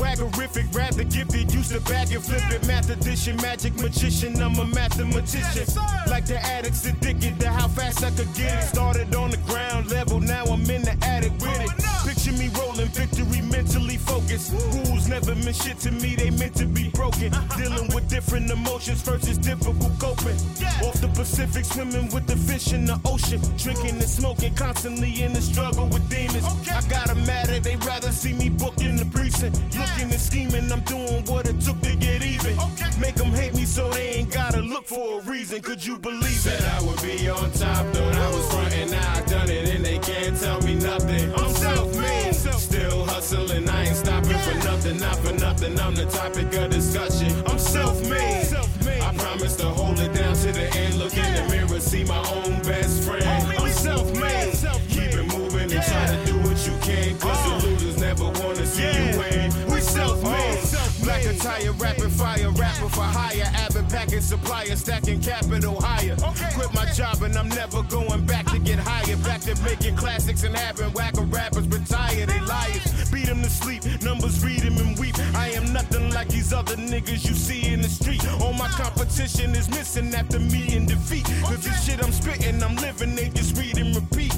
Swaggerific, 0.00 0.74
rather 0.74 1.04
gifted, 1.04 1.52
used 1.52 1.72
to 1.72 1.80
bag 1.80 2.10
and 2.12 2.24
flip 2.24 2.50
it. 2.50 2.66
Math 2.66 2.88
addition, 2.88 3.36
magic 3.36 3.74
magician, 3.74 4.40
I'm 4.40 4.58
a 4.58 4.64
mathematician. 4.64 5.66
Like 6.08 6.24
the 6.24 6.38
addicts 6.42 6.86
addicted 6.86 7.38
to 7.40 7.50
how 7.50 7.68
fast 7.68 8.02
I 8.02 8.10
could 8.10 8.32
get 8.32 8.64
it. 8.64 8.66
Started 8.66 9.14
on 9.14 9.30
the 9.30 9.36
ground 9.48 9.90
level, 9.90 10.18
now 10.18 10.44
I'm 10.44 10.68
in 10.70 10.82
the 10.82 10.96
attic 11.02 11.32
with 11.32 11.60
it. 11.60 11.70
Picture 12.08 12.32
me 12.32 12.48
rolling 12.58 12.88
victory, 12.88 13.42
mentally 13.42 13.98
focused. 13.98 14.52
Rules 14.52 15.06
never 15.06 15.34
meant 15.34 15.56
shit 15.56 15.78
to 15.80 15.90
me, 15.90 16.16
they 16.16 16.30
meant 16.30 16.54
to 16.56 16.64
be 16.64 16.88
broken. 16.88 17.30
Dealing 17.58 17.92
with 17.94 18.08
different 18.08 18.50
emotions, 18.50 19.02
first 19.02 19.28
is 19.28 19.36
difficult 19.36 19.98
coping. 19.98 20.36
Off 20.80 20.98
the 21.02 21.10
Pacific, 21.14 21.66
swimming 21.66 22.08
with 22.08 22.26
the 22.26 22.36
fish 22.36 22.72
in 22.72 22.86
the 22.86 22.98
ocean. 23.04 23.40
Drinking 23.58 24.00
and 24.00 24.08
smoking, 24.08 24.54
constantly 24.54 25.22
in 25.22 25.34
the 25.34 25.42
struggle 25.42 25.86
with 25.88 26.08
demons. 26.08 26.46
I 26.70 26.80
got 26.88 27.08
them 27.08 27.24
mad 27.26 27.50
at, 27.50 27.64
they 27.64 27.76
rather 27.76 28.10
see 28.12 28.32
me 28.32 28.48
booked 28.48 28.80
in 28.80 28.96
the 28.96 29.04
precinct. 29.04 29.60
Looking 29.90 30.12
and 30.12 30.20
scheming, 30.20 30.72
I'm 30.72 30.80
doing 30.80 31.24
what 31.24 31.48
it 31.48 31.60
took 31.60 31.80
to 31.82 31.96
get 31.96 32.24
even. 32.24 32.56
Make 33.00 33.14
them 33.14 33.32
hate 33.32 33.54
me 33.54 33.64
so 33.64 33.88
they 33.90 34.10
ain't 34.10 34.32
gotta 34.32 34.60
look 34.60 34.86
for 34.86 35.20
a 35.20 35.22
reason. 35.22 35.60
Could 35.62 35.84
you 35.84 35.98
believe 35.98 36.22
it? 36.24 36.60
Said 36.60 36.62
I 36.62 36.82
would 36.82 37.00
be 37.02 37.28
on 37.28 37.50
top, 37.52 37.86
thought 37.94 38.14
I 38.14 38.28
was 38.28 38.46
frontin', 38.52 38.90
now 38.90 39.12
I 39.12 39.20
done 39.22 39.50
it, 39.50 39.68
and 39.74 39.84
they 39.84 39.98
can't 39.98 40.38
tell 40.38 40.60
me 40.62 40.74
nothing. 40.74 41.32
I'm 41.34 41.50
self-made, 41.50 42.34
still 42.34 43.04
hustling, 43.06 43.68
I 43.68 43.86
ain't 43.86 43.96
stopping 43.96 44.38
for 44.38 44.54
nothing, 44.64 44.98
not 44.98 45.16
for 45.16 45.32
nothing. 45.32 45.80
I'm 45.80 45.94
the 45.94 46.06
topic 46.06 46.54
of 46.54 46.70
discussion. 46.70 47.32
I'm 47.46 47.58
self-made. 47.58 48.19
Abbott 64.10 64.20
packing 64.20 64.20
supplier, 64.20 64.76
stacking 64.76 65.20
capital 65.20 65.80
higher. 65.80 66.16
Quit 66.54 66.74
my 66.74 66.84
job 66.92 67.22
and 67.22 67.36
I'm 67.36 67.48
never 67.48 67.82
going 67.84 68.26
back 68.26 68.46
to 68.46 68.58
get 68.58 68.78
higher. 68.78 69.16
Back 69.18 69.40
to 69.42 69.54
making 69.62 69.96
classics 69.96 70.42
and 70.42 70.56
having 70.56 70.92
whacker 70.92 71.22
rappers 71.22 71.68
retire. 71.68 72.26
They 72.26 72.40
liars. 72.40 73.10
Beat 73.10 73.26
them 73.26 73.42
to 73.42 73.50
sleep. 73.50 73.84
Numbers 74.02 74.44
read 74.44 74.60
them 74.62 74.78
and 74.78 74.98
weep. 74.98 75.16
I 75.34 75.50
am 75.50 75.72
nothing 75.72 76.10
like 76.10 76.28
these 76.28 76.52
other 76.52 76.76
niggas 76.76 77.24
you 77.24 77.34
see 77.34 77.72
in 77.72 77.82
the 77.82 77.88
street. 77.88 78.24
All 78.40 78.52
my 78.52 78.68
competition 78.68 79.54
is 79.54 79.68
missing 79.70 80.12
after 80.14 80.40
me 80.40 80.74
in 80.74 80.86
defeat. 80.86 81.24
Cause 81.44 81.64
this 81.64 81.84
shit 81.84 82.02
I'm 82.02 82.12
spitting, 82.12 82.62
I'm 82.62 82.76
living, 82.76 83.14
they 83.14 83.28
just 83.28 83.56
read 83.56 83.78
and 83.78 83.94
repeat. 83.94 84.34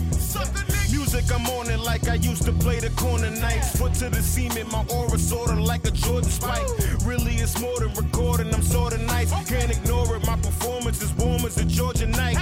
Music, 0.93 1.25
I'm 1.33 1.47
on 1.47 1.71
it 1.71 1.81
like 1.81 2.07
I 2.07 2.15
used 2.17 2.45
to 2.45 2.53
play 2.53 2.79
the 2.79 2.91
corner 2.91 3.31
nights. 3.31 3.75
Foot 3.79 3.95
to 3.95 4.11
the 4.11 4.23
cement, 4.23 4.71
my 4.71 4.85
aura 4.95 5.19
sorta 5.19 5.55
like 5.55 5.87
a 5.87 5.91
Jordan 5.91 6.31
spike. 6.31 6.67
Really, 7.05 7.37
it's 7.37 7.59
more 7.59 7.81
than 7.81 7.95
recording, 7.95 8.53
I'm 8.53 8.63
sorta 8.63 8.99
nice. 8.99 9.33
Can't 9.49 9.71
ignore 9.71 10.15
it, 10.17 10.27
my 10.27 10.37
performance 10.37 11.01
is 11.01 11.11
warm 11.15 11.47
as 11.47 11.57
a 11.57 11.65
Georgia 11.65 12.07
night. 12.07 12.37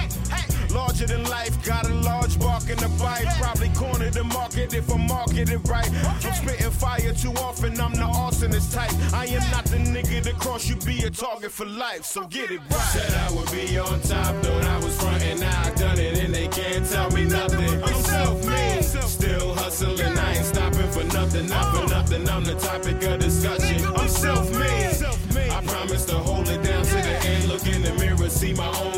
Larger 0.73 1.07
than 1.07 1.23
life, 1.25 1.63
got 1.65 1.85
a 1.89 1.93
large 1.95 2.39
bark 2.39 2.69
in 2.69 2.77
the 2.77 2.89
bite. 2.99 3.27
Probably 3.39 3.69
corner 3.69 4.09
the 4.09 4.23
market 4.23 4.73
if 4.73 4.89
I 4.89 4.97
market 4.97 5.49
it 5.49 5.59
right. 5.67 5.89
I'm 6.05 6.33
spitting 6.33 6.71
fire 6.71 7.13
too 7.13 7.33
often, 7.33 7.79
I'm 7.79 7.93
the 7.93 8.07
arsonist 8.07 8.73
type. 8.73 8.91
I 9.13 9.25
am 9.25 9.43
not 9.51 9.65
the 9.65 9.77
nigga 9.77 10.23
that 10.23 10.39
cross 10.39 10.69
you, 10.69 10.75
be 10.77 11.03
a 11.03 11.09
target 11.09 11.51
for 11.51 11.65
life, 11.65 12.05
so 12.05 12.25
get 12.27 12.51
it 12.51 12.61
right. 12.69 12.91
Said 12.93 13.13
I 13.13 13.31
would 13.35 13.51
be 13.51 13.77
on 13.77 13.99
top, 14.01 14.35
thought 14.43 14.63
I 14.63 14.77
was 14.77 14.95
frontin', 15.01 15.39
now 15.39 15.61
I 15.61 15.71
done 15.71 15.99
it, 15.99 16.17
and 16.19 16.33
they 16.33 16.47
can't 16.47 16.89
tell 16.89 17.09
me 17.11 17.25
nothing. 17.25 17.83
I'm 17.83 18.03
self-made, 18.03 18.83
still 18.83 19.53
hustling, 19.55 20.17
I 20.17 20.35
ain't 20.35 20.45
stopping 20.45 20.89
for 20.91 21.03
nothing, 21.13 21.47
not 21.47 21.75
for 21.75 21.83
oh. 21.83 21.87
nothing. 21.87 22.29
I'm 22.29 22.45
the 22.45 22.55
topic 22.55 23.03
of 23.03 23.19
discussion. 23.19 23.85
I'm 23.85 24.07
self-made, 24.07 25.51
I 25.51 25.61
promise 25.65 26.05
to 26.05 26.15
hold 26.15 26.47
it 26.47 26.63
down 26.63 26.85
to 26.85 26.95
the 26.95 27.15
end. 27.27 27.49
Look 27.49 27.65
in 27.67 27.81
the 27.81 27.93
mirror, 27.93 28.29
see 28.29 28.53
my 28.53 28.67
own 28.79 28.90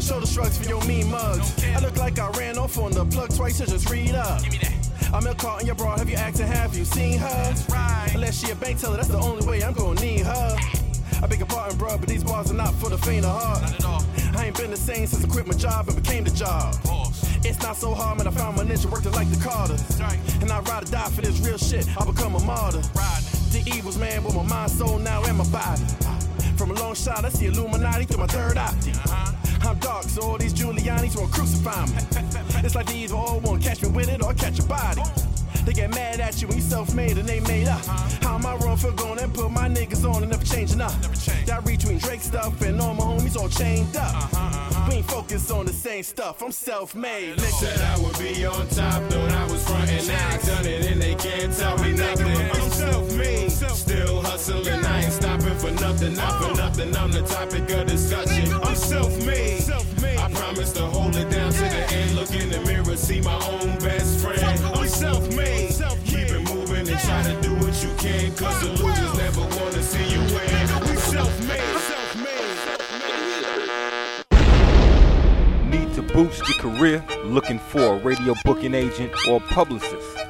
I 0.00 0.02
got 0.02 0.08
shoulder 0.08 0.26
shrugs 0.26 0.56
for 0.56 0.66
your 0.66 0.82
mean 0.86 1.10
mugs. 1.10 1.62
I 1.62 1.78
look 1.80 1.98
like 1.98 2.18
I 2.18 2.30
ran 2.30 2.56
off 2.56 2.78
on 2.78 2.90
the 2.92 3.04
plug 3.04 3.36
twice, 3.36 3.58
so 3.58 3.66
just 3.66 3.90
read 3.90 4.14
up. 4.14 4.42
Give 4.42 4.52
me 4.52 4.58
that. 4.62 5.12
I'm 5.12 5.26
ill 5.26 5.34
caught 5.34 5.60
in 5.60 5.66
your 5.66 5.76
bra. 5.76 5.98
Have 5.98 6.08
you 6.08 6.16
acted, 6.16 6.46
have 6.46 6.74
you 6.74 6.86
seen 6.86 7.18
her? 7.18 7.54
Right. 7.68 8.10
Unless 8.14 8.40
she 8.40 8.50
a 8.50 8.54
bank 8.54 8.80
teller, 8.80 8.96
that's 8.96 9.08
the 9.08 9.18
only 9.18 9.46
way 9.46 9.62
I'm 9.62 9.74
gonna 9.74 10.00
need 10.00 10.20
her. 10.20 10.56
I 11.22 11.26
beg 11.26 11.40
your 11.40 11.48
pardon, 11.48 11.76
bro, 11.76 11.98
but 11.98 12.08
these 12.08 12.24
bars 12.24 12.50
are 12.50 12.54
not 12.54 12.72
for 12.76 12.88
the 12.88 12.96
faint 12.96 13.26
of 13.26 13.42
heart. 13.42 13.60
Not 13.60 13.74
at 13.74 13.84
all. 13.84 14.02
I 14.38 14.46
ain't 14.46 14.56
been 14.56 14.70
the 14.70 14.76
same 14.78 15.06
since 15.06 15.22
I 15.22 15.28
quit 15.28 15.46
my 15.46 15.52
job 15.52 15.88
and 15.88 16.02
became 16.02 16.24
the 16.24 16.30
job. 16.30 16.76
It's 17.44 17.60
not 17.62 17.76
so 17.76 17.92
hard, 17.92 18.16
man. 18.16 18.26
I 18.26 18.30
found 18.30 18.56
my 18.56 18.62
niche 18.62 18.84
and 18.84 18.92
worked 18.92 19.04
it 19.04 19.12
like 19.12 19.28
the 19.28 19.44
Carter. 19.44 19.76
And 20.40 20.50
I 20.50 20.60
ride 20.60 20.84
or 20.84 20.90
die 20.90 21.10
for 21.10 21.20
this 21.20 21.40
real 21.40 21.58
shit. 21.58 21.86
I 22.00 22.06
become 22.06 22.36
a 22.36 22.40
martyr. 22.40 22.80
The 23.52 23.62
evils, 23.76 23.98
man, 23.98 24.24
with 24.24 24.34
my 24.34 24.44
mind, 24.44 24.70
soul, 24.70 24.98
now, 24.98 25.22
and 25.24 25.36
my 25.36 25.48
body. 25.50 25.84
From 26.56 26.70
a 26.70 26.74
long 26.74 26.94
shot, 26.94 27.26
I 27.26 27.28
see 27.28 27.46
Illuminati 27.46 28.06
through 28.06 28.20
my 28.20 28.26
third 28.26 28.56
eye. 28.56 28.68
Uh-huh. 28.68 29.39
I'm 29.62 29.78
dark, 29.78 30.04
so 30.04 30.22
all 30.22 30.38
these 30.38 30.54
Giulianis 30.54 31.16
won't 31.16 31.32
crucify 31.32 31.86
me. 31.86 31.98
It's 32.62 32.74
like 32.74 32.86
these 32.88 33.10
all 33.10 33.40
won't 33.40 33.62
catch 33.62 33.82
me 33.82 33.88
with 33.88 34.10
it 34.10 34.22
or 34.22 34.34
catch 34.34 34.58
a 34.58 34.62
body. 34.64 35.00
They 35.64 35.72
get 35.72 35.90
mad 35.90 36.20
at 36.20 36.40
you 36.42 36.48
when 36.48 36.58
you 36.58 36.62
self-made 36.62 37.16
and 37.16 37.28
they 37.28 37.40
made 37.40 37.68
up. 37.68 37.84
How 38.22 38.34
am 38.34 38.44
I 38.44 38.56
wrong 38.56 38.76
for 38.76 38.92
going 38.92 39.18
and 39.18 39.32
put 39.32 39.50
my 39.50 39.68
niggas 39.68 40.04
on 40.04 40.22
and 40.22 40.30
never 40.30 40.44
changing 40.44 40.80
up? 40.80 40.92
That 41.46 41.64
retweeting 41.64 42.02
Drake 42.02 42.20
stuff 42.20 42.60
and 42.62 42.80
all 42.80 42.94
my 42.94 43.04
homies 43.04 43.36
all 43.36 43.48
chained 43.48 43.96
up. 43.96 44.14
Uh-huh, 44.14 44.36
uh-huh. 44.36 44.86
We 44.90 44.96
ain't 44.96 45.06
focused 45.06 45.50
on 45.50 45.64
the 45.64 45.72
same 45.72 46.02
stuff. 46.02 46.42
I'm 46.42 46.52
self-made. 46.52 47.36
Nigga. 47.36 47.60
Said 47.60 47.80
I 47.80 47.98
would 48.02 48.18
be 48.18 48.44
on 48.44 48.66
top, 48.68 49.02
thought 49.10 49.30
I 49.30 49.44
was 49.50 49.66
frontin', 49.66 50.06
now 50.06 50.28
I 50.28 50.36
done 50.38 50.66
it, 50.66 50.90
and 50.90 51.00
they 51.00 51.14
can't 51.14 51.52
tell 51.56 51.78
me 51.78 51.92
nothing. 51.92 52.26
I'm 52.26 52.70
self-made, 52.70 53.50
still 53.50 54.22
hustling, 54.22 54.84
I 54.84 55.04
ain't 55.04 55.12
stopping 55.12 55.29
for 55.60 55.70
nothing, 55.72 56.14
not 56.14 56.42
for 56.42 56.56
nothing. 56.56 56.96
I'm 56.96 57.12
the 57.12 57.22
topic 57.22 57.70
of 57.70 57.86
discussion. 57.86 58.52
I'm 58.62 58.74
self-made, 58.74 59.68
I 60.18 60.30
promise 60.32 60.72
to 60.72 60.86
hold 60.86 61.16
it 61.16 61.28
down 61.30 61.52
to 61.52 61.60
the 61.60 61.92
end. 61.92 62.14
Look 62.14 62.34
in 62.34 62.48
the 62.48 62.60
mirror, 62.60 62.96
see 62.96 63.20
my 63.20 63.34
own 63.46 63.78
best 63.78 64.20
friend. 64.20 64.40
I'm 64.42 64.88
self-made, 64.88 65.74
keep 66.04 66.30
it 66.30 66.54
moving 66.54 66.88
and 66.88 66.98
try 67.00 67.22
to 67.22 67.40
do 67.42 67.54
what 67.56 67.76
you 67.82 67.90
can, 67.98 68.34
cause 68.36 68.60
the 68.62 68.68
losers 68.82 69.16
never 69.18 69.40
wanna 69.40 69.82
see 69.82 70.04
you 70.08 70.20
win. 70.32 70.88
We 70.88 70.96
self-made, 70.96 71.60
Need 75.70 75.94
to 75.94 76.02
boost 76.02 76.48
your 76.48 76.58
career? 76.58 77.04
Looking 77.24 77.58
for 77.58 77.96
a 77.96 77.98
radio 77.98 78.34
booking 78.44 78.74
agent 78.74 79.12
or 79.28 79.40
publicist? 79.40 80.29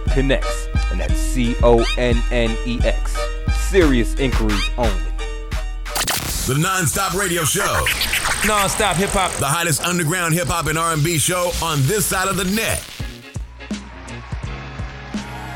Connex, 0.11 0.45
and 0.91 0.99
that's 0.99 1.17
C 1.17 1.55
O 1.63 1.83
N 1.97 2.21
N 2.31 2.57
E 2.65 2.79
X. 2.83 3.17
Serious 3.69 4.13
inquiries 4.15 4.69
only. 4.77 5.01
The 6.47 6.57
Non-Stop 6.59 7.13
Radio 7.13 7.43
Show. 7.45 7.85
Non-stop 8.45 8.97
hip 8.97 9.11
hop. 9.11 9.31
The 9.33 9.45
hottest 9.45 9.81
underground 9.83 10.33
hip 10.33 10.47
hop 10.47 10.67
and 10.67 10.77
R&B 10.77 11.17
show 11.17 11.51
on 11.63 11.81
this 11.83 12.05
side 12.05 12.27
of 12.27 12.35
the 12.35 12.43
net. 12.43 12.83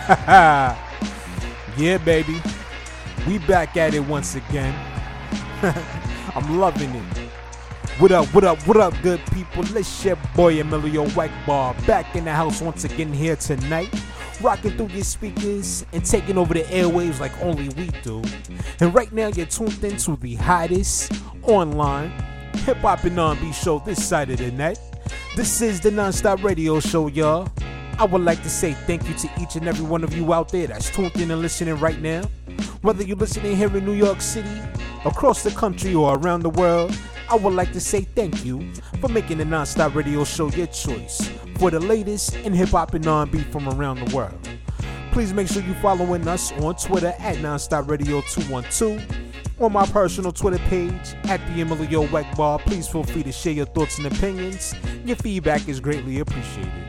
yeah, 1.77 1.97
baby. 1.97 2.41
We 3.27 3.39
back 3.39 3.75
at 3.75 3.93
it 3.93 3.99
once 3.99 4.35
again. 4.35 4.73
I'm 6.35 6.59
loving 6.59 6.91
it. 6.91 7.17
What 7.97 8.11
up, 8.11 8.33
what 8.33 8.43
up, 8.43 8.59
what 8.67 8.77
up, 8.77 8.93
good 9.01 9.19
people? 9.33 9.63
Let's 9.73 10.05
your 10.05 10.17
boy 10.35 10.61
Emilio 10.61 11.05
Wackbar 11.07 11.87
back 11.87 12.15
in 12.15 12.25
the 12.25 12.33
house 12.33 12.61
once 12.61 12.83
again 12.83 13.11
here 13.11 13.35
tonight. 13.35 13.93
Rocking 14.41 14.71
through 14.71 14.89
your 14.89 15.03
speakers 15.03 15.85
and 15.93 16.05
taking 16.05 16.37
over 16.37 16.53
the 16.53 16.63
airwaves 16.63 17.19
like 17.19 17.31
only 17.41 17.69
we 17.69 17.87
do. 18.03 18.21
And 18.79 18.93
right 18.93 19.11
now 19.11 19.27
you're 19.27 19.45
tuned 19.45 19.83
into 19.83 20.15
the 20.17 20.35
hottest 20.35 21.11
online 21.43 22.11
hip 22.57 22.77
hop 22.77 23.03
and 23.03 23.19
R&B 23.19 23.51
show 23.53 23.79
this 23.79 24.05
side 24.05 24.29
of 24.29 24.37
the 24.37 24.51
net. 24.51 24.79
This 25.35 25.61
is 25.61 25.79
the 25.79 25.89
Nonstop 25.89 26.43
Radio 26.43 26.79
Show, 26.79 27.07
y'all. 27.07 27.49
I 27.97 28.05
would 28.05 28.21
like 28.21 28.41
to 28.43 28.49
say 28.49 28.73
thank 28.73 29.07
you 29.07 29.15
to 29.15 29.29
each 29.41 29.55
and 29.55 29.67
every 29.67 29.85
one 29.85 30.03
of 30.03 30.15
you 30.15 30.33
out 30.33 30.49
there 30.49 30.67
that's 30.67 30.89
tuned 30.89 31.15
in 31.15 31.31
and 31.31 31.41
listening 31.41 31.75
right 31.79 32.01
now. 32.01 32.23
Whether 32.81 33.03
you're 33.03 33.17
listening 33.17 33.55
here 33.55 33.75
in 33.75 33.85
New 33.85 33.93
York 33.93 34.21
City, 34.21 34.61
across 35.05 35.43
the 35.43 35.51
country, 35.51 35.93
or 35.93 36.17
around 36.17 36.41
the 36.41 36.49
world, 36.49 36.97
I 37.29 37.35
would 37.35 37.53
like 37.53 37.71
to 37.73 37.79
say 37.79 38.01
thank 38.01 38.45
you 38.45 38.71
for 39.01 39.07
making 39.07 39.39
the 39.39 39.45
Nonstop 39.45 39.95
Radio 39.95 40.23
Show 40.23 40.49
your 40.51 40.67
choice 40.67 41.27
for 41.57 41.71
the 41.71 41.79
latest 41.79 42.35
in 42.37 42.53
hip 42.53 42.69
hop 42.69 42.93
and 42.93 43.05
R&B 43.07 43.39
from 43.51 43.67
around 43.69 44.05
the 44.05 44.15
world. 44.15 44.47
Please 45.11 45.33
make 45.33 45.47
sure 45.47 45.63
you're 45.63 45.75
following 45.75 46.27
us 46.27 46.51
on 46.53 46.75
Twitter 46.75 47.15
at 47.19 47.37
Nonstop 47.37 47.89
Radio 47.89 48.21
212 48.21 49.03
on 49.59 49.71
my 49.71 49.85
personal 49.87 50.31
Twitter 50.31 50.59
page 50.67 51.15
at 51.23 51.39
the 51.47 51.61
Emilio 51.61 52.05
Weckbar. 52.07 52.59
Please 52.59 52.87
feel 52.87 53.03
free 53.03 53.23
to 53.23 53.31
share 53.31 53.53
your 53.53 53.65
thoughts 53.65 53.97
and 53.97 54.07
opinions. 54.07 54.75
Your 55.03 55.15
feedback 55.15 55.67
is 55.67 55.79
greatly 55.79 56.19
appreciated. 56.19 56.84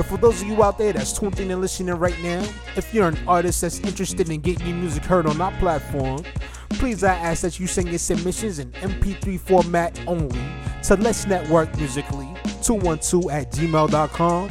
And 0.00 0.08
for 0.08 0.16
those 0.16 0.40
of 0.40 0.48
you 0.48 0.64
out 0.64 0.78
there 0.78 0.94
that's 0.94 1.12
tuned 1.12 1.38
in 1.40 1.50
and 1.50 1.60
listening 1.60 1.94
right 1.94 2.18
now, 2.22 2.42
if 2.74 2.94
you're 2.94 3.06
an 3.06 3.18
artist 3.28 3.60
that's 3.60 3.80
interested 3.80 4.30
in 4.30 4.40
getting 4.40 4.68
your 4.68 4.76
music 4.76 5.04
heard 5.04 5.26
on 5.26 5.38
our 5.42 5.52
platform, 5.58 6.24
please 6.70 7.04
I 7.04 7.12
ask 7.16 7.42
that 7.42 7.60
you 7.60 7.66
send 7.66 7.90
your 7.90 7.98
submissions 7.98 8.60
in 8.60 8.72
MP3 8.72 9.38
format 9.38 10.00
only 10.06 10.40
to 10.84 10.96
Let's 10.96 11.26
Network 11.26 11.76
Musically 11.76 12.26
212 12.62 13.30
at 13.30 13.52
gmail.com. 13.52 14.50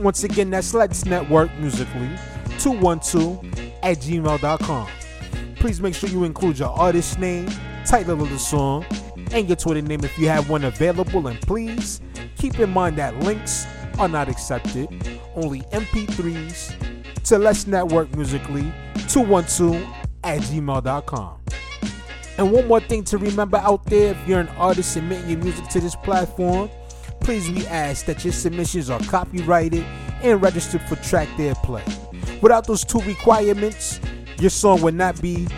Once 0.00 0.24
again, 0.24 0.50
that's 0.50 0.74
Let's 0.74 1.04
Network 1.04 1.56
Musically 1.60 2.10
212 2.58 3.44
at 3.84 3.98
gmail.com. 3.98 4.88
Please 5.54 5.80
make 5.80 5.94
sure 5.94 6.08
you 6.08 6.24
include 6.24 6.58
your 6.58 6.70
artist 6.70 7.20
name, 7.20 7.48
title 7.86 8.20
of 8.20 8.30
the 8.30 8.38
song, 8.40 8.84
and 9.30 9.46
your 9.46 9.54
Twitter 9.54 9.80
name 9.80 10.02
if 10.02 10.18
you 10.18 10.28
have 10.28 10.50
one 10.50 10.64
available. 10.64 11.28
And 11.28 11.40
please 11.42 12.00
keep 12.36 12.58
in 12.58 12.70
mind 12.70 12.96
that 12.96 13.16
links 13.20 13.64
are 13.98 14.08
not 14.08 14.28
accepted, 14.28 14.88
only 15.34 15.60
MP3s 15.72 17.24
to 17.24 17.38
Let's 17.38 17.66
Network 17.66 18.14
Musically 18.16 18.72
212 19.08 19.82
at 20.24 20.40
gmail.com. 20.40 21.40
And 22.38 22.52
one 22.52 22.68
more 22.68 22.80
thing 22.80 23.02
to 23.04 23.18
remember 23.18 23.56
out 23.58 23.84
there 23.86 24.12
if 24.12 24.28
you're 24.28 24.40
an 24.40 24.48
artist 24.58 24.92
submitting 24.92 25.28
your 25.28 25.40
music 25.40 25.66
to 25.68 25.80
this 25.80 25.96
platform, 25.96 26.70
please 27.20 27.50
we 27.50 27.66
ask 27.66 28.06
that 28.06 28.24
your 28.24 28.32
submissions 28.32 28.90
are 28.90 29.00
copyrighted 29.00 29.84
and 30.22 30.40
registered 30.40 30.82
for 30.82 30.96
track 30.96 31.28
their 31.36 31.54
play. 31.56 31.82
Without 32.40 32.66
those 32.66 32.84
two 32.84 33.00
requirements, 33.00 34.00
your 34.38 34.50
song 34.50 34.80
would 34.82 34.94
not 34.94 35.20
be 35.20 35.48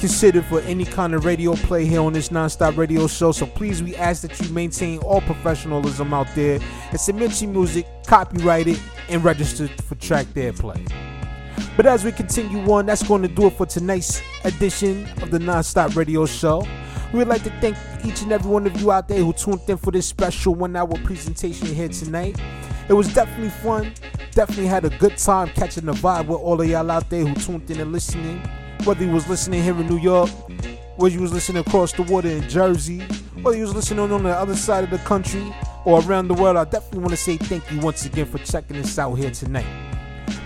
considered 0.00 0.44
for 0.46 0.60
any 0.62 0.84
kind 0.84 1.14
of 1.14 1.26
radio 1.26 1.54
play 1.54 1.84
here 1.84 2.00
on 2.00 2.14
this 2.14 2.30
nonstop 2.30 2.76
radio 2.78 3.06
show. 3.06 3.32
So 3.32 3.44
please, 3.44 3.82
we 3.82 3.94
ask 3.96 4.22
that 4.22 4.40
you 4.40 4.48
maintain 4.52 4.98
all 5.00 5.20
professionalism 5.20 6.14
out 6.14 6.26
there 6.34 6.58
and 6.90 6.98
submit 6.98 7.40
your 7.40 7.50
music 7.50 7.86
copyrighted 8.06 8.80
and 9.10 9.22
registered 9.22 9.70
for 9.82 9.94
track 9.96 10.26
their 10.32 10.54
play. 10.54 10.82
But 11.76 11.84
as 11.86 12.02
we 12.02 12.12
continue 12.12 12.60
on, 12.72 12.86
that's 12.86 13.06
going 13.06 13.22
to 13.22 13.28
do 13.28 13.46
it 13.46 13.52
for 13.52 13.66
tonight's 13.66 14.22
edition 14.44 15.06
of 15.22 15.30
the 15.30 15.38
Nonstop 15.38 15.94
Radio 15.94 16.24
Show. 16.24 16.66
We'd 17.12 17.28
like 17.28 17.42
to 17.42 17.50
thank 17.60 17.76
each 18.04 18.22
and 18.22 18.32
every 18.32 18.50
one 18.50 18.66
of 18.66 18.80
you 18.80 18.90
out 18.90 19.06
there 19.06 19.18
who 19.18 19.32
tuned 19.34 19.60
in 19.68 19.76
for 19.76 19.90
this 19.90 20.06
special 20.06 20.54
one 20.54 20.76
hour 20.76 20.96
presentation 21.04 21.66
here 21.66 21.88
tonight. 21.88 22.40
It 22.88 22.94
was 22.94 23.12
definitely 23.12 23.50
fun. 23.50 23.92
Definitely 24.32 24.66
had 24.66 24.84
a 24.84 24.90
good 24.90 25.18
time 25.18 25.48
catching 25.48 25.84
the 25.84 25.92
vibe 25.92 26.26
with 26.26 26.40
all 26.40 26.60
of 26.60 26.66
y'all 26.66 26.90
out 26.90 27.10
there 27.10 27.24
who 27.24 27.34
tuned 27.34 27.70
in 27.70 27.80
and 27.80 27.92
listening. 27.92 28.42
Whether 28.84 29.04
you 29.04 29.10
was 29.12 29.28
listening 29.28 29.62
here 29.62 29.78
in 29.78 29.86
New 29.86 29.98
York, 29.98 30.30
whether 30.96 31.14
you 31.14 31.20
was 31.20 31.32
listening 31.32 31.60
across 31.64 31.92
the 31.92 32.02
water 32.02 32.28
in 32.28 32.48
Jersey, 32.48 33.00
whether 33.42 33.56
you 33.56 33.64
was 33.64 33.74
listening 33.74 34.10
on 34.10 34.22
the 34.22 34.30
other 34.30 34.56
side 34.56 34.84
of 34.84 34.90
the 34.90 34.98
country 34.98 35.44
or 35.84 36.00
around 36.02 36.28
the 36.28 36.34
world, 36.34 36.56
I 36.56 36.64
definitely 36.64 37.00
want 37.00 37.10
to 37.10 37.16
say 37.16 37.36
thank 37.36 37.70
you 37.70 37.80
once 37.80 38.04
again 38.06 38.26
for 38.26 38.38
checking 38.38 38.76
us 38.76 38.98
out 38.98 39.14
here 39.14 39.30
tonight. 39.30 39.89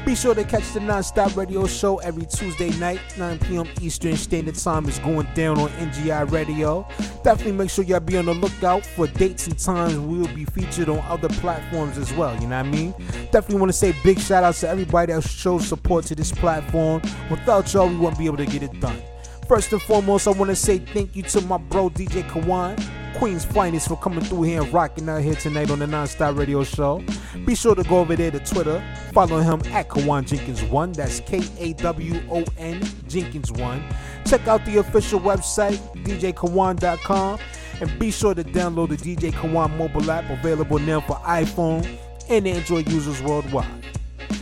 Be 0.04 0.14
sure 0.14 0.34
to 0.34 0.44
catch 0.44 0.70
the 0.74 0.80
Nonstop 0.80 1.34
Radio 1.34 1.66
Show 1.66 1.96
every 2.00 2.26
Tuesday 2.26 2.68
night, 2.78 3.00
9 3.16 3.38
p.m. 3.38 3.66
Eastern 3.80 4.16
Standard 4.16 4.54
Time 4.54 4.86
is 4.86 4.98
going 4.98 5.26
down 5.34 5.58
on 5.58 5.70
NGI 5.70 6.30
Radio. 6.30 6.86
Definitely 7.22 7.52
make 7.52 7.70
sure 7.70 7.84
y'all 7.84 8.00
be 8.00 8.18
on 8.18 8.26
the 8.26 8.34
lookout 8.34 8.84
for 8.84 9.06
dates 9.06 9.46
and 9.46 9.58
times 9.58 9.98
we 9.98 10.18
will 10.18 10.34
be 10.34 10.44
featured 10.44 10.90
on 10.90 10.98
other 11.08 11.30
platforms 11.30 11.96
as 11.96 12.12
well, 12.12 12.34
you 12.34 12.46
know 12.46 12.58
what 12.58 12.66
I 12.66 12.70
mean? 12.70 12.92
Definitely 13.32 13.56
want 13.56 13.70
to 13.70 13.78
say 13.78 13.94
big 14.04 14.18
shout 14.18 14.44
out 14.44 14.54
to 14.56 14.68
everybody 14.68 15.10
that 15.14 15.22
shows 15.22 15.66
support 15.66 16.04
to 16.06 16.14
this 16.14 16.32
platform. 16.32 17.00
Without 17.30 17.72
y'all, 17.72 17.88
we 17.88 17.96
won't 17.96 18.18
be 18.18 18.26
able 18.26 18.36
to 18.36 18.46
get 18.46 18.62
it 18.62 18.78
done. 18.80 19.00
First 19.48 19.72
and 19.72 19.82
foremost, 19.82 20.26
I 20.26 20.30
want 20.30 20.50
to 20.50 20.56
say 20.56 20.78
thank 20.78 21.14
you 21.14 21.22
to 21.24 21.40
my 21.42 21.58
bro 21.58 21.90
DJ 21.90 22.26
Kawon, 22.30 22.80
Queen's 23.16 23.44
finest, 23.44 23.88
for 23.88 23.96
coming 23.98 24.24
through 24.24 24.44
here 24.44 24.62
and 24.62 24.72
rocking 24.72 25.06
out 25.06 25.22
here 25.22 25.34
tonight 25.34 25.70
on 25.70 25.80
the 25.80 25.86
Nonstop 25.86 26.38
Radio 26.38 26.64
Show. 26.64 27.04
Be 27.44 27.54
sure 27.54 27.74
to 27.74 27.82
go 27.82 27.98
over 27.98 28.16
there 28.16 28.30
to 28.30 28.38
Twitter, 28.40 28.82
follow 29.12 29.40
him 29.40 29.60
at 29.74 29.88
Kawon 29.90 30.24
Jenkins1. 30.26 30.96
That's 30.96 31.20
K 31.20 31.42
A 31.58 31.74
W 31.74 32.22
O 32.30 32.42
N 32.56 32.80
Jenkins1. 32.80 33.94
Check 34.26 34.48
out 34.48 34.64
the 34.64 34.78
official 34.78 35.20
website, 35.20 35.78
DJKawon.com, 36.04 37.38
and 37.82 37.98
be 37.98 38.10
sure 38.10 38.34
to 38.34 38.44
download 38.44 38.96
the 38.96 38.96
DJ 38.96 39.30
Kawon 39.30 39.76
mobile 39.76 40.10
app 40.10 40.30
available 40.30 40.78
now 40.78 41.00
for 41.00 41.16
iPhone 41.16 41.86
and 42.30 42.48
Android 42.48 42.90
users 42.90 43.20
worldwide. 43.20 43.83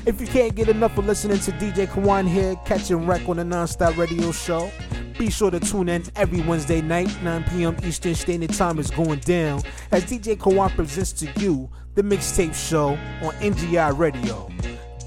If 0.05 0.20
you 0.20 0.26
can't 0.26 0.57
get 0.57 0.68
enough 0.68 0.98
of 0.98 1.07
listening 1.07 1.38
to 1.38 1.53
DJ 1.53 1.86
Kawon 1.86 2.28
here, 2.28 2.57
catching 2.64 3.07
wreck 3.07 3.28
on 3.28 3.36
the 3.36 3.44
Nonstop 3.44 3.96
Radio 3.96 4.32
Show, 4.32 4.68
be 5.16 5.30
sure 5.30 5.48
to 5.48 5.61
tune 5.61 5.88
in 5.88 6.03
every 6.16 6.40
Wednesday 6.40 6.80
night, 6.80 7.09
9 7.22 7.44
p.m. 7.44 7.76
Eastern 7.84 8.16
Standard 8.16 8.53
Time 8.53 8.80
is 8.80 8.90
going 8.90 9.20
down 9.20 9.62
as 9.92 10.05
DJ 10.05 10.36
Kawon 10.36 10.74
presents 10.74 11.12
to 11.12 11.30
you 11.40 11.70
the 11.94 12.03
mixtape 12.03 12.53
show 12.53 12.94
on 13.22 13.32
NGI 13.34 13.96
Radio. 13.96 14.50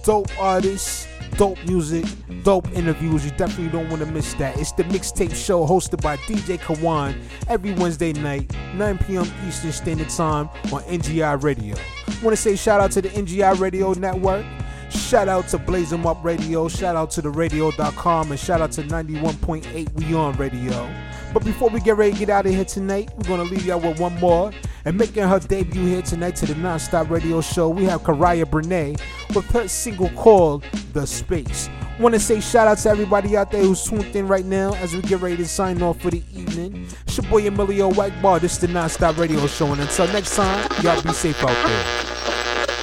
Dope 0.06 0.30
artists, 0.40 1.10
dope 1.36 1.62
music, 1.66 2.06
dope 2.44 2.72
interviews. 2.72 3.26
You 3.26 3.32
definitely 3.32 3.78
don't 3.78 3.90
want 3.90 4.02
to 4.02 4.10
miss 4.10 4.34
that. 4.36 4.58
It's 4.58 4.72
the 4.72 4.84
mixtape 4.84 5.36
show 5.36 5.68
hosted 5.68 6.02
by 6.02 6.16
DJ 6.16 6.58
Kawon 6.58 7.22
every 7.50 7.74
Wednesday 7.74 8.14
night, 8.14 8.50
9 8.76 8.98
p.m. 9.00 9.28
Eastern 9.46 9.74
Standard 9.74 10.08
Time 10.08 10.48
on 10.72 10.84
NGI 10.84 11.44
Radio. 11.44 11.76
Want 12.24 12.34
to 12.34 12.42
say 12.42 12.56
shout 12.56 12.80
out 12.80 12.92
to 12.92 13.02
the 13.02 13.10
NGI 13.10 13.60
Radio 13.60 13.92
Network. 13.92 14.46
Shout 14.90 15.28
out 15.28 15.48
to 15.50 15.58
Blaze 15.58 15.92
'em 15.94 16.06
Up 16.06 16.24
Radio, 16.24 16.68
shout 16.68 16.96
out 16.96 17.12
to 17.12 17.22
the 17.22 17.30
radio.com, 17.30 18.32
and 18.32 18.40
shout 18.40 18.62
out 18.62 18.72
to 18.74 18.84
91.8 18.84 19.92
We 19.94 20.14
On 20.14 20.34
Radio. 20.38 20.90
But 21.34 21.44
before 21.44 21.70
we 21.70 21.82
get 21.82 21.98
ready 21.98 22.14
to 22.14 22.18
get 22.18 22.30
out 22.30 22.46
of 22.46 22.54
here 22.54 22.64
tonight, 22.64 23.12
we're 23.18 23.28
gonna 23.28 23.44
leave 23.44 23.66
y'all 23.66 23.80
with 23.80 24.00
one 24.00 24.18
more. 24.20 24.52
And 24.86 24.98
making 24.98 25.24
her 25.24 25.40
debut 25.40 25.86
here 25.86 26.02
tonight 26.02 26.36
to 26.38 26.46
the 26.46 26.54
Nonstop 26.54 27.10
Radio 27.10 27.42
Show, 27.42 27.70
we 27.70 27.84
have 27.86 28.04
Karaya 28.04 28.46
Brene 28.46 29.00
with 29.36 29.46
her 29.52 29.68
single 29.68 30.10
called 30.10 30.64
The 30.94 31.06
Space. 31.06 31.70
Want 32.00 32.14
to 32.14 32.20
say 32.20 32.40
shout 32.40 32.68
out 32.68 32.78
to 32.80 32.90
everybody 32.90 33.36
out 33.36 33.52
there 33.52 33.62
who's 33.64 33.84
tuned 33.84 34.16
in 34.16 34.28
right 34.28 34.46
now 34.46 34.74
as 34.76 34.94
we 34.94 35.02
get 35.02 35.22
ready 35.22 35.38
to 35.38 35.46
sign 35.48 35.82
off 35.82 36.00
for 36.00 36.12
the 36.12 36.22
evening. 36.34 36.88
It's 37.06 37.18
your 37.18 37.30
boy 37.30 37.48
Emilio 37.48 37.92
Whitebar. 37.92 38.40
This 38.40 38.54
is 38.54 38.60
the 38.60 38.68
Nonstop 38.68 39.18
Radio 39.18 39.46
Show, 39.48 39.72
and 39.72 39.82
until 39.82 40.08
next 40.08 40.36
time, 40.36 40.70
y'all 40.82 41.02
be 41.02 41.14
safe 41.14 41.42
out 41.44 41.56
there. 41.66 41.84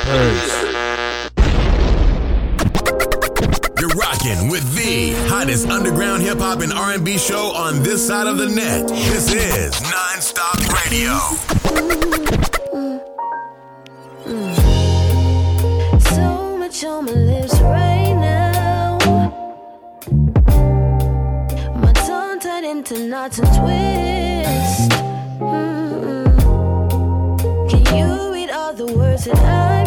Peace. 0.05 0.62
Rocking 4.23 4.49
with 4.49 4.75
the 4.75 5.13
hottest 5.29 5.69
underground 5.69 6.23
hip 6.23 6.39
hop 6.39 6.61
and 6.61 6.73
R&B 6.73 7.19
show 7.19 7.53
on 7.55 7.83
this 7.83 8.07
side 8.07 8.27
of 8.27 8.39
the 8.39 8.47
net. 8.47 8.89
This 8.89 9.33
is 9.33 9.75
Nonstop 9.75 10.59
Radio. 10.85 11.19
So 16.15 16.57
much 16.59 16.85
on 16.85 17.05
my 17.07 17.13
lips 17.13 17.61
right 17.61 18.15
now. 18.15 18.99
My 21.77 21.93
tongue 21.93 22.41
tied 22.41 22.65
into 22.65 23.07
knots 23.07 23.39
and 23.39 23.49
twists. 23.49 24.89
Mm-mm. 25.41 26.27
Can 27.71 27.97
you 27.97 28.33
read 28.33 28.51
all 28.51 28.73
the 28.75 28.87
words 28.87 29.25
that 29.25 29.37
I 29.37 29.82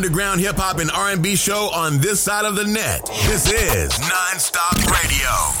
underground 0.00 0.40
hip 0.40 0.56
hop 0.56 0.78
and 0.78 0.90
R&B 0.90 1.36
show 1.36 1.68
on 1.74 1.98
this 1.98 2.20
side 2.20 2.46
of 2.46 2.56
the 2.56 2.64
net. 2.64 3.04
This 3.26 3.52
is 3.52 3.92
Nonstop 3.98 4.78
Radio. 4.90 5.59